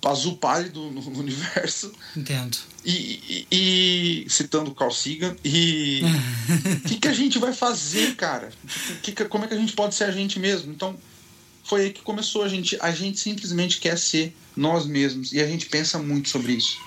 azul 0.05 0.35
pálido 0.35 0.81
no, 0.91 1.01
no 1.01 1.19
universo, 1.19 1.93
Entendo. 2.17 2.57
e, 2.83 3.45
e- 3.51 4.23
e- 4.25 4.29
citando 4.29 4.75
Carl 4.75 4.91
Sagan, 4.91 5.33
e 5.45 6.01
o 6.03 6.79
que, 6.89 6.97
que 6.97 7.07
a 7.07 7.13
gente 7.13 7.39
vai 7.39 7.53
fazer, 7.53 8.15
cara? 8.15 8.49
Que 9.01 9.13
que- 9.13 9.25
como 9.25 9.45
é 9.45 9.47
que 9.47 9.53
a 9.53 9.57
gente 9.57 9.71
pode 9.73 9.95
ser 9.95 10.03
a 10.05 10.11
gente 10.11 10.39
mesmo? 10.39 10.73
Então, 10.73 10.97
foi 11.63 11.83
aí 11.83 11.93
que 11.93 12.01
começou. 12.01 12.43
A 12.43 12.49
gente, 12.49 12.77
a 12.81 12.91
gente 12.91 13.19
simplesmente 13.19 13.79
quer 13.79 13.97
ser 13.97 14.35
nós 14.55 14.85
mesmos. 14.85 15.31
E 15.31 15.41
a 15.41 15.47
gente 15.47 15.67
pensa 15.67 15.97
muito 15.97 16.29
sobre 16.29 16.53
isso. 16.53 16.77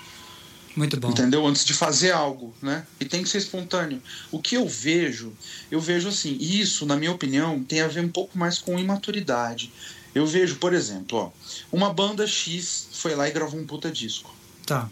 Muito 0.75 0.95
bom. 0.99 1.09
Entendeu? 1.09 1.45
Antes 1.45 1.65
de 1.65 1.73
fazer 1.73 2.11
algo, 2.11 2.53
né? 2.61 2.85
E 2.99 3.05
tem 3.05 3.23
que 3.23 3.29
ser 3.29 3.39
espontâneo. 3.39 3.99
O 4.31 4.39
que 4.39 4.55
eu 4.55 4.67
vejo, 4.67 5.33
eu 5.71 5.81
vejo 5.81 6.07
assim, 6.07 6.37
isso, 6.39 6.85
na 6.85 6.95
minha 6.95 7.11
opinião, 7.11 7.63
tem 7.63 7.81
a 7.81 7.87
ver 7.87 8.01
um 8.05 8.09
pouco 8.09 8.37
mais 8.37 8.59
com 8.59 8.77
imaturidade. 8.77 9.73
Eu 10.13 10.27
vejo, 10.27 10.57
por 10.57 10.73
exemplo, 10.73 11.17
ó, 11.17 11.31
uma 11.71 11.91
banda 11.91 12.27
X 12.27 12.89
foi 12.93 13.15
lá 13.15 13.27
e 13.27 13.31
gravou 13.31 13.59
um 13.59 13.65
puta 13.65 13.91
disco. 13.91 14.33
Tá. 14.67 14.87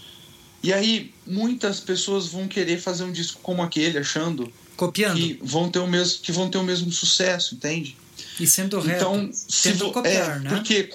E 0.64 0.74
aí, 0.74 1.14
muitas 1.28 1.80
pessoas 1.80 2.26
vão 2.28 2.48
querer 2.48 2.82
fazer 2.82 3.04
um 3.04 3.12
disco 3.12 3.40
como 3.44 3.62
aquele, 3.62 4.00
achando 4.00 4.52
Copiando. 4.76 5.16
que 5.16 5.40
vão 5.44 5.70
ter 5.70 5.78
o 5.78 5.88
mesmo, 5.88 6.22
que 6.24 6.32
vão 6.32 6.50
ter 6.50 6.58
o 6.58 6.64
mesmo 6.64 6.92
sucesso, 6.92 7.54
entende? 7.54 7.96
E 8.40 8.46
sendo 8.48 8.80
reto. 8.80 8.98
Então, 8.98 9.30
se 9.34 9.72
vo- 9.74 9.92
copiar, 9.92 10.38
é, 10.38 10.40
né? 10.40 10.50
porque 10.50 10.90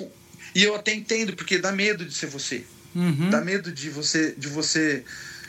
e 0.55 0.63
eu 0.63 0.75
até 0.75 0.95
entendo, 0.95 1.35
porque 1.35 1.59
dá 1.59 1.73
medo 1.73 2.05
de 2.05 2.15
ser 2.15 2.27
você. 2.27 2.65
Uhum. 2.95 3.31
Dá 3.31 3.41
medo 3.41 3.71
de 3.73 3.89
você 3.89 4.35
de 4.37 4.49
você 4.49 5.05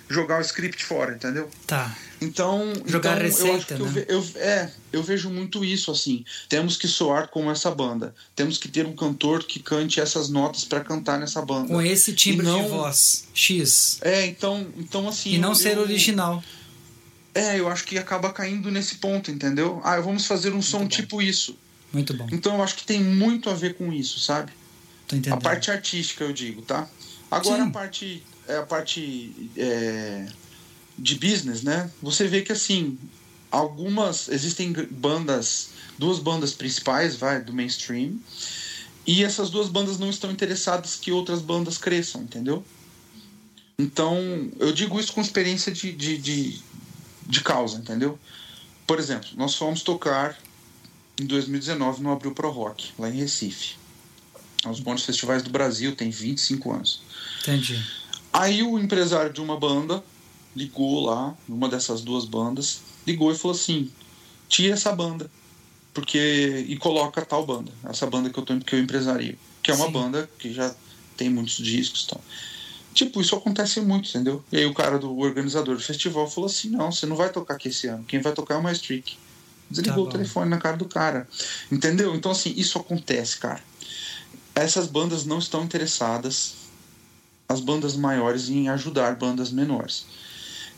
jogar 0.10 0.38
o 0.40 0.42
script 0.42 0.84
fora, 0.84 1.14
entendeu? 1.16 1.50
Tá. 1.66 1.96
Então, 2.20 2.72
Jogar 2.86 3.14
então, 3.26 3.48
eu 3.48 3.54
receita, 3.56 3.74
eu, 3.76 3.86
né? 3.86 3.92
ve- 3.92 4.06
eu- 4.10 4.26
é, 4.36 4.72
eu 4.94 5.02
vejo 5.02 5.30
muito 5.30 5.66
isso 5.66 5.90
assim. 5.90 6.24
Temos 6.50 6.78
que 6.78 6.88
soar 6.88 7.30
como 7.30 7.50
essa 7.50 7.72
banda. 7.72 8.14
Temos 8.36 8.58
que 8.60 8.68
ter 8.68 8.86
um 8.86 8.94
cantor 8.96 9.44
que 9.44 9.60
cante 9.60 10.00
essas 10.00 10.30
notas 10.30 10.64
para 10.66 10.82
cantar 10.82 11.18
nessa 11.20 11.42
banda. 11.42 11.70
Com 11.70 11.82
esse 11.82 12.14
timbre 12.14 12.46
não- 12.46 12.62
de 12.62 12.70
voz. 12.70 13.24
X. 13.34 13.98
É, 14.02 14.26
então, 14.28 14.68
então 14.78 15.08
assim. 15.10 15.32
E 15.34 15.38
não 15.40 15.50
eu- 15.50 15.56
ser 15.56 15.78
eu- 15.78 15.82
original. 15.82 16.44
É, 17.34 17.58
eu 17.60 17.70
acho 17.70 17.86
que 17.86 17.98
acaba 17.98 18.32
caindo 18.34 18.70
nesse 18.70 18.96
ponto, 18.96 19.32
entendeu? 19.32 19.80
Ah, 19.84 20.00
vamos 20.02 20.26
fazer 20.28 20.54
um 20.54 20.62
som 20.62 20.80
bom. 20.82 20.88
tipo 20.90 21.22
isso. 21.22 21.58
Muito 21.94 22.14
bom. 22.14 22.28
Então 22.32 22.56
eu 22.56 22.64
acho 22.64 22.76
que 22.76 22.86
tem 22.86 23.04
muito 23.04 23.50
a 23.50 23.54
ver 23.54 23.76
com 23.76 23.92
isso, 23.92 24.20
sabe? 24.20 24.52
Tô 25.08 25.16
entendendo. 25.16 25.40
A 25.40 25.42
parte 25.42 25.70
artística, 25.70 26.24
eu 26.24 26.32
digo, 26.32 26.62
tá? 26.62 26.88
Agora 27.30 27.64
Sim. 27.64 27.70
a 27.70 27.72
parte, 27.72 28.24
é, 28.48 28.58
a 28.58 28.64
parte 28.64 29.52
é, 29.58 30.28
de 30.98 31.16
business, 31.16 31.64
né? 31.64 31.90
Você 32.02 32.28
vê 32.28 32.42
que 32.42 32.52
assim, 32.52 32.98
algumas. 33.50 34.30
Existem 34.30 34.72
bandas, 34.90 35.70
duas 35.98 36.20
bandas 36.20 36.54
principais, 36.54 37.16
vai, 37.16 37.42
do 37.42 37.54
mainstream. 37.54 38.18
E 39.06 39.24
essas 39.24 39.50
duas 39.50 39.68
bandas 39.68 39.98
não 39.98 40.10
estão 40.10 40.32
interessadas 40.32 40.96
que 40.96 41.12
outras 41.12 41.42
bandas 41.42 41.78
cresçam, 41.78 42.22
entendeu? 42.22 42.64
Então, 43.78 44.50
eu 44.60 44.72
digo 44.72 45.00
isso 45.00 45.12
com 45.12 45.22
experiência 45.22 45.72
de, 45.72 45.92
de, 45.92 46.18
de, 46.18 46.62
de 47.26 47.42
causa, 47.42 47.78
entendeu? 47.78 48.18
Por 48.86 49.00
exemplo, 49.00 49.30
nós 49.36 49.56
fomos 49.56 49.82
tocar 49.82 50.38
em 51.20 51.26
2019 51.26 52.02
no 52.02 52.12
Abril 52.12 52.34
Pro 52.34 52.50
Rock, 52.50 52.92
lá 52.98 53.10
em 53.10 53.18
Recife. 53.18 53.76
É 54.64 54.68
um 54.68 54.72
dos 54.72 54.80
bons 54.80 55.04
festivais 55.04 55.42
do 55.44 55.50
Brasil, 55.50 55.96
tem 55.96 56.10
25 56.10 56.72
anos. 56.72 57.02
Entendi. 57.42 57.84
Aí 58.32 58.64
o 58.64 58.80
empresário 58.80 59.34
de 59.34 59.42
uma 59.42 59.60
banda 59.60 60.04
ligou 60.56 61.06
lá, 61.06 61.36
uma 61.48 61.68
dessas 61.68 62.02
duas 62.02 62.26
bandas, 62.26 62.82
ligou 63.06 63.32
e 63.32 63.38
falou 63.38 63.56
assim: 63.56 63.92
tira 64.48 64.74
essa 64.74 64.92
banda, 64.94 65.30
porque 65.94 66.66
e 66.68 66.78
coloca 66.78 67.26
tal 67.26 67.46
banda, 67.46 67.72
essa 67.86 68.06
banda 68.08 68.30
que 68.30 68.38
eu 68.38 68.44
tô 68.44 68.58
que 68.60 68.76
eu 68.76 68.80
empresario, 68.80 69.38
que 69.62 69.72
é 69.72 69.74
uma 69.74 69.88
Sim. 69.88 69.92
banda 69.92 70.30
que 70.38 70.54
já 70.54 70.74
tem 71.18 71.30
muitos 71.30 71.56
discos, 71.56 72.04
e 72.04 72.08
tal. 72.08 72.22
Tipo, 72.94 73.22
isso 73.22 73.36
acontece 73.36 73.80
muito, 73.80 74.10
entendeu? 74.10 74.44
E 74.52 74.58
aí 74.58 74.66
o 74.66 74.74
cara 74.74 75.00
do 75.00 75.18
organizador 75.18 75.76
do 75.76 75.82
festival 75.82 76.30
falou 76.30 76.50
assim: 76.50 76.70
"Não, 76.70 76.92
você 76.92 77.06
não 77.06 77.16
vai 77.16 77.32
tocar 77.32 77.56
aqui 77.56 77.70
esse 77.70 77.88
ano. 77.88 78.04
Quem 78.04 78.20
vai 78.22 78.34
tocar 78.34 78.56
é 78.56 78.58
o 78.58 78.64
Maestrick". 78.64 79.18
Desligou 79.72 80.04
Tá 80.06 80.10
o 80.10 80.12
telefone 80.14 80.50
na 80.50 80.58
cara 80.58 80.78
do 80.78 80.86
cara. 80.86 81.28
Entendeu? 81.72 82.16
Então 82.16 82.32
assim, 82.32 82.54
isso 82.56 82.78
acontece, 82.78 83.38
cara. 83.38 83.62
Essas 84.54 84.88
bandas 84.88 85.26
não 85.26 85.40
estão 85.40 85.64
interessadas 85.64 86.54
as 87.48 87.60
bandas 87.60 87.96
maiores 87.96 88.50
em 88.50 88.70
ajudar 88.70 89.16
bandas 89.16 89.52
menores. 89.52 90.06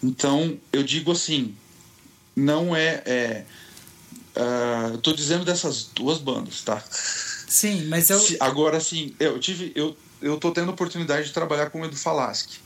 Então, 0.01 0.57
eu 0.71 0.83
digo 0.83 1.11
assim, 1.11 1.55
não 2.35 2.75
é. 2.75 3.01
é 3.05 3.45
ah, 4.35 4.89
eu 4.91 4.97
tô 4.97 5.13
dizendo 5.13 5.45
dessas 5.45 5.85
duas 5.93 6.17
bandas, 6.17 6.61
tá? 6.61 6.83
Sim, 7.47 7.85
mas 7.85 8.09
eu. 8.09 8.19
Se- 8.19 8.37
agora, 8.39 8.77
assim, 8.77 9.15
eu 9.19 9.39
tive. 9.39 9.71
Eu, 9.75 9.95
eu 10.21 10.37
tô 10.37 10.51
tendo 10.51 10.69
a 10.69 10.73
oportunidade 10.73 11.27
de 11.27 11.33
trabalhar 11.33 11.69
com 11.69 11.81
o 11.81 11.85
Edu 11.85 11.95
Falaschi, 11.95 12.59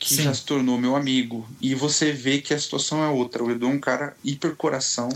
que 0.00 0.14
Sim. 0.14 0.22
já 0.22 0.34
se 0.34 0.44
tornou 0.44 0.78
meu 0.78 0.96
amigo. 0.96 1.46
E 1.60 1.74
você 1.74 2.10
vê 2.10 2.40
que 2.40 2.54
a 2.54 2.58
situação 2.58 3.04
é 3.04 3.08
outra. 3.08 3.44
O 3.44 3.50
Edu 3.50 3.66
é 3.66 3.68
um 3.68 3.78
cara 3.78 4.16
hiper 4.24 4.56
coração. 4.56 5.10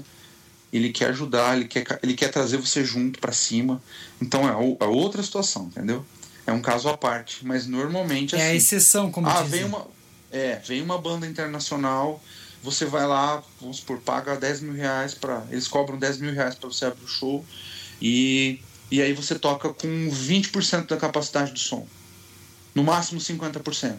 Ele 0.71 0.91
quer 0.91 1.07
ajudar, 1.07 1.57
ele 1.57 1.65
quer, 1.65 1.99
ele 2.03 2.13
quer 2.13 2.29
trazer 2.31 2.59
você 2.59 2.85
junto 2.85 3.19
pra 3.19 3.33
cima. 3.33 3.83
Então 4.21 4.47
é 4.47 4.53
a 4.53 4.87
outra 4.87 5.23
situação, 5.23 5.65
entendeu? 5.67 6.05
É 6.47 6.53
um 6.53 6.61
caso 6.61 6.91
à 6.91 6.99
parte. 6.99 7.47
Mas 7.47 7.67
normalmente 7.67 8.37
É 8.37 8.43
a 8.43 8.47
assim, 8.49 8.57
exceção, 8.57 9.11
como 9.11 9.27
ah, 9.27 9.43
dizem. 9.43 9.61
vem 9.61 9.65
uma, 9.65 9.87
é, 10.31 10.57
vem 10.57 10.83
uma 10.83 10.99
banda 10.99 11.27
internacional, 11.27 12.23
você 12.63 12.85
vai 12.85 13.07
lá, 13.07 13.43
vamos 13.59 13.79
supor, 13.79 13.99
paga 14.01 14.37
10 14.37 14.61
mil 14.61 14.75
reais 14.75 15.15
para 15.15 15.45
Eles 15.51 15.67
cobram 15.67 15.99
10 15.99 16.19
mil 16.19 16.35
reais 16.35 16.55
para 16.55 16.69
você 16.69 16.85
abrir 16.85 17.05
o 17.05 17.09
show 17.09 17.43
e, 18.03 18.61
e 18.91 19.01
aí 19.01 19.15
você 19.15 19.39
toca 19.39 19.71
com 19.71 20.11
20% 20.11 20.89
da 20.89 20.99
capacidade 20.99 21.53
do 21.53 21.59
som. 21.59 21.87
No 22.75 22.85
máximo 22.85 23.19
50%. 23.19 23.95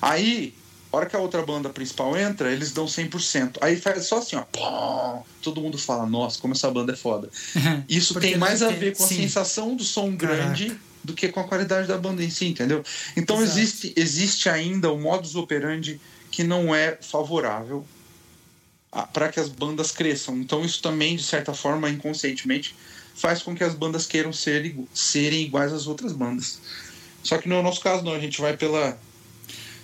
Aí, 0.00 0.54
a 0.92 0.96
hora 0.96 1.06
que 1.06 1.16
a 1.16 1.18
outra 1.18 1.42
banda 1.42 1.68
principal 1.68 2.16
entra, 2.16 2.50
eles 2.52 2.72
dão 2.72 2.86
100%. 2.86 3.58
Aí 3.60 3.76
faz 3.76 4.06
só 4.06 4.18
assim, 4.18 4.36
ó. 4.36 4.42
pom, 4.42 5.24
todo 5.42 5.60
mundo 5.60 5.78
fala, 5.78 6.06
nossa, 6.06 6.38
como 6.38 6.54
essa 6.54 6.70
banda 6.70 6.92
é 6.92 6.96
foda. 6.96 7.28
Isso 7.88 8.14
Porque 8.14 8.28
tem 8.28 8.38
mais 8.38 8.62
a 8.62 8.70
ver 8.70 8.96
com 8.96 9.04
a 9.04 9.06
sim. 9.06 9.16
sensação 9.16 9.74
do 9.74 9.84
som 9.84 10.16
Caraca. 10.16 10.42
grande 10.42 10.76
do 11.02 11.12
que 11.12 11.28
com 11.28 11.40
a 11.40 11.44
qualidade 11.44 11.86
da 11.86 11.96
banda 11.96 12.22
em 12.22 12.30
si, 12.30 12.46
entendeu? 12.46 12.82
Então 13.16 13.40
Exato. 13.40 13.58
existe, 13.58 13.92
existe 13.96 14.48
ainda 14.48 14.90
o 14.90 14.98
modus 14.98 15.36
operandi 15.36 16.00
que 16.30 16.42
não 16.42 16.74
é 16.74 16.98
favorável 17.00 17.86
para 19.12 19.28
que 19.28 19.38
as 19.38 19.48
bandas 19.48 19.92
cresçam. 19.92 20.36
Então 20.38 20.64
isso 20.64 20.82
também, 20.82 21.16
de 21.16 21.22
certa 21.22 21.54
forma, 21.54 21.88
inconscientemente, 21.88 22.74
faz 23.14 23.42
com 23.42 23.54
que 23.54 23.62
as 23.62 23.74
bandas 23.74 24.06
queiram 24.06 24.32
ser, 24.32 24.74
serem 24.92 25.42
iguais 25.42 25.72
às 25.72 25.86
outras 25.86 26.12
bandas. 26.12 26.58
Só 27.22 27.38
que 27.38 27.48
no 27.48 27.62
nosso 27.62 27.80
caso 27.80 28.04
não, 28.04 28.12
a 28.12 28.18
gente 28.18 28.40
vai 28.40 28.56
pela, 28.56 28.98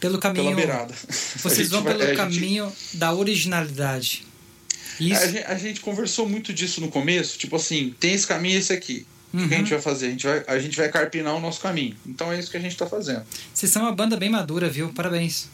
Pelo 0.03 0.19
caminho. 0.19 0.45
pela 0.45 0.57
beirada. 0.57 0.95
Vocês 1.37 1.57
gente 1.69 1.69
vão 1.71 1.83
vai- 1.83 1.95
pelo 1.95 2.07
gente- 2.07 2.17
caminho 2.17 2.71
da 2.95 3.15
originalidade. 3.15 4.27
Isso. 5.01 5.23
A 5.23 5.27
gente, 5.27 5.45
a 5.47 5.55
gente 5.57 5.81
conversou 5.81 6.29
muito 6.29 6.53
disso 6.53 6.81
no 6.81 6.89
começo, 6.89 7.39
tipo 7.39 7.57
assim, 7.57 7.95
tem 7.99 8.13
esse 8.13 8.27
caminho 8.27 8.57
e 8.57 8.59
esse 8.59 8.73
aqui. 8.73 9.07
O 9.33 9.39
que 9.39 9.43
a 9.43 9.47
Uhum. 9.47 9.49
gente 9.63 9.71
vai 9.71 9.81
fazer? 9.81 10.07
A 10.07 10.11
gente 10.11 10.27
vai, 10.27 10.45
a 10.47 10.59
gente 10.59 10.77
vai 10.77 10.89
carpinar 10.91 11.35
o 11.35 11.41
nosso 11.41 11.59
caminho. 11.61 11.97
Então 12.07 12.31
é 12.31 12.39
isso 12.39 12.51
que 12.51 12.57
a 12.59 12.61
gente 12.61 12.77
tá 12.77 12.87
fazendo. 12.87 13.23
Vocês 13.55 13.73
são 13.73 13.83
uma 13.83 13.93
banda 13.93 14.15
bem 14.17 14.29
madura, 14.29 14.69
viu? 14.69 14.91
Parabéns. 14.93 15.49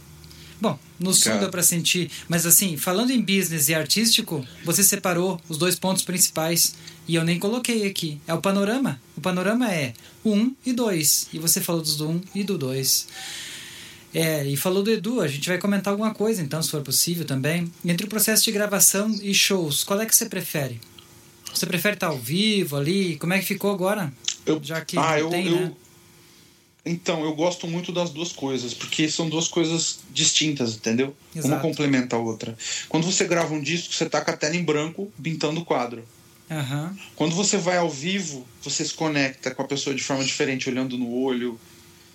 Bom, 0.61 0.77
no 0.99 1.11
Obrigado. 1.11 1.39
deu 1.39 1.51
pra 1.51 1.63
sentir. 1.63 2.11
Mas 2.29 2.45
assim, 2.45 2.77
falando 2.77 3.13
em 3.13 3.21
business 3.23 3.69
e 3.69 3.75
artístico, 3.75 4.45
você 4.65 4.83
separou 4.83 5.41
os 5.49 5.57
dois 5.57 5.77
pontos 5.79 6.03
principais. 6.03 6.75
E 7.07 7.15
eu 7.15 7.23
nem 7.25 7.39
coloquei 7.39 7.87
aqui. 7.87 8.21
É 8.27 8.35
o 8.35 8.41
panorama. 8.41 9.01
O 9.17 9.21
panorama 9.21 9.73
é 9.73 9.93
o 10.25 10.33
1 10.35 10.57
e 10.67 10.73
2. 10.73 11.29
E 11.33 11.39
você 11.39 11.61
falou 11.61 11.81
dos 11.81 11.97
do 11.97 12.11
1 12.11 12.21
e 12.35 12.43
do 12.43 12.59
2. 12.59 13.07
É, 14.15 14.45
e 14.47 14.57
falou 14.57 14.83
do 14.83 14.91
Edu, 14.91 15.21
a 15.21 15.29
gente 15.29 15.49
vai 15.49 15.59
comentar 15.59 15.93
alguma 15.93 16.15
coisa, 16.15 16.41
então, 16.43 16.63
se 16.63 16.71
for 16.71 16.83
possível 16.83 17.25
também. 17.25 17.71
Entre 17.85 18.07
o 18.07 18.09
processo 18.09 18.45
de 18.45 18.53
gravação 18.53 19.15
e 19.23 19.35
shows, 19.35 19.85
qual 19.85 20.01
é 20.01 20.07
que 20.07 20.17
você 20.17 20.27
prefere? 20.27 20.81
Você 21.53 21.67
prefere 21.67 21.95
estar 21.95 22.09
ao 22.09 22.19
vivo 22.19 22.77
ali? 22.77 23.17
Como 23.17 23.33
é 23.33 23.39
que 23.39 23.45
ficou 23.45 23.71
agora? 23.71 24.13
Eu, 24.47 24.61
Já 24.63 24.81
que 24.85 24.97
ah, 24.99 25.19
eu, 25.19 25.29
tem, 25.29 25.47
eu- 25.47 25.61
né? 25.61 25.73
Então, 26.87 27.23
eu 27.23 27.35
gosto 27.35 27.67
muito 27.67 27.93
das 27.93 28.09
duas 28.09 28.33
coisas, 28.33 28.73
porque 28.73 29.11
são 29.11 29.29
duas 29.29 29.47
coisas 29.47 29.99
distintas, 30.11 30.75
entendeu? 30.75 31.15
Exato. 31.35 31.49
Uma 31.53 31.61
complementa 31.61 32.17
a 32.17 32.19
outra. 32.19 32.57
Quando 32.89 33.05
você 33.05 33.27
grava 33.27 33.53
um 33.53 33.61
disco, 33.61 33.93
você 33.93 34.09
tá 34.09 34.23
com 34.23 34.31
a 34.31 34.37
tela 34.37 34.57
em 34.57 34.63
branco, 34.65 35.13
pintando 35.23 35.61
o 35.61 35.65
quadro. 35.67 36.03
Aham. 36.51 36.97
Quando 37.15 37.35
você 37.35 37.59
vai 37.59 37.77
ao 37.77 37.91
vivo, 37.91 38.47
você 38.63 38.87
se 38.87 38.95
conecta 38.95 39.51
com 39.51 39.61
a 39.61 39.67
pessoa 39.67 39.95
de 39.95 40.03
forma 40.03 40.25
diferente, 40.25 40.71
olhando 40.71 40.97
no 40.97 41.13
olho. 41.13 41.61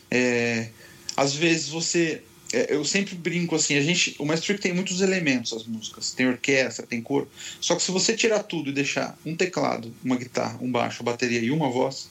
É, 0.09 0.69
às 1.15 1.33
vezes 1.33 1.69
você. 1.69 2.21
é, 2.51 2.75
eu 2.75 2.83
sempre 2.85 3.15
brinco 3.15 3.55
assim, 3.55 3.75
a 3.75 3.81
gente. 3.81 4.15
O 4.19 4.25
Master 4.25 4.59
tem 4.59 4.73
muitos 4.73 5.01
elementos, 5.01 5.53
as 5.53 5.65
músicas. 5.65 6.11
Tem 6.11 6.27
orquestra, 6.27 6.85
tem 6.85 7.01
coro. 7.01 7.27
Só 7.59 7.75
que 7.75 7.81
se 7.83 7.91
você 7.91 8.15
tirar 8.15 8.43
tudo 8.43 8.69
e 8.69 8.73
deixar 8.73 9.17
um 9.25 9.35
teclado, 9.35 9.93
uma 10.03 10.15
guitarra, 10.15 10.57
um 10.61 10.71
baixo, 10.71 11.01
uma 11.01 11.11
bateria 11.11 11.39
e 11.39 11.51
uma 11.51 11.69
voz, 11.69 12.09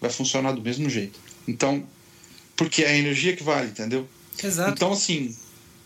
vai 0.00 0.10
funcionar 0.10 0.52
do 0.52 0.62
mesmo 0.62 0.88
jeito. 0.88 1.18
Então, 1.46 1.84
porque 2.56 2.82
é 2.82 2.88
a 2.88 2.96
energia 2.96 3.36
que 3.36 3.42
vale, 3.42 3.68
entendeu? 3.68 4.08
Exato. 4.42 4.72
Então, 4.72 4.92
assim, 4.92 5.34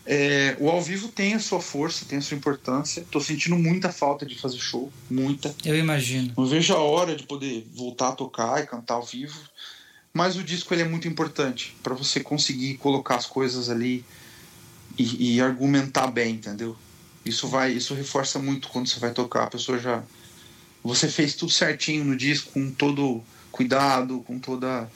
é, 0.05 0.57
o 0.59 0.69
ao 0.69 0.81
vivo 0.81 1.07
tem 1.07 1.33
a 1.33 1.39
sua 1.39 1.61
força, 1.61 2.05
tem 2.05 2.17
a 2.17 2.21
sua 2.21 2.35
importância. 2.37 3.05
Tô 3.09 3.19
sentindo 3.19 3.55
muita 3.57 3.91
falta 3.91 4.25
de 4.25 4.37
fazer 4.37 4.57
show, 4.57 4.91
muita. 5.09 5.55
Eu 5.63 5.77
imagino. 5.77 6.33
Não 6.37 6.45
vejo 6.45 6.73
a 6.73 6.79
hora 6.79 7.15
de 7.15 7.23
poder 7.23 7.65
voltar 7.73 8.09
a 8.09 8.13
tocar 8.13 8.61
e 8.61 8.67
cantar 8.67 8.95
ao 8.95 9.05
vivo. 9.05 9.39
Mas 10.13 10.35
o 10.35 10.43
disco 10.43 10.71
ele 10.73 10.83
é 10.83 10.87
muito 10.87 11.07
importante 11.07 11.75
para 11.81 11.95
você 11.95 12.19
conseguir 12.19 12.77
colocar 12.77 13.15
as 13.15 13.25
coisas 13.25 13.67
ali 13.67 14.05
e, 14.95 15.37
e 15.37 15.41
argumentar 15.41 16.05
bem, 16.05 16.35
entendeu? 16.35 16.77
Isso 17.25 17.47
vai, 17.47 17.71
isso 17.71 17.95
reforça 17.95 18.37
muito 18.37 18.67
quando 18.69 18.87
você 18.87 18.99
vai 18.99 19.11
tocar. 19.11 19.45
A 19.45 19.49
pessoa 19.49 19.79
já, 19.79 20.03
você 20.83 21.07
fez 21.07 21.33
tudo 21.33 21.51
certinho 21.51 22.05
no 22.05 22.15
disco, 22.15 22.51
com 22.51 22.69
todo 22.69 23.23
cuidado, 23.51 24.19
com 24.19 24.37
toda 24.37 24.87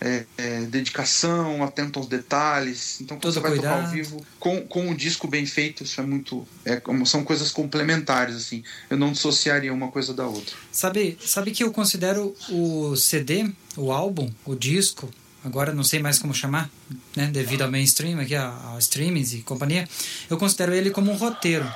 é, 0.00 0.24
é, 0.36 0.60
dedicação, 0.62 1.62
atento 1.62 1.98
aos 1.98 2.08
detalhes. 2.08 3.00
Então, 3.00 3.16
quando 3.16 3.22
Todo 3.22 3.34
você 3.34 3.40
vai 3.40 3.54
tocar 3.54 3.70
ao 3.70 3.88
cuidado. 3.88 3.92
vivo, 3.92 4.26
com, 4.40 4.60
com 4.66 4.90
o 4.90 4.94
disco 4.94 5.28
bem 5.28 5.46
feito, 5.46 5.84
isso 5.84 6.00
é 6.00 6.04
muito, 6.04 6.46
é, 6.64 6.82
são 7.06 7.22
coisas 7.22 7.50
complementares 7.50 8.34
assim. 8.34 8.64
Eu 8.90 8.96
não 8.96 9.12
dissociaria 9.12 9.72
uma 9.72 9.88
coisa 9.88 10.12
da 10.12 10.26
outra. 10.26 10.56
Sabe, 10.72 11.16
sabe 11.24 11.52
que 11.52 11.62
eu 11.62 11.72
considero 11.72 12.34
o 12.48 12.96
CD, 12.96 13.52
o 13.76 13.92
álbum, 13.92 14.30
o 14.44 14.54
disco, 14.54 15.10
agora 15.44 15.72
não 15.72 15.84
sei 15.84 16.00
mais 16.00 16.18
como 16.18 16.34
chamar, 16.34 16.70
né, 17.14 17.26
devido 17.26 17.62
ao 17.62 17.70
mainstream, 17.70 18.18
aqui 18.18 18.34
a, 18.34 18.74
a 18.74 18.78
streamings 18.78 19.34
e 19.34 19.38
companhia, 19.38 19.88
eu 20.28 20.36
considero 20.36 20.74
ele 20.74 20.90
como 20.90 21.10
um 21.10 21.16
roteiro. 21.16 21.70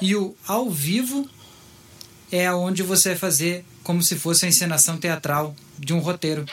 E 0.00 0.16
o 0.16 0.34
ao 0.46 0.70
vivo 0.70 1.28
é 2.30 2.52
onde 2.52 2.82
você 2.82 3.10
vai 3.10 3.18
fazer 3.18 3.64
como 3.82 4.02
se 4.02 4.16
fosse 4.16 4.44
a 4.44 4.48
encenação 4.48 4.96
teatral 4.96 5.54
de 5.78 5.92
um 5.92 5.98
roteiro. 5.98 6.44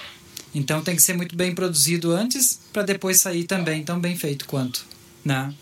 Então 0.54 0.84
tem 0.84 0.96
que 0.96 1.02
ser 1.02 1.14
muito 1.14 1.36
bem 1.36 1.54
produzido 1.54 2.12
antes 2.12 2.60
para 2.74 2.84
depois 2.84 3.20
sair 3.20 3.46
também 3.46 3.84
tão 3.84 4.00
bem 4.00 4.16
feito 4.16 4.46
quanto, 4.46 4.86
né? 5.24 5.54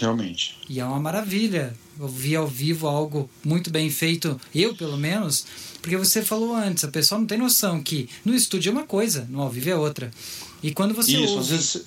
Realmente. 0.00 0.56
E 0.68 0.80
é 0.80 0.84
uma 0.84 1.00
maravilha 1.00 1.74
ouvir 1.98 2.36
ao 2.36 2.46
vivo 2.46 2.86
algo 2.86 3.28
muito 3.44 3.70
bem 3.70 3.90
feito, 3.90 4.40
eu 4.54 4.74
pelo 4.74 4.96
menos, 4.96 5.46
porque 5.80 5.96
você 5.96 6.22
falou 6.22 6.54
antes, 6.54 6.84
a 6.84 6.88
pessoa 6.88 7.18
não 7.18 7.26
tem 7.26 7.38
noção 7.38 7.82
que 7.82 8.08
no 8.24 8.34
estúdio 8.34 8.70
é 8.70 8.72
uma 8.72 8.86
coisa, 8.86 9.26
no 9.30 9.42
ao 9.42 9.50
vivo 9.50 9.70
é 9.70 9.76
outra. 9.76 10.10
E 10.62 10.72
quando 10.72 10.94
você 10.94 11.12
Isso, 11.12 11.34
ouve 11.34 11.50
vezes. 11.50 11.84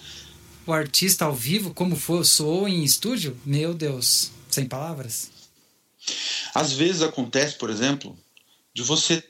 o 0.65 0.73
artista 0.73 1.25
ao 1.25 1.35
vivo, 1.35 1.73
como 1.73 1.95
for, 1.95 2.25
soou 2.25 2.67
em 2.67 2.83
estúdio, 2.83 3.37
meu 3.45 3.73
Deus, 3.73 4.31
sem 4.49 4.65
palavras. 4.65 5.29
Às 6.53 6.73
vezes 6.73 7.01
acontece, 7.01 7.57
por 7.57 7.69
exemplo, 7.69 8.17
de 8.73 8.81
você 8.81 9.23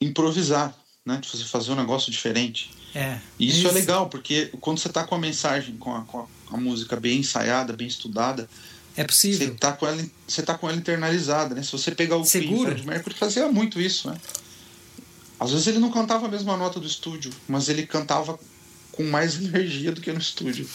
improvisar, 0.00 0.74
né? 1.04 1.18
De 1.18 1.28
você 1.28 1.44
fazer 1.44 1.72
um 1.72 1.76
negócio 1.76 2.12
diferente. 2.12 2.70
É. 2.94 3.18
E 3.38 3.48
isso, 3.48 3.68
é 3.68 3.72
legal, 3.72 4.08
porque 4.08 4.50
quando 4.60 4.78
você 4.78 4.88
tá 4.88 5.04
com 5.04 5.14
a 5.14 5.18
mensagem, 5.18 5.76
com 5.76 5.94
a, 5.94 6.02
com 6.02 6.26
a 6.50 6.56
música 6.56 6.96
bem 6.96 7.20
ensaiada, 7.20 7.72
bem 7.72 7.86
estudada, 7.86 8.48
É 8.96 9.02
Você 9.02 9.06
possível. 9.06 9.56
tá 9.58 9.72
com 9.72 9.86
ela, 9.86 10.04
você 10.26 10.42
tá 10.42 10.56
com 10.58 10.68
ela 10.68 10.76
internalizada, 10.76 11.54
né? 11.54 11.62
Se 11.62 11.72
você 11.72 11.90
pegar 11.92 12.16
o 12.16 12.22
Queen, 12.22 12.42
Segura. 12.42 12.70
o 12.70 12.72
Fred 12.74 12.86
Mercury 12.86 13.14
fazia 13.14 13.48
muito 13.50 13.80
isso, 13.80 14.10
né? 14.10 14.16
Às 15.38 15.52
vezes 15.52 15.66
ele 15.68 15.78
não 15.78 15.90
cantava 15.90 16.26
a 16.26 16.28
mesma 16.28 16.56
nota 16.56 16.78
do 16.78 16.86
estúdio, 16.86 17.32
mas 17.48 17.68
ele 17.68 17.86
cantava 17.86 18.38
com 18.92 19.02
mais 19.04 19.36
energia 19.40 19.92
do 19.92 20.00
que 20.00 20.12
no 20.12 20.18
estúdio. 20.18 20.66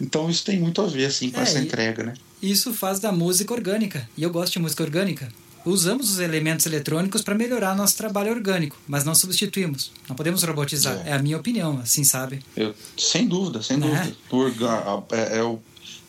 Então 0.00 0.30
isso 0.30 0.44
tem 0.44 0.60
muito 0.60 0.80
a 0.80 0.86
ver, 0.86 1.06
assim, 1.06 1.30
com 1.30 1.40
É, 1.40 1.42
essa 1.42 1.58
entrega, 1.58 2.04
né? 2.04 2.14
Isso 2.40 2.72
faz 2.72 3.00
da 3.00 3.10
música 3.12 3.52
orgânica. 3.54 4.08
E 4.16 4.22
eu 4.22 4.30
gosto 4.30 4.52
de 4.52 4.58
música 4.58 4.82
orgânica. 4.82 5.28
Usamos 5.64 6.10
os 6.10 6.18
elementos 6.18 6.66
eletrônicos 6.66 7.22
para 7.22 7.36
melhorar 7.36 7.76
nosso 7.76 7.96
trabalho 7.96 8.32
orgânico, 8.32 8.76
mas 8.86 9.04
não 9.04 9.14
substituímos. 9.14 9.92
Não 10.08 10.16
podemos 10.16 10.42
robotizar. 10.42 11.00
É. 11.06 11.10
É, 11.10 11.12
a 11.12 11.18
minha 11.20 11.36
opinião, 11.36 11.78
assim, 11.80 12.02
sabe? 12.02 12.42
Eu, 12.56 12.74
sem 12.98 13.28
dúvida, 13.28 13.62
sem 13.62 13.76
Né? 13.76 13.86
dúvida. 13.86 14.16
O 14.30 14.36
orga- 14.38 15.04
é, 15.12 15.38
é 15.38 15.42
o, 15.44 15.60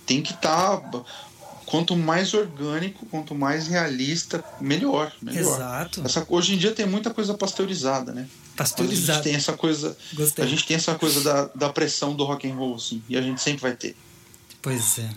tem 0.07 0.23
que 0.23 0.33
estar. 0.33 0.81
Quanto 1.73 1.97
mais 1.97 2.35
orgânico, 2.35 3.03
quanto 3.07 3.33
mais 3.33 3.65
realista, 3.65 4.43
melhor. 4.61 5.11
melhor. 5.19 5.55
Exato. 5.55 6.03
Essa, 6.05 6.23
hoje 6.29 6.53
em 6.53 6.57
dia 6.59 6.71
tem 6.71 6.85
muita 6.85 7.09
coisa 7.09 7.33
pasteurizada, 7.33 8.13
né? 8.13 8.27
Mas 8.55 8.75
A 8.79 8.83
gente 8.83 9.23
tem 9.23 9.33
essa 9.33 9.53
coisa. 9.53 9.97
Gostei. 10.13 10.45
A 10.45 10.47
gente 10.47 10.67
tem 10.67 10.77
essa 10.77 10.93
coisa 10.93 11.21
da, 11.21 11.49
da 11.55 11.69
pressão 11.69 12.15
do 12.15 12.25
rock 12.25 12.47
and 12.47 12.53
roll, 12.53 12.75
assim. 12.75 13.01
E 13.09 13.17
a 13.17 13.21
gente 13.23 13.41
sempre 13.41 13.63
vai 13.63 13.71
ter. 13.75 13.95
Pois 14.61 14.99
é. 14.99 15.09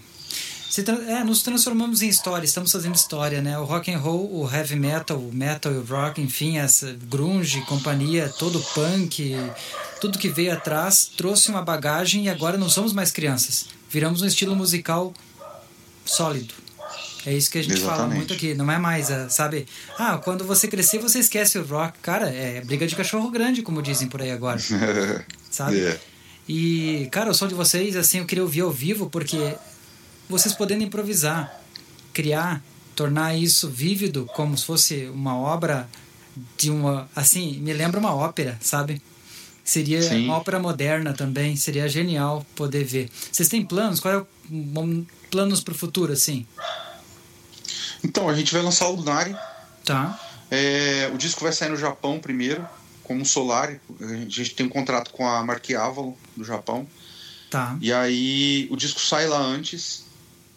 É, 1.09 1.23
nos 1.23 1.43
transformamos 1.43 2.01
em 2.01 2.09
história, 2.09 2.47
estamos 2.47 2.73
fazendo 2.73 2.95
história, 2.95 3.43
né? 3.43 3.59
O 3.59 3.65
rock 3.65 3.93
and 3.93 3.99
roll, 3.99 4.41
o 4.41 4.51
heavy 4.51 4.77
metal, 4.77 5.19
o 5.19 5.31
metal 5.35 5.71
e 5.73 5.77
o 5.77 5.85
rock, 5.85 6.23
enfim, 6.23 6.57
essa 6.57 6.91
grunge, 7.03 7.61
companhia, 7.67 8.31
todo 8.31 8.59
punk, 8.73 9.37
tudo 10.01 10.19
que 10.19 10.31
veio 10.31 10.55
atrás 10.55 11.11
trouxe 11.17 11.51
uma 11.51 11.61
bagagem 11.61 12.25
e 12.25 12.29
agora 12.31 12.57
não 12.57 12.71
somos 12.71 12.95
mais 12.95 13.11
crianças. 13.11 13.67
Viramos 13.91 14.23
um 14.23 14.27
estilo 14.27 14.57
musical 14.57 15.13
sólido. 16.07 16.55
É 17.27 17.35
isso 17.35 17.51
que 17.51 17.59
a 17.59 17.63
gente 17.63 17.81
fala 17.81 17.95
Exatamente. 17.95 18.17
muito 18.19 18.33
aqui, 18.35 18.55
não 18.55 18.71
é 18.71 18.79
mais, 18.79 19.11
ah, 19.11 19.29
sabe? 19.29 19.67
Ah, 19.99 20.17
quando 20.17 20.45
você 20.45 20.69
crescer, 20.69 20.99
você 20.99 21.19
esquece 21.19 21.59
o 21.59 21.65
rock. 21.65 21.99
Cara, 21.99 22.29
é 22.31 22.61
briga 22.61 22.87
de 22.87 22.95
cachorro 22.95 23.29
grande, 23.31 23.63
como 23.63 23.83
dizem 23.83 24.09
por 24.09 24.23
aí 24.23 24.31
agora. 24.31 24.61
sabe? 25.51 25.81
É. 25.81 25.99
E, 26.49 27.09
cara, 27.11 27.31
o 27.31 27.35
som 27.35 27.49
de 27.49 27.55
vocês, 27.55 27.97
assim, 27.97 28.19
eu 28.19 28.27
queria 28.27 28.45
ouvir 28.45 28.61
ao 28.61 28.71
vivo, 28.71 29.11
porque 29.11 29.57
vocês 30.29 30.55
podendo 30.55 30.85
improvisar, 30.85 31.61
criar, 32.13 32.63
tornar 32.95 33.37
isso 33.37 33.69
vívido, 33.69 34.27
como 34.33 34.57
se 34.57 34.65
fosse 34.65 35.07
uma 35.07 35.37
obra 35.37 35.89
de 36.57 36.71
uma. 36.71 37.09
Assim, 37.17 37.59
me 37.59 37.73
lembra 37.73 37.99
uma 37.99 38.15
ópera, 38.15 38.57
sabe? 38.61 39.03
Seria 39.65 40.01
Sim. 40.01 40.27
uma 40.27 40.37
ópera 40.37 40.61
moderna 40.61 41.13
também, 41.13 41.57
seria 41.57 41.89
genial 41.89 42.47
poder 42.55 42.85
ver. 42.85 43.11
Vocês 43.33 43.49
têm 43.49 43.65
planos? 43.65 43.99
Qual 43.99 44.15
é 44.15 44.19
o 44.19 44.27
planos 45.31 45.61
para 45.61 45.73
o 45.73 45.77
futuro, 45.77 46.13
assim? 46.13 46.47
Então, 48.05 48.29
a 48.29 48.35
gente 48.35 48.53
vai 48.53 48.63
lançar 48.63 48.89
o 48.89 48.95
Lunari. 48.97 49.35
Tá? 49.85 50.19
É, 50.51 51.11
o 51.15 51.19
disco 51.19 51.43
vai 51.43 51.53
sair 51.53 51.69
no 51.71 51.77
Japão 51.77 52.19
primeiro, 52.19 52.67
como 53.03 53.25
Solari. 53.25 53.81
A 54.01 54.07
gente 54.29 54.55
tem 54.55 54.67
um 54.67 54.71
contrato 54.71 55.11
com 55.11 55.27
a 55.27 55.45
Marque 55.45 55.75
Avalon 55.75 56.15
do 56.37 56.45
Japão. 56.45 56.87
Tá. 57.51 57.77
E 57.81 57.93
aí 57.93 58.69
o 58.71 58.77
disco 58.77 59.01
sai 59.01 59.27
lá 59.27 59.39
antes, 59.39 60.05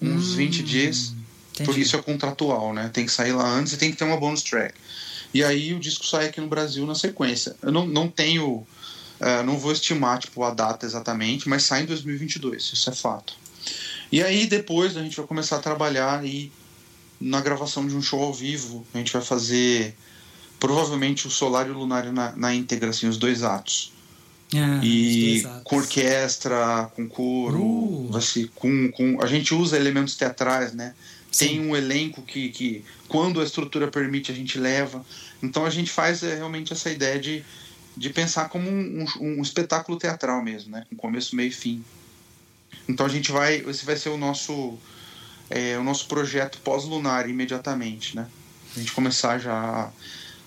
uns 0.02 0.34
Hum, 0.34 0.36
20 0.36 0.64
dias. 0.64 1.14
Por 1.56 1.64
entendi. 1.64 1.82
isso 1.82 1.96
é 1.96 2.02
contratual, 2.02 2.74
né? 2.74 2.90
Tem 2.94 3.06
que 3.06 3.12
sair 3.12 3.34
lá 3.34 3.46
antes 3.48 3.74
e 3.74 3.78
tem 3.78 3.92
que 3.92 3.98
ter 3.98 4.06
uma 4.06 4.18
bonus 4.18 4.42
track. 4.42 4.74
E 5.34 5.44
aí 5.44 5.74
o 5.74 5.80
disco 5.80 6.06
sai 6.06 6.28
aqui 6.28 6.40
no 6.42 6.48
Brasil 6.48 6.86
na 6.86 6.96
sequência. 6.96 7.56
Eu 7.62 7.72
não, 7.72 7.86
não 7.86 8.08
tenho. 8.08 8.66
eh, 9.20 9.44
não 9.44 9.58
vou 9.60 9.72
estimar 9.72 10.18
tipo, 10.20 10.42
a 10.44 10.52
data 10.52 10.86
exatamente, 10.86 11.48
mas 11.50 11.64
sai 11.64 11.84
em 11.84 11.86
2022, 11.86 12.72
isso 12.74 12.90
é 12.90 12.94
fato. 12.94 13.34
E 14.12 14.24
aí 14.24 14.48
depois 14.48 14.98
a 14.98 15.04
gente 15.04 15.16
vai 15.16 15.28
começar 15.28 15.58
a 15.58 15.60
trabalhar 15.60 16.20
aí 16.20 16.52
na 17.20 17.42
gravação 17.42 17.88
de 17.88 17.96
um 17.96 18.02
show 18.02 18.22
ao 18.22 18.34
vivo. 18.34 18.86
A 18.94 18.98
gente 18.98 19.14
vai 19.14 19.22
fazer 19.22 19.96
provavelmente 20.60 21.28
o 21.28 21.30
Solar 21.30 21.68
e 21.68 21.72
o 21.72 21.78
Lunário 21.78 22.12
na, 22.12 22.36
na 22.36 22.54
íntegra, 22.54 22.90
assim, 22.90 23.08
os 23.08 23.18
dois 23.18 23.44
atos. 23.44 23.94
Ah, 24.54 24.80
E 24.84 25.42
dois 25.42 25.46
atos. 25.46 25.64
com 25.64 25.78
orquestra, 25.78 26.92
com 26.96 27.08
coro, 27.08 27.62
Uh. 27.62 28.22
ser 28.22 28.50
com, 28.56 28.92
com. 28.92 29.22
A 29.22 29.28
gente 29.28 29.54
usa 29.54 29.78
elementos 29.78 30.16
teatrais, 30.16 30.74
né? 30.74 30.94
Sim. 31.32 31.48
Tem 31.48 31.60
um 31.62 31.76
elenco 31.76 32.24
que, 32.24 32.50
que, 32.50 32.84
quando 33.08 33.40
a 33.40 33.44
estrutura 33.44 33.88
permite, 33.88 34.32
a 34.32 34.36
gente 34.36 34.58
leva. 34.58 35.06
Então 35.44 35.64
a 35.64 35.70
gente 35.70 35.92
faz 35.92 36.24
é, 36.24 36.36
realmente 36.36 36.74
essa 36.74 36.90
ideia 36.90 37.20
de, 37.20 37.44
de 37.96 38.10
pensar 38.10 38.50
como 38.50 38.68
um, 38.68 39.06
um, 39.20 39.38
um 39.38 39.42
espetáculo 39.42 39.98
teatral 39.98 40.44
mesmo, 40.44 40.72
né? 40.72 40.86
Com 40.90 40.96
começo, 40.96 41.36
meio 41.36 41.50
e 41.50 41.52
fim. 41.52 41.84
Então 42.88 43.06
a 43.06 43.10
gente 43.10 43.32
vai. 43.32 43.58
Esse 43.68 43.86
vai 43.86 43.96
ser 43.96 44.10
o 44.10 44.18
nosso. 44.18 44.78
é, 45.50 45.78
o 45.78 45.84
nosso 45.84 46.08
projeto 46.08 46.60
pós-lunar 46.64 47.30
imediatamente, 47.30 48.16
né? 48.16 48.28
A 48.76 48.80
gente 48.80 48.92
começar 48.92 49.40
já 49.40 49.54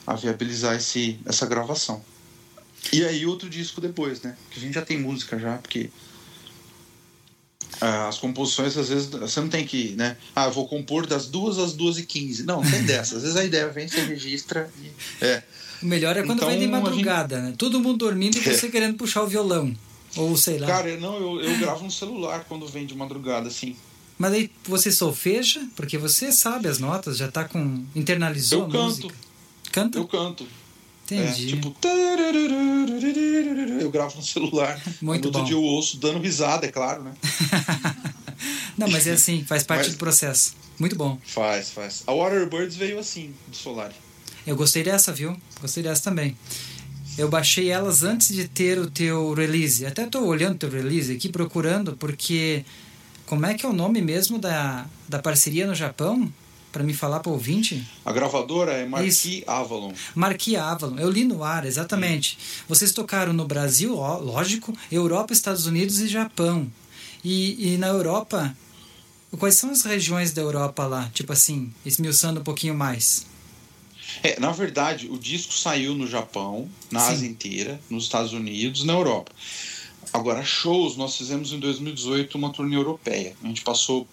a, 0.07 0.13
a 0.13 0.15
viabilizar 0.17 0.77
esse, 0.77 1.19
essa 1.27 1.45
gravação. 1.47 2.03
E 2.93 3.05
aí 3.05 3.25
outro 3.27 3.49
disco 3.49 3.81
depois, 3.81 4.23
né? 4.23 4.37
Que 4.51 4.59
a 4.59 4.63
gente 4.63 4.75
já 4.75 4.83
tem 4.83 4.99
música 4.99 5.39
já, 5.39 5.57
porque 5.59 5.91
ah, 7.81 8.09
as 8.09 8.19
composições 8.19 8.77
às 8.77 8.89
vezes 8.89 9.07
você 9.07 9.41
não 9.41 9.49
tem 9.49 9.67
que, 9.67 9.91
né? 9.97 10.17
Ah, 10.37 10.45
eu 10.47 10.53
vou 10.53 10.69
compor 10.69 11.07
das 11.07 11.27
duas 11.27 11.59
às 11.59 11.73
duas 11.73 11.99
e 11.99 12.05
quinze. 12.05 12.45
Não, 12.45 12.63
tem 12.63 12.83
dessa. 12.85 13.17
Às 13.17 13.23
vezes 13.23 13.37
a 13.37 13.45
ideia 13.45 13.69
vem, 13.69 13.89
você 13.89 14.01
registra 14.03 14.71
e. 14.83 15.25
É. 15.25 15.43
O 15.83 15.87
melhor 15.87 16.17
é 16.17 16.23
quando 16.23 16.39
Então, 16.39 16.49
vem 16.49 16.59
de 16.59 16.65
gente- 16.67 16.73
madrugada, 16.73 17.41
né? 17.43 17.55
Todo 17.59 17.81
mundo 17.81 17.99
dormindo 17.99 18.37
e 18.37 18.41
É. 18.49 18.53
você 18.55 18.69
querendo 18.69 18.97
puxar 18.97 19.23
o 19.23 19.27
violão. 19.27 19.75
Ou 20.17 20.37
sei 20.37 20.59
lá. 20.59 20.67
Cara, 20.67 20.97
não, 20.99 21.17
eu, 21.17 21.41
eu 21.41 21.59
gravo 21.59 21.85
no 21.85 21.91
celular 21.91 22.45
quando 22.49 22.67
vem 22.67 22.85
de 22.87 22.95
madrugada, 22.95 23.49
assim. 23.49 23.77
Mas 24.19 24.33
aí 24.35 24.51
você 24.65 24.93
solfeja, 24.93 25.67
porque 25.75 25.97
você 25.99 26.31
sabe 26.31 26.69
as 26.69 26.79
notas, 26.79 27.17
já 27.17 27.29
tá 27.31 27.45
com. 27.45 27.85
internalizou 27.95 28.61
Eu 28.61 28.67
a 28.67 28.71
canto. 28.71 28.85
música. 28.85 29.15
Canta? 29.73 29.99
Eu 29.99 30.07
canto. 30.07 30.47
Entendi. 31.07 31.47
É, 31.47 31.57
tipo. 31.57 31.75
Eu 33.81 33.91
gravo 33.91 34.17
no 34.17 34.23
celular. 34.23 34.81
Muito 35.01 35.23
no 35.23 35.27
outro 35.29 35.41
bom. 35.43 35.45
dia 35.45 35.57
eu 35.57 35.63
ouço 35.63 35.97
dando 35.99 36.19
risada, 36.21 36.67
é 36.67 36.71
claro, 36.71 37.03
né? 37.03 37.13
Não, 38.77 38.89
mas 38.89 39.07
é 39.07 39.13
assim, 39.13 39.45
faz 39.45 39.63
parte 39.63 39.85
Mas- 39.85 39.93
do 39.95 39.99
processo. 39.99 40.55
Muito 40.79 40.97
bom. 40.97 41.19
Faz, 41.25 41.71
faz. 41.71 42.03
A 42.07 42.13
Waterbirds 42.13 42.77
veio 42.77 42.99
assim, 42.99 43.33
do 43.49 43.57
Solar. 43.57 43.93
Eu 44.47 44.57
gostei 44.57 44.83
dessa, 44.83 45.13
viu? 45.13 45.37
Gostei 45.61 45.83
dessa 45.83 46.03
também. 46.03 46.37
Eu 47.17 47.29
baixei 47.29 47.71
elas 47.71 48.03
antes 48.03 48.29
de 48.29 48.49
ter 48.49 48.79
o 48.79 48.91
teu 48.91 49.35
release. 49.35 49.85
Até 49.85 50.07
tô 50.07 50.25
olhando 50.25 50.55
o 50.55 50.59
teu 50.59 50.71
release 50.71 51.13
aqui, 51.13 51.29
procurando, 51.29 51.97
porque. 51.97 52.65
Como 53.27 53.47
é 53.47 53.55
que 53.55 53.65
é 53.65 53.69
o 53.69 53.73
nome 53.73 54.03
mesmo 54.03 54.39
da, 54.39 54.85
da 55.09 55.19
parceria 55.19 55.67
no 55.67 55.75
Japão? 55.75 56.31
Para 56.71 56.83
me 56.83 56.93
falar 56.95 57.21
para 57.21 57.31
o 57.31 57.35
ouvinte? 57.35 57.87
A 58.05 58.13
gravadora 58.13 58.73
é 58.73 58.87
Marquis 58.87 59.25
Isso. 59.25 59.45
Avalon. 59.47 59.93
Marquis 60.15 60.57
Avalon. 60.57 60.99
Eu 60.99 61.11
li 61.11 61.25
no 61.25 61.45
ar, 61.45 61.67
exatamente. 61.67 62.39
Vocês 62.67 62.93
tocaram 62.93 63.33
no 63.33 63.47
Brasil, 63.47 63.97
ó, 63.97 64.19
lógico, 64.19 64.75
Europa, 64.91 65.33
Estados 65.33 65.67
Unidos 65.67 66.01
e 66.01 66.09
Japão. 66.09 66.71
E, 67.23 67.75
e 67.75 67.79
na 67.79 67.89
Europa, 67.89 68.57
quais 69.39 69.55
são 69.55 69.71
as 69.71 69.83
regiões 69.83 70.33
da 70.33 70.43
Europa 70.43 70.87
lá? 70.87 71.11
Tipo 71.13 71.33
assim, 71.33 71.73
esmiuçando 71.85 72.41
um 72.41 72.45
pouquinho 72.45 72.75
mais. 72.75 73.27
É, 74.23 74.39
na 74.41 74.51
verdade, 74.51 75.07
o 75.09 75.17
disco 75.19 75.53
saiu 75.53 75.95
no 75.95 76.07
Japão, 76.07 76.69
na 76.91 77.01
Sim. 77.01 77.13
Ásia 77.13 77.29
inteira, 77.29 77.81
nos 77.89 78.05
Estados 78.05 78.33
Unidos, 78.33 78.83
na 78.85 78.93
Europa. 78.95 79.31
Agora, 80.13 80.45
shows, 80.45 80.97
nós 80.97 81.17
fizemos 81.17 81.53
em 81.53 81.59
2018 81.61 82.37
uma 82.37 82.51
turnê 82.51 82.77
europeia. 82.77 83.35
A 83.43 83.47
gente 83.47 83.63
passou. 83.63 84.07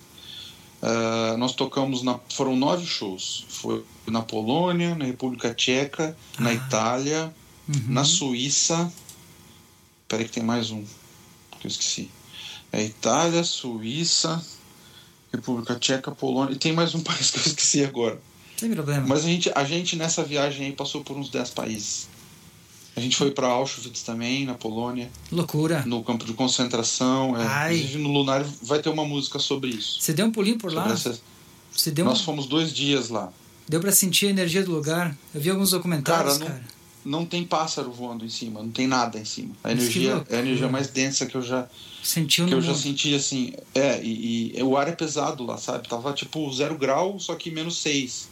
ah, 0.82 1.36
nós 1.38 1.54
tocamos 1.54 2.04
na. 2.04 2.20
Foram 2.30 2.56
nove 2.56 2.86
shows. 2.86 3.46
Foi 3.50 3.84
na 4.08 4.22
Polônia, 4.22 4.96
na 4.96 5.06
República 5.06 5.54
Tcheca, 5.54 6.16
na 6.40 6.52
Ah. 6.52 6.54
Itália, 6.54 7.34
Uhum. 7.68 7.84
na 7.90 8.06
Suíça. 8.06 8.92
Peraí 10.08 10.26
que 10.26 10.32
tem 10.32 10.44
mais 10.44 10.72
um 10.72 10.84
que 11.60 11.68
eu 11.68 11.70
esqueci. 11.70 12.10
É 12.72 12.84
Itália, 12.84 13.44
Suíça, 13.44 14.44
República 15.34 15.76
Tcheca, 15.76 16.12
Polônia. 16.12 16.54
E 16.54 16.58
tem 16.58 16.72
mais 16.72 16.96
um 16.96 17.02
país 17.04 17.30
que 17.32 17.38
eu 17.40 17.44
esqueci 17.46 17.84
agora. 17.84 18.20
Sem 18.60 18.72
problema. 18.72 19.06
Mas 19.08 19.20
a 19.24 19.28
gente, 19.28 19.52
a 19.56 19.64
gente 19.64 19.96
nessa 19.96 20.24
viagem 20.24 20.66
aí 20.68 20.72
passou 20.74 21.04
por 21.04 21.16
uns 21.16 21.30
10 21.30 21.50
países. 21.52 22.08
A 22.96 23.00
gente 23.00 23.16
foi 23.16 23.32
para 23.32 23.48
Auschwitz 23.48 24.02
também, 24.04 24.46
na 24.46 24.54
Polônia, 24.56 25.10
Loucura. 25.32 25.84
no 25.86 26.04
campo 26.04 26.26
de 26.26 26.34
concentração. 26.34 27.38
É. 27.38 27.74
Inclusive 27.74 27.98
no 28.00 28.12
Lunar 28.12 28.44
vai 28.64 28.80
ter 28.82 28.90
uma 28.90 29.06
música 29.06 29.40
sobre 29.40 29.70
isso. 29.70 30.02
Você 30.02 30.12
deu 30.12 30.26
um 30.26 30.32
pulinho 30.32 30.58
por 30.58 30.74
lá? 30.74 30.92
essa- 30.92 31.18
Você 31.72 31.92
deu, 31.92 32.04
Nós 32.04 32.20
um... 32.22 32.24
fomos 32.26 32.48
dois 32.48 32.74
dias 32.74 33.10
lá. 33.10 33.32
deu 33.68 33.80
pra 33.80 33.92
sentir 33.92 34.26
a 34.28 34.30
energia 34.32 34.64
do 34.64 34.72
lugar? 34.72 35.16
Eu 35.34 35.40
vi 35.40 35.50
alguns 35.50 35.72
documentários, 35.72 36.38
Cara, 36.40 36.50
cara. 36.50 36.64
não- 37.06 37.20
Não 37.22 37.26
tem 37.26 37.46
pássaro 37.46 37.90
voando 37.92 38.26
em 38.26 38.30
cima, 38.30 38.62
não 38.62 38.72
tem 38.72 38.86
nada 38.86 39.18
em 39.18 39.24
cima. 39.24 39.56
A 39.64 39.70
Mas 39.70 39.80
energia 39.80 40.26
é 40.30 40.36
a 40.36 40.40
energia 40.40 40.68
mais 40.68 40.88
densa 40.90 41.26
que 41.26 41.36
eu 41.36 41.42
já, 41.42 41.66
Sentiu 42.04 42.46
que 42.48 42.54
eu 42.54 42.62
já 42.62 42.72
mundo. 42.74 42.82
senti 42.82 43.16
assim. 43.16 43.54
É, 43.74 44.04
e, 44.04 44.54
e 44.58 44.62
o 44.64 44.76
ar 44.76 44.90
é 44.90 44.92
pesado 44.92 45.46
lá, 45.46 45.58
sabe? 45.58 45.88
Tava 45.88 46.12
tipo 46.12 46.52
zero 46.54 46.78
grau, 46.78 47.18
só 47.18 47.36
que 47.36 47.50
menos 47.50 47.78
seis. 47.78 48.28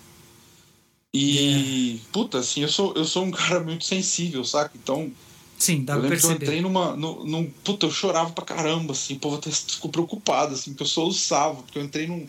E, 1.13 1.99
puta, 2.11 2.39
assim, 2.39 2.61
eu 2.61 2.69
sou, 2.69 2.93
eu 2.95 3.05
sou 3.05 3.23
um 3.25 3.31
cara 3.31 3.59
muito 3.61 3.85
sensível, 3.85 4.43
saca? 4.43 4.71
Então, 4.75 5.11
Sim, 5.57 5.83
dá 5.83 5.93
eu 5.93 5.99
pra 5.99 6.03
lembro 6.09 6.19
que 6.19 6.25
eu 6.25 6.29
perceber. 6.29 6.45
entrei 6.45 6.61
numa. 6.61 6.95
No, 6.95 7.25
num, 7.25 7.49
puta, 7.63 7.85
eu 7.85 7.91
chorava 7.91 8.31
pra 8.31 8.45
caramba, 8.45 8.93
assim, 8.93 9.15
o 9.15 9.19
povo 9.19 9.37
até 9.37 9.49
ficou 9.49 9.89
preocupado, 9.89 10.53
assim, 10.53 10.71
porque 10.71 10.83
eu 10.83 10.87
soluçava, 10.87 11.63
porque 11.63 11.79
eu 11.79 11.83
entrei 11.83 12.05
num, 12.07 12.27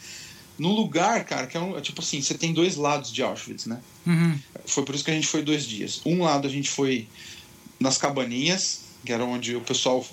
num 0.58 0.72
lugar, 0.72 1.24
cara, 1.24 1.46
que 1.46 1.56
é 1.56 1.60
um, 1.60 1.76
é 1.76 1.80
tipo 1.80 2.00
assim, 2.00 2.22
você 2.22 2.34
tem 2.34 2.52
dois 2.54 2.76
lados 2.76 3.12
de 3.12 3.22
Auschwitz, 3.22 3.66
né? 3.66 3.80
Uhum. 4.06 4.38
Foi 4.64 4.84
por 4.84 4.94
isso 4.94 5.04
que 5.04 5.10
a 5.10 5.14
gente 5.14 5.26
foi 5.26 5.42
dois 5.42 5.64
dias. 5.64 6.00
Um 6.06 6.22
lado 6.22 6.46
a 6.46 6.50
gente 6.50 6.70
foi 6.70 7.06
nas 7.78 7.98
cabaninhas, 7.98 8.80
que 9.04 9.12
era 9.12 9.24
onde 9.24 9.54
o 9.54 9.60
pessoal, 9.60 10.04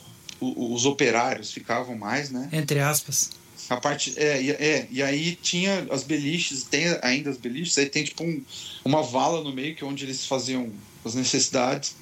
o- 0.42 0.74
os 0.74 0.86
operários 0.86 1.52
ficavam 1.52 1.98
mais, 1.98 2.30
né? 2.32 2.50
Entre 2.52 2.80
aspas. 2.80 3.32
A 3.70 3.78
parte. 3.78 4.14
É, 4.18 4.42
e- 4.42 4.52
é, 4.52 4.88
e 4.92 5.02
aí 5.02 5.36
tinha 5.36 5.88
as 5.92 6.04
beliches, 6.04 6.64
tem 6.64 6.86
ainda 7.02 7.30
as 7.30 7.38
beliches, 7.38 7.78
aí 7.78 7.88
tem 7.88 8.04
tipo 8.04 8.24
um, 8.24 8.44
uma 8.84 9.02
vala 9.02 9.44
no 9.44 9.52
meio, 9.54 9.76
que 9.76 9.84
é 9.84 9.88
onde 9.88 10.06
eles 10.06 10.26
faziam 10.26 10.72
as 11.04 11.16
necessidades. 11.16 11.96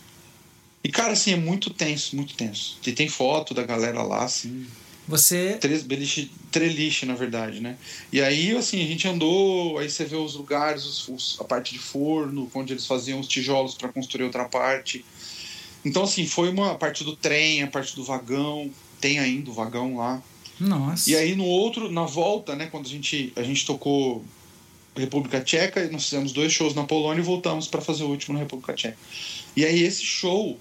E, 0.84 0.90
cara, 0.90 1.14
assim, 1.14 1.32
é 1.32 1.36
muito 1.38 1.70
tenso, 1.70 2.16
muito 2.16 2.34
tenso. 2.36 2.78
E 2.86 2.92
tem 2.92 3.08
foto 3.08 3.54
da 3.54 3.64
galera 3.64 4.04
lá, 4.04 4.26
assim. 4.26 4.68
Você. 5.08 5.58
Três 5.60 5.84
beliche, 5.84 6.30
treliche, 6.52 7.06
na 7.06 7.14
verdade, 7.16 7.60
né? 7.62 7.78
E 8.12 8.22
aí, 8.22 8.56
assim, 8.56 8.82
a 8.84 8.88
gente 8.88 9.08
andou, 9.08 9.78
aí 9.78 9.90
você 9.90 10.04
vê 10.06 10.16
os 10.16 10.36
lugares, 10.36 10.84
os- 10.86 11.08
os- 11.08 11.38
a 11.40 11.44
parte 11.46 11.74
de 11.74 11.80
forno, 11.80 12.50
onde 12.54 12.74
eles 12.74 12.86
faziam 12.86 13.20
os 13.20 13.28
tijolos 13.28 13.76
para 13.76 13.90
construir 13.92 14.24
outra 14.26 14.46
parte. 14.46 15.06
Então, 15.86 16.04
assim, 16.04 16.26
foi 16.26 16.50
uma 16.50 16.72
a 16.72 16.76
parte 16.76 17.04
do 17.04 17.16
trem, 17.16 17.64
a 17.64 17.68
parte 17.68 17.96
do 17.96 18.04
vagão, 18.04 18.72
tem 19.02 19.20
ainda 19.20 19.50
o 19.50 19.54
vagão 19.54 19.98
lá. 19.98 20.22
Nossa. 20.64 21.10
E 21.10 21.16
aí 21.16 21.36
no 21.36 21.46
outro, 21.46 21.92
na 21.92 22.06
volta, 22.06 22.56
né, 22.56 22.68
quando 22.68 22.86
a 22.86 22.90
gente, 22.90 23.34
a 23.36 23.44
gente 23.44 23.66
tocou 23.66 24.24
República 24.96 25.42
Tcheca, 25.42 25.90
nós 25.90 26.06
fizemos 26.06 26.32
dois 26.32 26.54
shows 26.54 26.74
na 26.74 26.86
Polônia 26.86 27.22
e 27.22 27.26
voltamos 27.26 27.68
para 27.68 27.82
fazer 27.82 28.04
o 28.04 28.10
último 28.10 28.34
na 28.34 28.40
República 28.40 28.74
Tcheca. 28.74 28.98
E 29.56 29.66
aí 29.66 29.84
esse 29.84 30.04
show, 30.04 30.58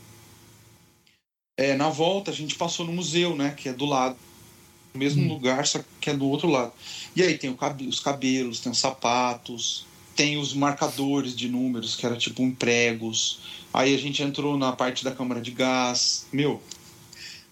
é, 1.57 1.77
na 1.77 1.89
volta 1.89 2.31
a 2.31 2.35
gente 2.35 2.57
passou 2.57 2.85
no 2.85 2.93
museu, 2.93 3.37
né, 3.37 3.55
que 3.57 3.69
é 3.69 3.73
do 3.73 3.85
lado, 3.85 4.17
no 4.93 4.99
mesmo 4.99 5.27
lugar, 5.29 5.67
só 5.67 5.81
que 6.01 6.11
é 6.11 6.15
do 6.15 6.27
outro 6.27 6.49
lado. 6.49 6.73
E 7.15 7.23
aí 7.23 7.39
tem 7.39 7.49
o 7.49 7.57
cabe- 7.57 7.87
os 7.87 8.01
cabelos, 8.01 8.61
tem 8.61 8.73
os 8.73 8.79
sapatos, 8.79 9.87
tem 10.17 10.37
os 10.37 10.53
marcadores 10.53 11.35
de 11.35 11.49
números, 11.49 11.95
que 11.95 12.05
era 12.05 12.17
tipo 12.17 12.43
empregos. 12.43 13.39
Aí 13.73 13.95
a 13.95 13.99
gente 13.99 14.23
entrou 14.23 14.59
na 14.59 14.73
parte 14.73 15.05
da 15.05 15.11
câmara 15.13 15.41
de 15.41 15.51
gás. 15.51 16.27
Meu, 16.33 16.61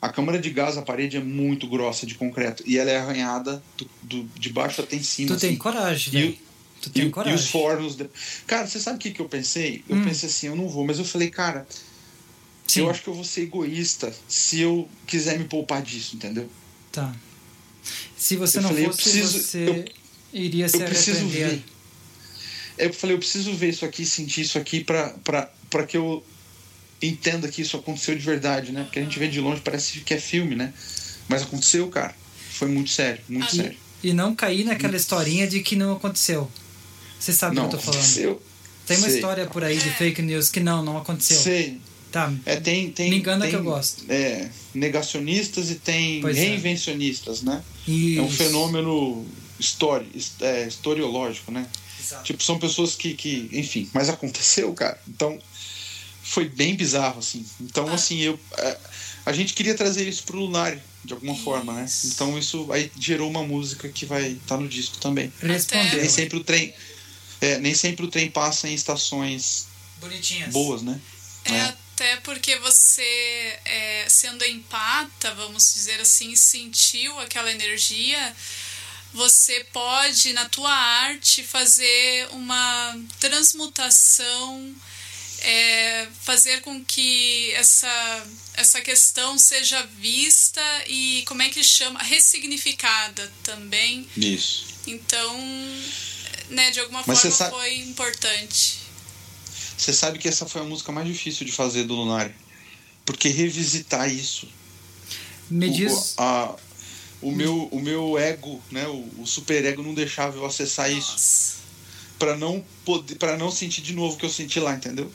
a 0.01 0.09
câmara 0.09 0.38
de 0.38 0.51
gás, 0.51 0.76
a 0.78 0.82
parede 0.82 1.16
é 1.16 1.20
muito 1.20 1.66
grossa 1.66 2.07
de 2.07 2.14
concreto. 2.14 2.62
E 2.66 2.78
ela 2.78 2.90
é 2.90 2.96
arranhada 2.98 3.62
do, 3.76 3.90
do- 4.03 4.30
de 4.38 4.51
baixo 4.51 4.80
até 4.80 4.96
em 4.96 5.03
cima. 5.03 5.28
Tu 5.34 5.40
tem 5.40 5.51
assim. 5.51 5.59
coragem, 5.59 6.14
E 6.14 6.16
o- 6.16 6.20
velho. 6.26 6.38
Tu 6.80 6.88
E, 6.88 6.92
tem 6.92 7.05
o- 7.05 7.09
e 7.09 7.11
coragem. 7.11 7.34
os 7.38 7.51
fornos. 7.51 7.94
de- 7.96 8.09
Cara, 8.46 8.66
você 8.66 8.80
sabe 8.80 8.96
o 8.96 8.98
que, 8.98 9.11
que 9.11 9.20
eu 9.20 9.28
pensei? 9.28 9.84
Eu 9.88 9.96
Hum. 9.96 10.05
pensei 10.05 10.28
assim, 10.28 10.46
eu 10.46 10.57
não 10.57 10.68
vou, 10.68 10.86
mas 10.86 10.98
eu 10.98 11.05
falei, 11.05 11.28
cara, 11.30 11.66
Sim, 12.66 12.80
eu 12.80 12.90
acho 12.90 13.03
que 13.03 13.09
eu 13.09 13.14
vou 13.14 13.24
ser 13.24 13.42
egoísta 13.42 14.14
se 14.28 14.61
eu 14.61 14.88
quiser 15.07 15.38
me 15.38 15.44
poupar 15.44 15.82
disso, 15.82 16.16
entendeu? 16.16 16.48
tá. 16.92 17.14
Se 18.16 18.36
você 18.36 18.59
Eu 18.59 18.62
não 18.62 18.68
falei, 18.70 18.84
eu 18.86 18.92
fosse, 18.92 19.03
preciso- 19.11 19.38
você 19.42 19.59
eu- 19.68 19.84
iria 20.32 20.68
se 20.68 20.76
eu 20.76 20.82
preciso 20.86 21.18
arrepender. 21.20 21.48
ver. 21.48 21.64
Eu 22.78 22.92
falei, 22.94 23.16
eu 23.16 23.18
preciso 23.18 23.53
ver 23.55 23.70
isso 23.70 23.84
aqui, 23.84 24.05
sentir 24.07 24.42
isso 24.42 24.59
aqui 24.59 24.82
pra 24.84 25.14
que 25.86 25.96
eu 25.96 26.24
entenda 27.03 27.48
que 27.48 27.62
isso 27.62 27.76
aconteceu 27.76 28.14
de 28.14 28.24
verdade, 28.24 28.72
né? 28.72 28.84
Porque 28.84 28.98
a 28.98 29.03
gente 29.03 29.18
vê 29.18 29.28
de 29.28 29.40
longe, 29.40 29.61
parece 29.61 30.01
que 30.01 30.14
é 30.14 30.18
filme, 30.20 30.55
né? 30.55 30.72
Mas 31.28 31.42
aconteceu, 31.42 31.88
cara. 31.88 32.14
Foi 32.53 32.68
muito 32.68 32.90
sério, 32.90 33.20
muito 33.28 33.46
Ah, 33.46 33.51
sério. 33.51 33.76
E 34.03 34.12
não 34.12 34.34
cair 34.34 34.64
naquela 34.64 34.96
historinha 34.96 35.46
de 35.46 35.61
que 35.61 35.76
não 35.76 35.92
aconteceu. 35.94 36.51
Você 37.18 37.32
sabe 37.32 37.57
Não, 37.57 37.66
o 37.66 37.68
que 37.68 37.74
eu 37.74 37.78
tô 37.78 37.84
falando. 37.84 38.01
aconteceu. 38.01 38.42
Tem 38.86 38.96
uma 38.96 39.07
Sei. 39.09 39.16
história 39.16 39.46
por 39.46 39.62
aí 39.62 39.76
de 39.78 39.90
fake 39.90 40.22
news 40.22 40.48
que 40.51 40.59
não, 40.61 40.82
não 40.82 40.96
aconteceu. 40.98 41.36
Sei. 41.38 41.78
Tá. 42.11 42.32
É, 42.44 42.57
tem, 42.57 42.90
tem, 42.90 43.09
Me 43.11 43.18
engana 43.18 43.42
tem, 43.42 43.51
que 43.51 43.57
eu 43.57 43.62
gosto. 43.62 44.05
É, 44.09 44.48
negacionistas 44.74 45.70
e 45.70 45.76
tem 45.76 46.20
Pois 46.20 46.36
é. 46.36 46.40
reinvencionistas, 46.40 47.42
né? 47.42 47.62
E 47.86 48.18
É 48.18 48.22
um 48.22 48.28
fenômeno 48.30 49.24
histori, 49.61 50.07
his- 50.14 50.32
é, 50.40 50.66
historiológico, 50.66 51.53
né? 51.53 51.66
Exato. 52.01 52.24
Tipo, 52.24 52.42
são 52.42 52.59
pessoas 52.59 52.96
que, 52.96 53.14
que, 53.14 53.48
enfim, 53.53 53.88
mas 53.94 54.09
aconteceu, 54.09 54.72
cara. 54.72 55.01
Então, 55.07 55.38
foi 56.31 56.49
bem 56.49 56.76
bizarro, 56.76 57.18
assim. 57.18 57.45
Então, 57.61 57.89
Ah. 57.89 57.95
assim, 57.95 58.20
eu, 58.20 58.39
é, 58.57 58.78
a 59.26 59.33
gente 59.33 59.53
queria 59.53 59.74
trazer 59.74 60.09
isso 60.09 60.22
pro 60.22 60.39
Lunário, 60.39 60.81
de 61.05 61.12
alguma 61.12 61.35
forma, 61.37 61.72
né? 61.72 61.85
Isso. 61.87 62.07
Então, 62.07 62.39
isso 62.39 62.70
aí 62.72 62.91
gerou 62.99 63.28
uma 63.28 63.43
música 63.43 63.89
que 63.89 64.07
vai 64.07 64.28
estar 64.33 64.57
no 64.57 64.68
disco 64.68 64.97
também. 64.99 65.33
Respondeu. 65.41 65.99
Nem 65.99 66.09
sempre 66.09 66.39
o 66.39 66.45
trem, 66.45 66.72
é, 67.41 67.59
nem 67.59 67.74
sempre 67.74 68.05
o 68.05 68.09
trem 68.09 68.31
passa 68.31 68.68
em 68.68 68.74
estações 68.74 69.66
Bonitinhas. 70.01 70.53
boas, 70.53 70.83
né? 70.83 71.01
É, 71.47 71.53
É. 71.53 71.61
até 71.62 72.16
porque 72.18 72.57
você, 72.61 73.59
é, 73.64 74.07
sendo 74.09 74.45
empata, 74.45 75.35
vamos 75.35 75.74
dizer 75.74 76.01
assim, 76.01 76.37
sentiu 76.37 77.18
aquela 77.18 77.51
energia, 77.51 78.37
você 79.12 79.64
pode, 79.72 80.33
na 80.33 80.49
tua 80.49 80.72
arte, 80.72 81.43
fazer 81.43 82.28
uma 82.31 82.97
transmutação, 83.18 84.72
é, 85.41 86.07
fazer 86.22 86.61
com 86.62 86.84
que 86.84 87.51
essa, 87.53 88.26
essa 88.55 88.80
questão 88.80 89.38
seja 89.38 89.82
vista 89.99 90.61
e, 90.86 91.22
como 91.26 91.43
é 91.43 91.49
que 91.49 91.62
chama? 91.64 92.03
Ressignificada 92.03 93.30
também. 93.43 94.07
Isso. 94.16 94.66
Então, 94.86 95.36
né, 96.51 96.70
de 96.70 96.80
alguma 96.80 97.03
Mas 97.07 97.20
forma 97.20 97.36
sabe- 97.36 97.51
foi 97.57 97.74
importante. 97.78 98.78
Você 99.76 99.93
sabe 99.93 100.18
que 100.18 100.28
essa 100.28 100.47
foi 100.47 100.61
a 100.61 100.64
música 100.64 100.93
mais 100.93 101.07
difícil 101.07 101.47
de 101.47 101.53
fazer 101.53 101.84
do 101.84 101.95
Lunário. 101.95 102.34
Porque 103.05 103.28
revisitar 103.28 104.12
isso. 104.12 104.47
Me 105.51 105.68
o, 105.68 105.72
diz. 105.72 106.14
a- 106.18 106.55
o, 107.22 107.32
meu, 107.32 107.64
o 107.72 107.80
meu 107.80 108.18
ego, 108.18 108.62
né? 108.70 108.86
O, 108.88 109.22
o 109.22 109.26
super 109.26 109.64
ego 109.64 109.82
não 109.82 109.95
deixava 109.95 110.36
eu 110.36 110.45
acessar 110.47 110.91
isso. 110.93 111.12
Nossa. 111.12 111.61
Pra 112.18 112.36
não 112.36 112.64
poder, 112.84 113.14
para 113.16 113.36
não 113.38 113.51
sentir 113.51 113.80
de 113.80 113.95
novo 113.95 114.14
o 114.14 114.18
que 114.18 114.26
eu 114.26 114.30
senti 114.30 114.61
lá, 114.61 114.74
entendeu? 114.74 115.11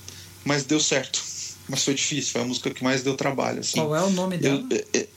Mas 0.45 0.63
deu 0.63 0.79
certo. 0.79 1.21
Mas 1.67 1.83
foi 1.83 1.95
difícil, 1.95 2.31
foi 2.31 2.41
a 2.41 2.45
música 2.45 2.69
que 2.69 2.83
mais 2.83 3.01
deu 3.01 3.15
trabalho, 3.15 3.59
assim. 3.59 3.73
Qual 3.79 3.95
é 3.95 4.03
o 4.03 4.11
nome 4.11 4.37
dela? 4.37 4.63
Eu- 4.69 4.77
é- 4.93 4.99
é- 4.99 5.07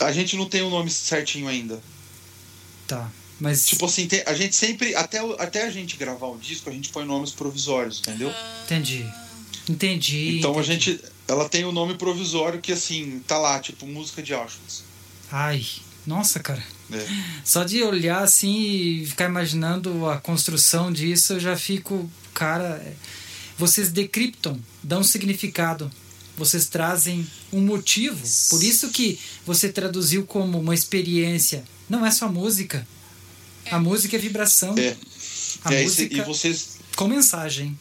a 0.00 0.12
gente 0.12 0.36
não 0.36 0.46
tem 0.48 0.62
o 0.62 0.68
nome 0.70 0.90
certinho 0.90 1.48
ainda. 1.48 1.80
Tá. 2.86 3.08
Mas. 3.40 3.66
Tipo 3.66 3.86
assim, 3.86 4.08
a 4.26 4.34
gente 4.34 4.56
sempre, 4.56 4.94
até, 4.96 5.18
até 5.38 5.64
a 5.64 5.70
gente 5.70 5.96
gravar 5.96 6.26
o 6.26 6.36
disco, 6.38 6.68
a 6.68 6.72
gente 6.72 6.88
põe 6.88 7.04
nomes 7.04 7.30
provisórios, 7.30 8.00
entendeu? 8.00 8.32
Entendi. 8.64 9.06
Entendi. 9.68 10.38
Então 10.38 10.50
a 10.58 10.62
entendi. 10.62 10.72
gente. 10.92 11.00
Ela 11.28 11.48
tem 11.48 11.64
o 11.64 11.70
nome 11.72 11.94
provisório 11.94 12.60
que 12.60 12.72
assim, 12.72 13.22
tá 13.26 13.38
lá, 13.38 13.60
tipo, 13.60 13.86
música 13.86 14.22
de 14.22 14.34
Auschwitz. 14.34 14.82
Ai. 15.30 15.64
Nossa, 16.06 16.40
cara. 16.40 16.62
É. 16.90 17.06
Só 17.44 17.64
de 17.64 17.82
olhar 17.82 18.22
assim 18.22 18.58
e 19.02 19.06
ficar 19.06 19.26
imaginando 19.26 20.08
a 20.08 20.16
construção 20.18 20.90
disso, 20.90 21.34
eu 21.34 21.40
já 21.40 21.56
fico. 21.56 22.10
Cara. 22.32 22.82
é, 22.84 22.92
Vocês 23.58 23.90
decriptam, 23.90 24.58
dão 24.82 25.02
significado. 25.02 25.90
Vocês 26.36 26.66
trazem 26.66 27.26
um 27.52 27.60
motivo. 27.60 28.24
Por 28.50 28.62
isso 28.62 28.88
que 28.90 29.18
você 29.44 29.68
traduziu 29.68 30.24
como 30.24 30.60
uma 30.60 30.72
experiência. 30.74 31.64
Não 31.88 32.06
é 32.06 32.10
só 32.12 32.30
música. 32.30 32.86
A 33.70 33.78
música 33.78 34.16
é 34.16 34.18
vibração. 34.20 34.74
É. 34.78 34.96
A 35.64 35.74
É, 35.74 35.80
e 35.80 35.84
música 35.84 36.14
e 36.16 36.20
vocês, 36.22 36.78
com 36.94 37.08
mensagem. 37.08 37.76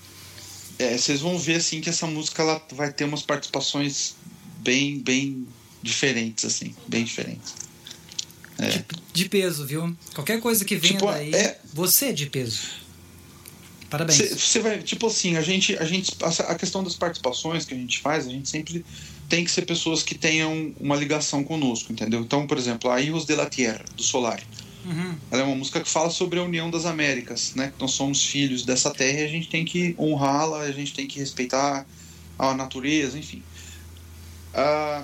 é, 0.80 0.97
vocês 0.97 1.19
vão 1.21 1.38
ver 1.38 1.57
assim 1.57 1.80
que 1.82 1.89
essa 1.89 2.07
música 2.07 2.41
ela 2.41 2.59
vai 2.71 2.91
ter 2.91 3.03
umas 3.03 3.21
participações 3.21 4.15
bem, 4.59 4.97
bem 4.99 5.47
diferentes, 5.84 6.43
assim, 6.43 6.75
bem 6.88 7.03
diferentes. 7.05 7.53
É. 8.57 8.69
De, 8.69 8.86
de 9.13 9.30
peso, 9.30 9.67
viu? 9.67 9.95
Qualquer 10.15 10.39
coisa 10.41 10.65
que 10.65 10.75
venha 10.78 10.93
Tipo, 10.93 11.05
daí, 11.11 11.32
é- 11.34 11.59
você 11.71 12.05
é 12.07 12.11
de 12.11 12.25
peso. 12.25 12.61
Parabéns. 13.89 14.17
Você 14.17 14.59
vai, 14.59 14.79
tipo 14.79 15.07
assim, 15.07 15.38
a 15.38 15.41
gente, 15.41 15.77
a 15.77 15.85
gente, 15.85 16.11
a 16.21 16.55
questão 16.55 16.83
das 16.83 16.95
participações 16.95 17.65
que 17.65 17.73
a 17.73 17.77
gente 17.77 17.99
faz, 17.99 18.27
a 18.27 18.29
gente 18.29 18.49
sempre 18.49 18.85
tem 19.29 19.43
que 19.45 19.51
ser 19.51 19.65
pessoas 19.65 20.03
que 20.03 20.15
tenham 20.15 20.73
uma 20.79 20.95
ligação 20.95 21.43
conosco, 21.43 21.91
entendeu? 21.91 22.21
Então, 22.21 22.45
por 22.47 22.57
exemplo, 22.57 22.89
a 22.89 22.99
Hijos 23.01 23.25
de 23.25 23.35
la 23.35 23.45
Tierra, 23.49 23.83
do 23.95 24.03
Solar. 24.03 24.41
Uhum. 24.85 25.15
Ela 25.31 25.41
é 25.41 25.45
uma 25.45 25.55
música 25.55 25.81
que 25.81 25.89
fala 25.89 26.09
sobre 26.09 26.39
a 26.39 26.43
união 26.43 26.69
das 26.71 26.85
Américas, 26.85 27.53
né? 27.55 27.73
Que 27.75 27.81
nós 27.81 27.91
somos 27.91 28.23
filhos 28.25 28.63
dessa 28.63 28.89
terra 28.91 29.19
e 29.19 29.23
a 29.25 29.27
gente 29.27 29.49
tem 29.49 29.65
que 29.65 29.95
honrá-la, 29.99 30.61
a 30.61 30.71
gente 30.71 30.93
tem 30.93 31.05
que 31.07 31.19
respeitar 31.19 31.85
a 32.39 32.53
natureza, 32.53 33.17
enfim. 33.17 33.43
Ah, 34.53 35.03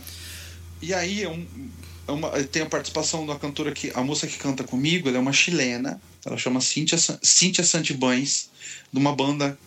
e 0.81 0.93
aí 0.93 1.23
é 1.23 1.29
um- 1.29 1.45
é 2.07 2.11
uma- 2.11 2.29
tem 2.43 2.61
a 2.61 2.65
participação 2.65 3.25
da 3.25 3.35
cantora 3.35 3.71
que 3.71 3.91
a 3.93 4.01
moça 4.03 4.25
que 4.27 4.37
canta 4.37 4.63
comigo, 4.63 5.07
ela 5.09 5.17
é 5.17 5.19
uma 5.21 5.33
chilena, 5.33 6.01
ela 6.25 6.37
chama 6.37 6.61
Cíntia, 6.61 6.97
Cíntia 7.21 7.63
Santibães, 7.63 8.49
de 8.91 8.99
uma 8.99 9.15
banda 9.15 9.57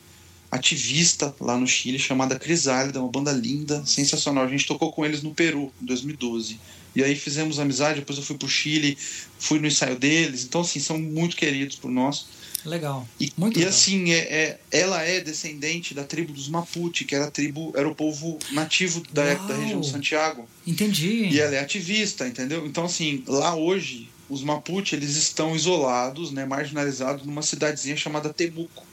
ativista 0.50 1.34
lá 1.40 1.56
no 1.58 1.66
Chile 1.66 1.98
chamada 1.98 2.38
Crisálida, 2.38 3.00
uma 3.00 3.10
banda 3.10 3.32
linda, 3.32 3.84
sensacional. 3.84 4.44
A 4.44 4.48
gente 4.48 4.66
tocou 4.66 4.92
com 4.92 5.04
eles 5.04 5.22
no 5.22 5.34
Peru 5.34 5.72
em 5.82 5.86
2012. 5.86 6.58
E 6.94 7.02
aí 7.04 7.14
fizemos 7.14 7.58
amizade, 7.58 8.00
depois 8.00 8.18
eu 8.18 8.24
fui 8.24 8.38
pro 8.38 8.48
Chile, 8.48 8.96
fui 9.38 9.58
no 9.58 9.66
ensaio 9.66 9.98
deles. 9.98 10.44
Então, 10.44 10.62
assim, 10.62 10.80
são 10.80 10.98
muito 10.98 11.36
queridos 11.36 11.76
por 11.76 11.90
nós. 11.90 12.26
Legal. 12.64 13.06
E, 13.20 13.30
Muito 13.36 13.56
e 13.56 13.58
legal. 13.60 13.72
assim, 13.72 14.10
é, 14.10 14.18
é- 14.18 14.60
ela 14.72 15.00
é 15.02 15.20
descendente 15.20 15.94
da 15.94 16.02
tribo 16.02 16.32
dos 16.32 16.48
Mapuche, 16.48 17.04
que 17.04 17.14
era 17.14 17.26
a 17.26 17.30
tribo, 17.30 17.72
era 17.76 17.88
o 17.88 17.94
povo 17.94 18.38
nativo 18.50 19.02
da, 19.12 19.22
Uau. 19.22 19.46
da 19.46 19.56
região 19.56 19.80
de 19.80 19.88
Santiago. 19.90 20.48
Entendi. 20.66 21.28
E 21.30 21.38
ela 21.38 21.54
é 21.54 21.60
ativista, 21.60 22.26
entendeu? 22.26 22.66
Então, 22.66 22.84
assim, 22.84 23.22
lá 23.28 23.54
hoje, 23.54 24.08
os 24.28 24.42
Mapuche, 24.42 24.94
eles 24.96 25.16
estão 25.16 25.54
isolados, 25.54 26.32
né, 26.32 26.44
marginalizados 26.44 27.24
numa 27.24 27.42
cidadezinha 27.42 27.96
chamada 27.96 28.32
Temuco. 28.32 28.84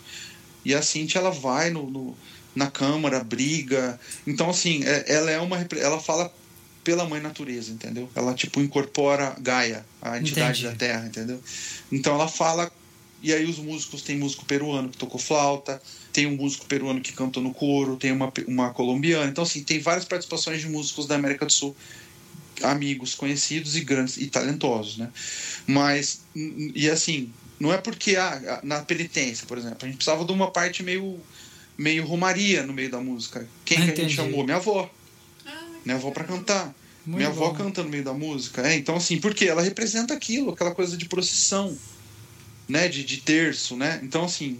E 0.65 0.73
a 0.73 0.81
Cintia, 0.81 1.19
ela 1.19 1.31
vai 1.31 1.69
no, 1.69 1.89
no- 1.89 2.17
na 2.55 2.69
Câmara, 2.69 3.23
briga. 3.23 3.99
Então, 4.25 4.49
assim, 4.49 4.83
é- 4.83 5.05
ela 5.11 5.29
é 5.31 5.39
uma. 5.39 5.57
Ela 5.77 5.99
fala 5.99 6.31
pela 6.83 7.05
mãe 7.05 7.19
natureza, 7.21 7.71
entendeu? 7.71 8.09
Ela, 8.15 8.33
tipo, 8.33 8.61
incorpora 8.61 9.35
Gaia, 9.39 9.85
a 10.01 10.17
entidade 10.19 10.59
Entendi. 10.61 10.63
da 10.63 10.75
Terra, 10.75 11.05
entendeu? 11.07 11.41
Então 11.91 12.13
ela 12.15 12.27
fala. 12.27 12.71
E 13.21 13.31
aí 13.33 13.45
os 13.45 13.57
músicos, 13.57 14.01
tem 14.01 14.17
músico 14.17 14.43
peruano 14.43 14.89
que 14.89 14.97
tocou 14.97 15.17
flauta, 15.17 15.81
tem 16.11 16.25
um 16.27 16.35
músico 16.35 16.65
peruano 16.65 16.99
que 16.99 17.13
cantou 17.13 17.41
no 17.41 17.53
coro, 17.53 17.95
tem 17.95 18.11
uma, 18.11 18.31
uma 18.47 18.69
colombiana. 18.71 19.29
Então, 19.31 19.45
assim, 19.45 19.63
tem 19.63 19.79
várias 19.79 20.03
participações 20.03 20.59
de 20.59 20.67
músicos 20.67 21.07
da 21.07 21.15
América 21.15 21.45
do 21.45 21.51
Sul, 21.51 21.73
amigos, 22.61 23.15
conhecidos 23.15 23.75
e 23.75 23.81
grandes 23.81 24.17
e 24.17 24.27
talentosos, 24.27 24.97
né? 24.97 25.09
Mas, 25.65 26.21
e 26.35 26.89
assim, 26.89 27.31
não 27.59 27.73
é 27.73 27.77
porque 27.77 28.15
ah, 28.15 28.59
na 28.63 28.81
penitência, 28.81 29.47
por 29.47 29.57
exemplo, 29.57 29.77
a 29.81 29.85
gente 29.85 29.95
precisava 29.95 30.23
de 30.25 30.31
uma 30.31 30.51
parte 30.51 30.83
meio, 30.83 31.19
meio 31.77 32.05
romaria 32.05 32.63
no 32.63 32.73
meio 32.73 32.91
da 32.91 32.99
música. 32.99 33.47
Quem 33.65 33.77
que 33.85 33.91
a 33.91 33.95
gente 33.95 34.15
chamou? 34.15 34.43
Minha 34.43 34.57
avó. 34.57 34.89
Ah, 35.45 35.65
Minha 35.85 35.97
avó 35.97 36.11
para 36.11 36.23
cantar. 36.25 36.73
Muito 37.05 37.17
Minha 37.17 37.29
avó 37.29 37.49
bom. 37.49 37.55
canta 37.55 37.83
no 37.83 37.89
meio 37.89 38.03
da 38.03 38.13
música. 38.13 38.65
É, 38.65 38.75
então, 38.75 38.95
assim, 38.95 39.19
porque 39.19 39.45
ela 39.45 39.61
representa 39.61 40.13
aquilo, 40.13 40.51
aquela 40.51 40.73
coisa 40.73 40.95
de 40.95 41.05
procissão, 41.05 41.77
né? 42.67 42.87
De, 42.87 43.03
de 43.03 43.17
terço, 43.17 43.75
né? 43.75 43.99
Então, 44.03 44.23
assim. 44.25 44.57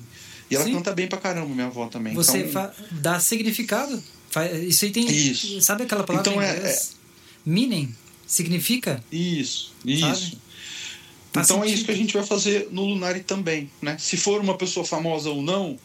E 0.51 0.55
ela 0.55 0.65
Sim. 0.65 0.73
canta 0.73 0.93
bem 0.93 1.07
pra 1.07 1.17
caramba, 1.17 1.47
minha 1.47 1.67
avó 1.67 1.87
também. 1.87 2.13
Você 2.13 2.39
então, 2.39 2.69
dá 2.91 3.19
significado. 3.19 4.01
Isso 4.67 4.85
aí 4.85 4.91
tem. 4.91 5.05
Isso. 5.09 5.61
Sabe 5.61 5.83
aquela 5.83 6.03
palavra 6.03 6.29
Então 6.29 6.41
em 6.41 6.45
é- 6.45 6.57
inglês? 6.57 6.95
Meaning. 7.45 7.93
Significa? 8.25 9.03
Isso, 9.11 9.73
isso. 9.85 10.01
Sabe? 10.01 10.37
Então 11.35 11.63
é 11.63 11.67
isso 11.67 11.85
que 11.85 11.91
a 11.91 11.95
gente 11.95 12.13
vai 12.13 12.23
fazer 12.23 12.67
no 12.71 12.85
Lunari 12.85 13.21
também, 13.21 13.69
né? 13.81 13.97
Se 13.99 14.17
for 14.17 14.39
uma 14.39 14.55
pessoa 14.55 14.85
famosa 14.85 15.29
ou 15.29 15.41
não, 15.41 15.79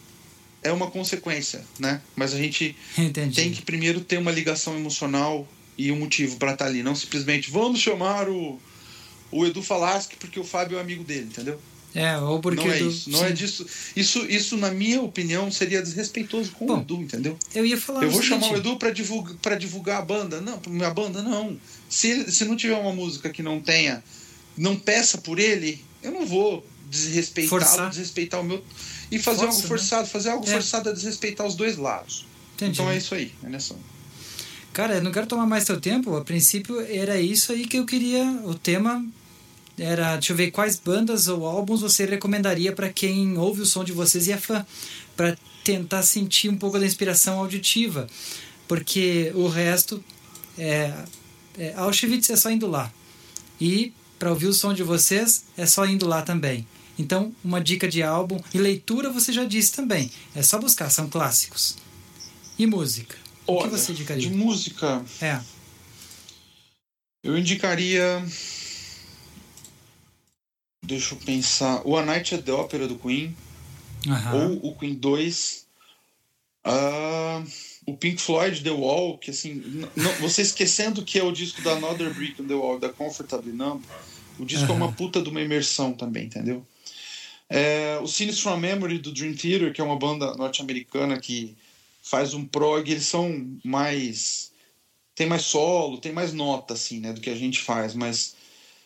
é 0.62 0.70
uma 0.70 0.90
consequência, 0.90 1.64
né? 1.78 2.02
Mas 2.14 2.34
a 2.34 2.36
gente 2.36 2.76
Entendi. 2.96 3.34
tem 3.34 3.52
que 3.52 3.62
primeiro 3.62 4.00
ter 4.00 4.18
uma 4.18 4.30
ligação 4.30 4.76
emocional 4.76 5.48
e 5.76 5.90
um 5.90 5.98
motivo 5.98 6.36
para 6.36 6.52
estar 6.52 6.66
ali, 6.66 6.82
não 6.82 6.94
simplesmente 6.94 7.50
vamos 7.50 7.80
chamar 7.80 8.28
o, 8.28 8.61
o 9.30 9.46
Edu 9.46 9.62
Falaschi 9.62 10.16
porque 10.18 10.38
o 10.38 10.44
Fábio 10.44 10.76
é 10.76 10.80
amigo 10.80 11.04
dele, 11.04 11.26
entendeu? 11.26 11.61
É, 12.01 12.16
ou 12.18 12.38
porque. 12.40 12.64
não 12.64 12.72
é 12.72 12.78
do- 12.78 12.88
isso, 12.88 13.11
não 13.11 13.24
é 13.24 13.32
disso. 13.32 13.66
Isso, 13.96 14.24
isso, 14.28 14.57
na 14.57 14.70
minha 14.70 15.01
opinião, 15.03 15.51
seria 15.51 15.82
desrespeitoso 15.82 16.53
com 16.53 16.66
Bom, 16.66 16.78
o 16.78 16.80
Edu, 16.80 16.94
entendeu? 17.03 17.36
Eu 17.55 17.66
ia 17.66 17.76
falar 17.80 18.05
Eu 18.05 18.11
vou 18.11 18.22
seguinte, 18.22 18.40
chamar 18.42 18.55
o 18.55 18.59
Edu 18.59 18.76
para 18.76 18.90
divulgar, 18.90 19.34
pra 19.42 19.55
divulgar 19.57 19.99
a 19.99 20.05
banda. 20.05 20.40
Não, 20.40 20.59
pra 20.59 20.70
minha 20.70 20.90
banda 20.90 21.22
não. 21.22 21.59
Se, 21.88 22.30
se 22.30 22.44
não 22.44 22.57
tiver 22.57 22.76
uma 22.76 22.92
música 22.92 23.30
que 23.30 23.42
não 23.42 23.61
tenha, 23.61 24.03
não 24.57 24.76
peça 24.76 25.18
por 25.18 25.38
ele, 25.38 25.82
eu 26.03 26.12
não 26.12 26.24
vou 26.26 26.64
desrespeitá-lo, 26.90 27.90
desrespeitar 27.90 28.40
o 28.40 28.44
meu. 28.44 28.62
E 29.11 29.18
fazer 29.18 29.40
Força, 29.40 29.46
algo 29.51 29.62
né? 29.62 29.68
forçado, 29.68 30.09
fazer 30.09 30.28
algo 30.30 30.46
É. 30.49 30.53
forçado 30.53 30.88
a 30.90 30.92
desrespeitar 30.92 31.46
os 31.46 31.55
dois 31.55 31.76
lados. 31.76 32.26
Entendi. 32.57 32.72
Então 32.72 32.90
é 32.90 32.96
isso 32.96 33.14
aí, 33.14 33.32
é 33.42 33.49
nessa. 33.49 33.74
Cara, 34.72 34.94
eu 34.96 35.03
não 35.03 35.11
quero 35.11 35.26
tomar 35.26 35.46
mais 35.46 35.64
teu 35.64 35.80
tempo. 35.80 36.14
A 36.16 36.24
princípio 36.24 36.80
era 36.80 37.20
isso 37.20 37.51
aí 37.53 37.66
que 37.66 37.78
eu 37.78 37.84
queria. 37.86 38.22
O 38.44 38.55
tema 38.55 39.05
era, 39.78 40.14
deixa 40.16 40.32
eu 40.32 40.36
ver, 40.36 40.50
quais 40.50 40.76
bandas 40.76 41.28
ou 41.28 41.46
álbuns 41.46 41.80
você 41.80 42.04
recomendaria 42.04 42.72
para 42.72 42.88
quem 42.90 43.36
ouve 43.38 43.62
o 43.62 43.66
som 43.66 43.84
de 43.84 43.92
vocês 43.92 44.26
e 44.26 44.32
é 44.32 44.36
fã, 44.36 44.66
para 45.16 45.36
tentar 45.64 46.02
sentir 46.02 46.48
um 46.48 46.56
pouco 46.56 46.78
da 46.78 46.86
inspiração 46.86 47.38
auditiva, 47.38 48.06
porque 48.66 49.30
o 49.34 49.48
resto 49.48 50.02
é, 50.56 50.92
é 51.58 51.74
Auschwitz 51.76 52.30
é 52.30 52.36
só 52.36 52.50
indo 52.50 52.66
lá 52.66 52.92
e 53.60 53.92
para 54.18 54.30
ouvir 54.30 54.46
o 54.46 54.52
som 54.52 54.72
de 54.74 54.82
vocês 54.82 55.44
é 55.56 55.66
só 55.66 55.84
indo 55.86 56.06
lá 56.06 56.22
também. 56.22 56.66
Então, 56.98 57.32
uma 57.44 57.60
dica 57.60 57.86
de 57.86 58.02
álbum 58.02 58.40
e 58.52 58.58
leitura 58.58 59.08
você 59.10 59.32
já 59.32 59.44
disse 59.44 59.72
também. 59.72 60.10
É 60.34 60.42
só 60.42 60.58
buscar, 60.58 60.90
são 60.90 61.08
clássicos. 61.08 61.76
E 62.58 62.66
música. 62.66 63.14
o 63.46 63.58
que 63.58 63.62
Olha, 63.62 63.70
você 63.70 63.92
indicaria? 63.92 64.28
De 64.28 64.34
música, 64.34 65.04
É. 65.20 65.40
eu 67.22 67.38
indicaria. 67.38 68.24
Deixa 70.89 71.14
eu 71.14 71.18
pensar. 71.18 71.82
O 71.86 71.99
A 71.99 72.03
Night 72.05 72.34
at 72.34 72.43
the 72.45 72.53
Opera 72.53 72.89
do 72.89 72.99
Queen. 72.99 73.36
Aham. 74.09 74.53
ou 74.62 74.70
o 74.70 74.74
Queen 74.78 74.95
2, 74.95 75.66
ah, 76.64 77.43
o 77.86 77.95
Pink 77.97 78.20
Floyd 78.20 78.62
The 78.62 78.70
Wall, 78.70 79.18
que 79.18 79.30
assim, 79.30 79.86
não- 79.95 80.12
você 80.14 80.41
esquecendo 80.41 81.05
que 81.05 81.18
é 81.18 81.22
o 81.22 81.32
disco 81.32 81.61
da 81.61 81.72
Another 81.72 82.14
Brick 82.14 82.41
in 82.41 82.47
the 82.47 82.55
Wall, 82.55 82.78
da 82.78 82.89
Comfortably 82.89 83.53
Numb, 83.53 83.84
o 84.39 84.47
disco 84.47 84.64
é 84.66 84.74
Aham. 84.74 84.76
uma 84.84 84.93
puta 84.93 85.20
de 85.20 85.28
uma 85.28 85.43
imersão 85.43 85.93
também, 85.93 86.24
entendeu? 86.24 86.64
É, 87.51 87.99
o 88.03 88.07
Scenes 88.07 88.41
from 88.41 88.57
Memory 88.59 88.99
do 88.99 89.12
Dream 89.12 89.34
Theater, 89.34 89.72
que 89.74 89.80
é 89.80 89.84
uma 89.84 89.99
banda 89.99 90.34
norte-americana 90.36 91.18
que 91.20 91.55
faz 92.03 92.32
um 92.32 92.47
prog, 92.47 92.91
eles 92.91 93.05
são 93.07 93.59
mais 93.64 94.53
tem 95.14 95.26
mais 95.26 95.43
solo, 95.43 95.99
tem 95.99 96.12
mais 96.12 96.32
nota 96.32 96.74
assim, 96.74 97.01
né, 97.01 97.12
do 97.12 97.20
que 97.20 97.28
a 97.30 97.34
gente 97.36 97.59
faz, 97.61 97.95
mas 97.95 98.36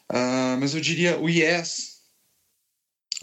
ah, 0.08 0.56
mas 0.58 0.74
eu 0.74 0.80
diria 0.80 1.18
o 1.20 1.28
Yes 1.28 1.91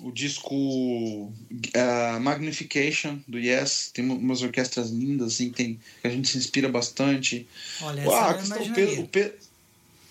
o 0.04 0.12
disco 0.12 1.32
ah, 1.76 2.20
Magnification 2.20 3.20
do 3.28 3.38
Yes 3.38 3.92
tem 3.94 4.06
umas 4.10 4.42
orquestras 4.42 4.90
lindas 4.92 5.34
assim 5.34 5.50
tem 5.52 5.80
que 6.02 6.08
a 6.08 6.10
gente 6.10 6.28
se 6.30 6.38
inspira 6.38 6.70
bastante 6.70 7.48
Olha, 7.82 8.04
ah, 8.14 8.34
questão, 8.34 8.62
o, 8.62 8.74
peso, 8.74 9.02
o, 9.02 9.08
pe- 9.08 9.34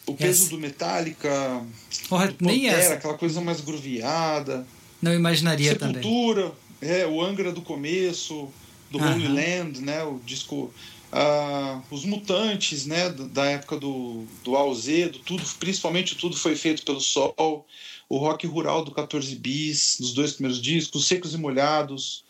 o 0.07 0.15
peso 0.15 0.51
do 0.51 0.59
Metallica 0.59 1.65
Porra, 2.09 2.29
do 2.29 2.37
nem 2.47 2.63
Pantera, 2.65 2.83
essa. 2.83 2.95
aquela 2.95 3.15
coisa 3.19 3.41
mais 3.41 3.61
grooveada 3.61 4.67
Não 5.01 5.15
imaginaria 5.15 5.75
também. 5.75 6.03
Sepultura 6.03 6.53
é 6.81 7.07
o 7.07 7.23
Angra 7.23 7.53
do 7.53 7.63
começo 7.63 8.49
do 8.91 8.99
Aham. 8.99 9.15
Holy 9.15 9.29
Land 9.29 9.81
né 9.81 10.03
o 10.05 10.19
disco 10.25 10.73
ah, 11.11 11.81
os 11.91 12.05
Mutantes 12.05 12.85
né 12.87 13.09
da 13.11 13.47
época 13.47 13.77
do 13.79 14.25
do 14.45 14.53
do 14.53 15.19
tudo 15.25 15.43
principalmente 15.59 16.15
tudo 16.17 16.37
foi 16.37 16.55
feito 16.57 16.83
pelo 16.85 17.01
Sol 17.01 17.67
o 18.09 18.17
rock 18.17 18.47
rural 18.47 18.85
do 18.85 18.91
14 18.91 19.35
bis 19.37 19.97
dos 20.01 20.13
dois 20.13 20.33
primeiros 20.33 20.61
discos 20.61 21.07
Secos 21.07 21.35
e 21.35 21.39
Molhados 21.39 22.25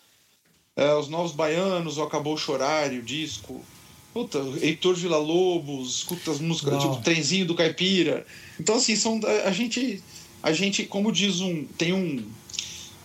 é, 0.76 0.94
os 0.94 1.08
Novos 1.08 1.32
Baianos 1.32 1.98
o 1.98 2.02
Acabou 2.02 2.36
Chorar 2.36 2.92
o 2.92 3.02
disco 3.02 3.64
Puta, 4.12 4.38
Heitor 4.60 4.96
Villa-Lobos, 4.96 5.96
escuta 5.98 6.30
as 6.30 6.40
músicas, 6.40 6.82
Uau. 6.82 6.92
tipo 6.92 7.04
Trenzinho 7.04 7.46
do 7.46 7.54
Caipira. 7.54 8.26
Então, 8.58 8.76
assim, 8.76 8.96
são, 8.96 9.20
a 9.44 9.52
gente, 9.52 10.02
a 10.42 10.52
gente, 10.52 10.84
como 10.84 11.12
diz 11.12 11.40
um, 11.40 11.64
tem 11.64 11.92
um, 11.92 12.26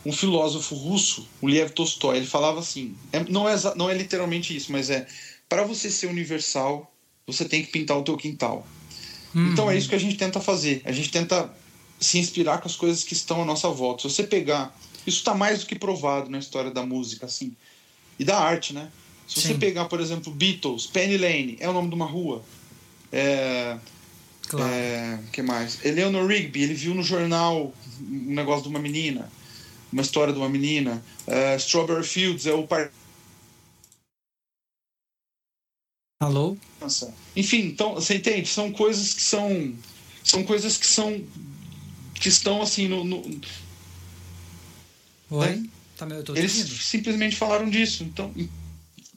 um 0.05 0.11
filósofo 0.11 0.73
russo, 0.75 1.27
o 1.41 1.47
Lev 1.47 1.69
Tolstói, 1.71 2.17
ele 2.17 2.25
falava 2.25 2.59
assim, 2.59 2.95
é- 3.11 3.23
não, 3.29 3.47
é, 3.47 3.55
não 3.75 3.89
é 3.89 3.93
literalmente 3.93 4.55
isso, 4.55 4.71
mas 4.71 4.89
é, 4.89 5.05
para 5.47 5.63
você 5.63 5.91
ser 5.91 6.07
universal, 6.07 6.91
você 7.27 7.45
tem 7.45 7.63
que 7.63 7.71
pintar 7.71 7.97
o 7.97 8.03
teu 8.03 8.17
quintal. 8.17 8.65
Hum, 9.35 9.51
Então 9.51 9.69
é 9.69 9.77
isso 9.77 9.89
que 9.89 9.95
a 9.95 9.99
gente 9.99 10.15
tenta 10.17 10.39
fazer. 10.39 10.81
A 10.85 10.91
gente 10.91 11.11
tenta 11.11 11.53
se 12.03 12.19
inspirar 12.19 12.59
com 12.59 12.67
as 12.67 12.75
coisas 12.75 13.03
que 13.03 13.13
estão 13.13 13.41
à 13.41 13.45
nossa 13.45 13.69
volta. 13.69 14.01
Se 14.01 14.13
você 14.13 14.23
pegar, 14.23 14.75
isso 15.07 15.19
está 15.19 15.33
mais 15.33 15.59
do 15.59 15.65
que 15.65 15.75
provado 15.75 16.29
na 16.29 16.39
história 16.39 16.71
da 16.71 16.85
música, 16.85 17.25
assim, 17.25 17.55
e 18.19 18.23
da 18.23 18.37
arte, 18.37 18.73
né? 18.73 18.91
Se 19.27 19.41
você 19.41 19.53
Sim. 19.53 19.59
pegar, 19.59 19.85
por 19.85 19.99
exemplo, 19.99 20.31
Beatles, 20.31 20.85
Penny 20.85 21.17
Lane, 21.17 21.57
é 21.59 21.69
o 21.69 21.73
nome 21.73 21.89
de 21.89 21.95
uma 21.95 22.05
rua. 22.05 22.43
É, 23.11 23.77
Claro. 24.47 24.71
é, 24.71 25.19
que 25.31 25.41
mais? 25.41 25.83
Eleanor 25.83 26.27
Rigby, 26.27 26.63
ele 26.63 26.73
viu 26.73 26.93
no 26.93 27.01
jornal 27.01 27.73
um 28.01 28.33
negócio 28.33 28.63
de 28.63 28.69
uma 28.69 28.79
menina, 28.79 29.31
uma 29.91 30.01
história 30.01 30.33
de 30.33 30.39
uma 30.39 30.49
menina. 30.49 31.03
É, 31.25 31.55
Strawberry 31.55 32.03
Fields 32.03 32.45
é 32.45 32.53
o 32.53 32.67
par 32.67 32.91
Alô? 36.23 36.55
Enfim, 37.35 37.65
então, 37.65 37.95
você 37.95 38.15
entende? 38.15 38.47
São 38.47 38.71
coisas 38.71 39.13
que 39.13 39.21
são. 39.21 39.73
São 40.23 40.43
coisas 40.43 40.77
que 40.77 40.85
são. 40.87 41.21
Que 42.23 42.29
estão 42.29 42.61
assim 42.61 42.87
no. 42.87 43.03
no- 43.03 43.41
Oi? 45.29 45.45
É. 45.47 45.59
Tá 45.97 46.05
me, 46.05 46.15
eles 46.15 46.29
ouvindo? 46.29 46.77
simplesmente 46.81 47.35
falaram 47.35 47.69
disso. 47.69 48.03
Então. 48.03 48.33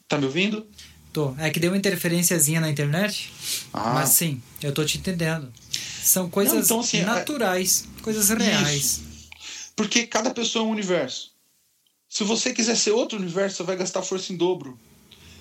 Tá 0.08 0.18
me 0.18 0.24
ouvindo? 0.26 0.66
Tô. 1.12 1.32
É 1.38 1.48
que 1.50 1.60
deu 1.60 1.70
uma 1.70 1.76
interferenciazinha 1.78 2.60
na 2.60 2.68
internet, 2.68 3.32
Ah. 3.72 3.94
mas 3.94 4.08
sim, 4.10 4.42
eu 4.60 4.72
tô 4.74 4.84
te 4.84 4.98
entendendo. 4.98 5.52
São 6.02 6.28
coisas 6.28 6.54
Não, 6.54 6.62
então, 6.62 6.80
assim, 6.80 6.98
é- 6.98 7.04
naturais, 7.04 7.86
coisas 8.02 8.28
reais. 8.28 9.00
Porque 9.76 10.04
cada 10.06 10.30
pessoa 10.30 10.64
é 10.64 10.68
um 10.68 10.70
universo. 10.72 11.32
Se 12.08 12.24
você 12.24 12.52
quiser 12.52 12.76
ser 12.76 12.90
outro 12.90 13.18
universo, 13.18 13.58
você 13.58 13.62
vai 13.62 13.76
gastar 13.76 14.02
força 14.02 14.32
em 14.32 14.36
dobro. 14.36 14.78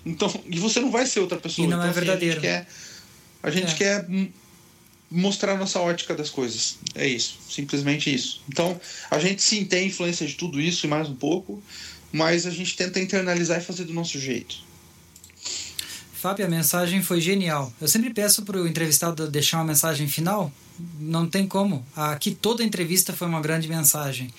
Então, 0.05 0.31
e 0.45 0.59
você 0.59 0.79
não 0.79 0.91
vai 0.91 1.07
ser 1.07 1.19
outra 1.19 1.39
pessoa. 1.39 1.65
E 1.65 1.67
não 1.69 1.77
então, 1.77 1.87
é 1.87 1.89
assim, 1.89 1.99
verdadeiro. 1.99 2.39
A 2.39 2.41
gente 2.41 2.41
quer, 2.41 2.67
a 3.41 3.49
gente 3.49 3.71
É. 3.73 3.75
quer 3.75 4.07
mostrar 5.09 5.57
nossa 5.57 5.79
ótica 5.79 6.15
das 6.15 6.29
coisas. 6.29 6.77
É 6.93 7.07
isso. 7.07 7.37
Simplesmente 7.49 8.13
isso. 8.13 8.41
Então, 8.49 8.79
a 9.09 9.19
gente 9.19 9.41
sim 9.41 9.65
tem 9.65 9.87
influência 9.87 10.25
de 10.25 10.33
tudo 10.35 10.59
isso 10.59 10.85
e 10.85 10.89
mais 10.89 11.07
um 11.07 11.15
pouco, 11.15 11.61
mas 12.11 12.45
a 12.45 12.49
gente 12.49 12.75
tenta 12.75 12.99
internalizar 12.99 13.59
e 13.59 13.63
fazer 13.63 13.85
do 13.85 13.93
nosso 13.93 14.19
jeito. 14.19 14.63
Fábio, 16.13 16.45
a 16.45 16.49
mensagem 16.49 17.03
foi 17.03 17.21
genial. 17.21 17.71
Eu 17.79 17.87
sempre 17.87 18.11
peço 18.11 18.43
pro 18.43 18.67
entrevistado 18.67 19.29
deixar 19.29 19.57
uma 19.57 19.65
mensagem 19.65 20.07
final. 20.07 20.51
não 20.99 21.27
tem 21.29 21.47
como. 21.47 21.85
Aqui 21.95 22.31
toda 22.33 22.63
entrevista 22.63 23.13
foi 23.13 23.27
uma 23.27 23.39
grande 23.39 23.67
mensagem. 23.67 24.33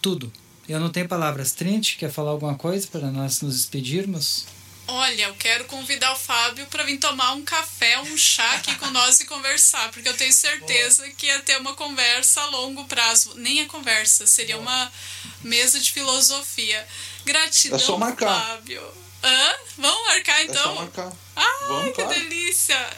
Tudo. 0.00 0.32
Eu 0.68 0.78
não 0.78 0.88
tenho 0.88 1.08
palavras. 1.08 1.52
Trint, 1.52 1.96
quer 1.96 2.10
falar 2.10 2.30
alguma 2.30 2.54
coisa 2.54 2.86
para 2.86 3.10
nós 3.10 3.40
nos 3.40 3.56
despedirmos? 3.56 4.46
Olha, 4.88 5.22
eu 5.24 5.34
quero 5.34 5.64
convidar 5.64 6.12
o 6.12 6.16
Fábio 6.16 6.64
para 6.66 6.84
vir 6.84 6.98
tomar 6.98 7.32
um 7.32 7.42
café, 7.44 7.98
um 8.00 8.16
chá 8.16 8.52
aqui 8.52 8.72
com 8.76 8.86
nós 8.90 9.18
e 9.18 9.24
conversar, 9.26 9.90
porque 9.90 10.08
eu 10.08 10.16
tenho 10.16 10.32
certeza 10.32 11.08
que 11.10 11.26
ia 11.26 11.40
ter 11.40 11.58
uma 11.58 11.74
conversa 11.74 12.40
a 12.42 12.46
longo 12.46 12.84
prazo. 12.84 13.34
Nem 13.34 13.62
a 13.62 13.66
conversa, 13.66 14.26
seria 14.28 14.56
uma 14.56 14.92
mesa 15.42 15.80
de 15.80 15.90
filosofia. 15.92 16.86
Gratidão, 17.24 17.76
É 17.78 17.82
só 17.82 17.98
marcar. 17.98 18.40
Fábio. 18.46 18.80
Hã? 19.24 19.54
Vamos 19.78 20.06
marcar 20.06 20.40
É 20.40 20.44
então? 20.44 20.62
só 20.62 20.74
marcar. 20.76 21.12
Ai, 21.34 21.66
Vamos, 21.66 21.86
que 21.96 22.02
claro. 22.02 22.10
delícia! 22.20 22.90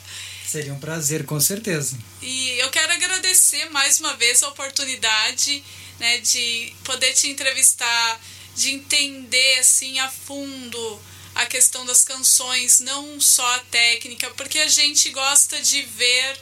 Seria 0.46 0.72
um 0.74 0.80
prazer, 0.80 1.24
com 1.24 1.40
certeza. 1.40 1.98
E 2.20 2.50
eu 2.58 2.70
quero 2.70 2.92
agradecer 2.92 3.70
mais 3.70 3.98
uma 3.98 4.14
vez 4.14 4.42
a 4.42 4.48
oportunidade 4.48 5.64
né, 5.98 6.18
de 6.18 6.72
poder 6.84 7.12
te 7.14 7.28
entrevistar, 7.28 8.20
de 8.54 8.70
entender 8.72 9.58
assim 9.58 9.98
a 9.98 10.08
fundo 10.08 11.00
a 11.38 11.46
questão 11.46 11.86
das 11.86 12.02
canções, 12.02 12.80
não 12.80 13.20
só 13.20 13.46
a 13.54 13.60
técnica, 13.70 14.28
porque 14.30 14.58
a 14.58 14.66
gente 14.66 15.08
gosta 15.10 15.60
de 15.62 15.82
ver 15.82 16.36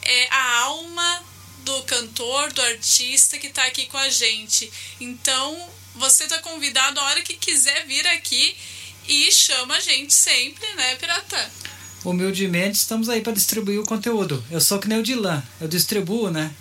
é, 0.00 0.28
a 0.30 0.60
alma 0.60 1.24
do 1.64 1.82
cantor, 1.82 2.52
do 2.52 2.62
artista 2.62 3.36
que 3.36 3.48
está 3.48 3.64
aqui 3.64 3.86
com 3.86 3.98
a 3.98 4.08
gente. 4.08 4.70
Então, 5.00 5.68
você 5.96 6.22
está 6.22 6.38
convidado 6.38 7.00
a 7.00 7.04
hora 7.06 7.22
que 7.22 7.34
quiser 7.34 7.84
vir 7.88 8.06
aqui 8.06 8.56
e 9.08 9.32
chama 9.32 9.74
a 9.74 9.80
gente 9.80 10.14
sempre, 10.14 10.72
né, 10.74 10.94
Pirata? 10.94 11.50
Humildemente, 12.04 12.78
estamos 12.78 13.08
aí 13.08 13.20
para 13.20 13.32
distribuir 13.32 13.80
o 13.80 13.84
conteúdo. 13.84 14.42
Eu 14.52 14.60
sou 14.60 14.78
que 14.78 14.86
nem 14.86 15.00
o 15.00 15.02
Dilan, 15.02 15.42
eu 15.60 15.66
distribuo, 15.66 16.30
né? 16.30 16.54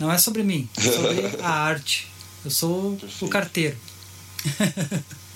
Não 0.00 0.10
é 0.10 0.16
sobre 0.16 0.42
mim, 0.42 0.66
é 0.78 0.82
sobre 0.82 1.26
a 1.44 1.50
arte. 1.50 2.08
Eu 2.42 2.50
sou 2.50 2.94
o 2.94 2.96
Perfeito. 2.96 3.28
carteiro. 3.28 3.76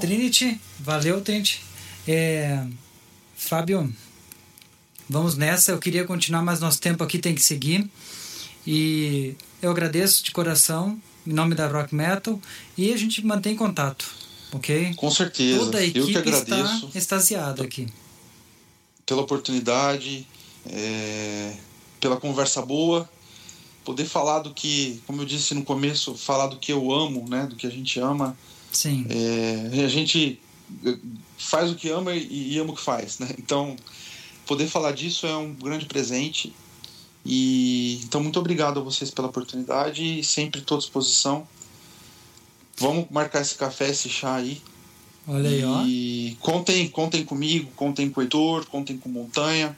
Trinity, 0.00 0.60
valeu, 0.80 1.20
Trinity. 1.20 1.60
É, 2.06 2.64
Fábio, 3.36 3.92
vamos 5.08 5.36
nessa. 5.36 5.72
Eu 5.72 5.78
queria 5.78 6.04
continuar, 6.04 6.42
mas 6.42 6.60
nosso 6.60 6.80
tempo 6.80 7.02
aqui 7.04 7.18
tem 7.18 7.34
que 7.34 7.42
seguir. 7.42 7.88
E 8.66 9.34
eu 9.62 9.70
agradeço 9.70 10.22
de 10.24 10.30
coração, 10.30 11.00
em 11.26 11.32
nome 11.32 11.54
da 11.54 11.66
Rock 11.66 11.94
Metal, 11.94 12.40
e 12.76 12.92
a 12.92 12.96
gente 12.96 13.24
mantém 13.24 13.56
contato, 13.56 14.06
ok? 14.52 14.94
Com 14.94 15.10
certeza. 15.10 15.58
Toda 15.58 15.78
a 15.78 15.84
eu 15.84 15.92
que 15.92 15.98
equipe 16.00 16.28
está 16.28 16.56
agradeço 16.56 16.90
extasiada 16.94 17.62
aqui. 17.62 17.86
pela 19.06 19.22
oportunidade, 19.22 20.26
é, 20.66 21.54
pela 22.00 22.16
conversa 22.18 22.60
boa, 22.60 23.08
poder 23.84 24.04
falar 24.04 24.40
do 24.40 24.52
que, 24.52 25.00
como 25.06 25.22
eu 25.22 25.24
disse 25.24 25.54
no 25.54 25.62
começo, 25.62 26.14
falar 26.14 26.48
do 26.48 26.56
que 26.58 26.70
eu 26.70 26.92
amo, 26.92 27.26
né, 27.28 27.46
do 27.46 27.56
que 27.56 27.66
a 27.66 27.70
gente 27.70 27.98
ama. 27.98 28.36
Sim, 28.72 29.06
É, 29.08 29.84
a 29.84 29.88
gente 29.88 30.40
faz 31.38 31.70
o 31.70 31.74
que 31.74 31.88
ama 31.88 32.14
e, 32.14 32.54
e 32.54 32.58
ama 32.58 32.72
o 32.72 32.76
que 32.76 32.82
faz, 32.82 33.18
né? 33.18 33.28
Então, 33.38 33.76
poder 34.46 34.66
falar 34.68 34.92
disso 34.92 35.26
é 35.26 35.36
um 35.36 35.54
grande 35.54 35.86
presente. 35.86 36.52
E 37.24 38.00
então 38.04 38.22
muito 38.22 38.38
obrigado 38.38 38.80
a 38.80 38.82
vocês 38.82 39.10
pela 39.10 39.28
oportunidade 39.28 40.20
e 40.20 40.24
sempre 40.24 40.60
estou 40.60 40.76
à 40.76 40.80
disposição. 40.80 41.46
Vamos 42.78 43.06
marcar 43.10 43.42
esse 43.42 43.54
café, 43.56 43.90
esse 43.90 44.08
chá 44.08 44.36
aí. 44.36 44.62
olha 45.26 45.50
aí, 45.50 45.64
ó. 45.64 45.82
E 45.84 46.36
contem, 46.40 46.88
contem 46.88 47.24
comigo, 47.24 47.70
contem 47.74 48.08
com 48.08 48.20
o 48.20 48.22
Heitor, 48.22 48.66
contem 48.66 48.96
com 48.96 49.08
Montanha, 49.08 49.76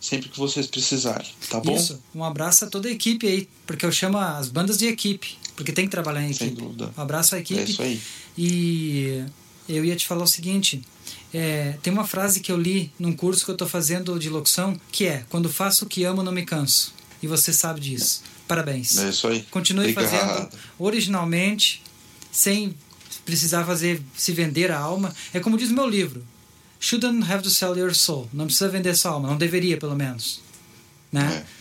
sempre 0.00 0.28
que 0.28 0.38
vocês 0.38 0.66
precisarem, 0.66 1.26
tá 1.48 1.58
bom? 1.58 1.74
Isso, 1.74 2.00
um 2.14 2.22
abraço 2.22 2.64
a 2.64 2.68
toda 2.68 2.88
a 2.88 2.92
equipe 2.92 3.26
aí, 3.26 3.48
porque 3.66 3.84
eu 3.84 3.90
chamo 3.90 4.18
as 4.18 4.48
bandas 4.48 4.78
de 4.78 4.86
equipe, 4.86 5.36
porque 5.58 5.72
tem 5.72 5.86
que 5.86 5.90
trabalhar 5.90 6.22
em 6.22 6.32
Sem 6.32 6.46
equipe. 6.46 6.62
dúvida. 6.62 6.92
Um 6.96 7.02
abraço 7.02 7.34
à 7.34 7.40
equipe. 7.40 7.58
É 7.60 7.64
isso 7.64 7.82
aí. 7.82 8.00
E 8.38 9.24
eu 9.68 9.84
ia 9.84 9.96
te 9.96 10.06
falar 10.06 10.22
o 10.22 10.26
seguinte: 10.26 10.80
é, 11.34 11.76
tem 11.82 11.92
uma 11.92 12.06
frase 12.06 12.38
que 12.38 12.52
eu 12.52 12.56
li 12.56 12.92
num 12.96 13.12
curso 13.12 13.44
que 13.44 13.50
eu 13.50 13.54
estou 13.54 13.66
fazendo 13.66 14.16
de 14.20 14.30
locução, 14.30 14.80
que 14.92 15.04
é: 15.04 15.24
Quando 15.28 15.48
faço 15.48 15.84
o 15.84 15.88
que 15.88 16.04
amo, 16.04 16.22
não 16.22 16.30
me 16.30 16.44
canso. 16.44 16.94
E 17.20 17.26
você 17.26 17.52
sabe 17.52 17.80
disso. 17.80 18.22
Parabéns. 18.46 18.98
É 18.98 19.08
isso 19.08 19.26
aí. 19.26 19.42
Continue 19.50 19.90
Obrigado. 19.90 20.08
fazendo 20.08 20.48
originalmente, 20.78 21.82
sem 22.30 22.72
precisar 23.26 23.64
fazer 23.64 24.00
se 24.16 24.30
vender 24.32 24.70
a 24.70 24.78
alma. 24.78 25.12
É 25.34 25.40
como 25.40 25.58
diz 25.58 25.72
meu 25.72 25.88
livro: 25.88 26.24
Shouldn't 26.78 27.28
have 27.28 27.42
to 27.42 27.50
sell 27.50 27.76
your 27.76 27.92
soul. 27.96 28.28
Não 28.32 28.44
precisa 28.44 28.68
vender 28.68 28.94
sua 28.94 29.10
alma, 29.10 29.28
não 29.28 29.36
deveria, 29.36 29.76
pelo 29.76 29.96
menos. 29.96 30.40
Né? 31.10 31.44
É. 31.44 31.58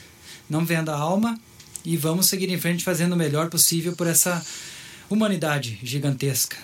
Não 0.48 0.64
venda 0.64 0.94
a 0.94 1.00
alma 1.00 1.40
e 1.88 1.96
vamos 1.96 2.26
seguir 2.26 2.50
em 2.50 2.60
frente 2.60 2.84
fazendo 2.84 3.14
o 3.14 3.16
melhor 3.16 3.50
possível 3.50 3.94
por 3.96 4.08
essa 4.08 4.46
humanidade 5.10 5.80
gigantesca. 5.82 6.58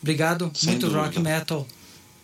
Obrigado, 0.00 0.52
Sem 0.54 0.70
muito 0.70 0.86
dúvida. 0.86 1.02
rock 1.02 1.18
metal, 1.18 1.66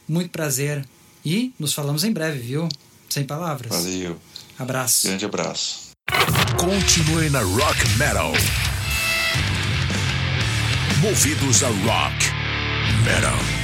muito 0.09 0.30
prazer 0.30 0.86
e 1.24 1.52
nos 1.59 1.74
falamos 1.74 2.05
em 2.05 2.12
breve, 2.12 2.38
viu? 2.38 2.68
Sem 3.11 3.24
palavras. 3.24 3.72
Valeu. 3.72 4.20
Abraço. 4.57 5.09
Grande 5.09 5.24
abraço. 5.24 5.90
Continue 6.57 7.28
na 7.28 7.40
Rock 7.40 7.88
Metal. 7.98 8.32
Movidos 11.00 11.64
a 11.64 11.68
Rock 11.68 12.26
Metal. 13.05 13.63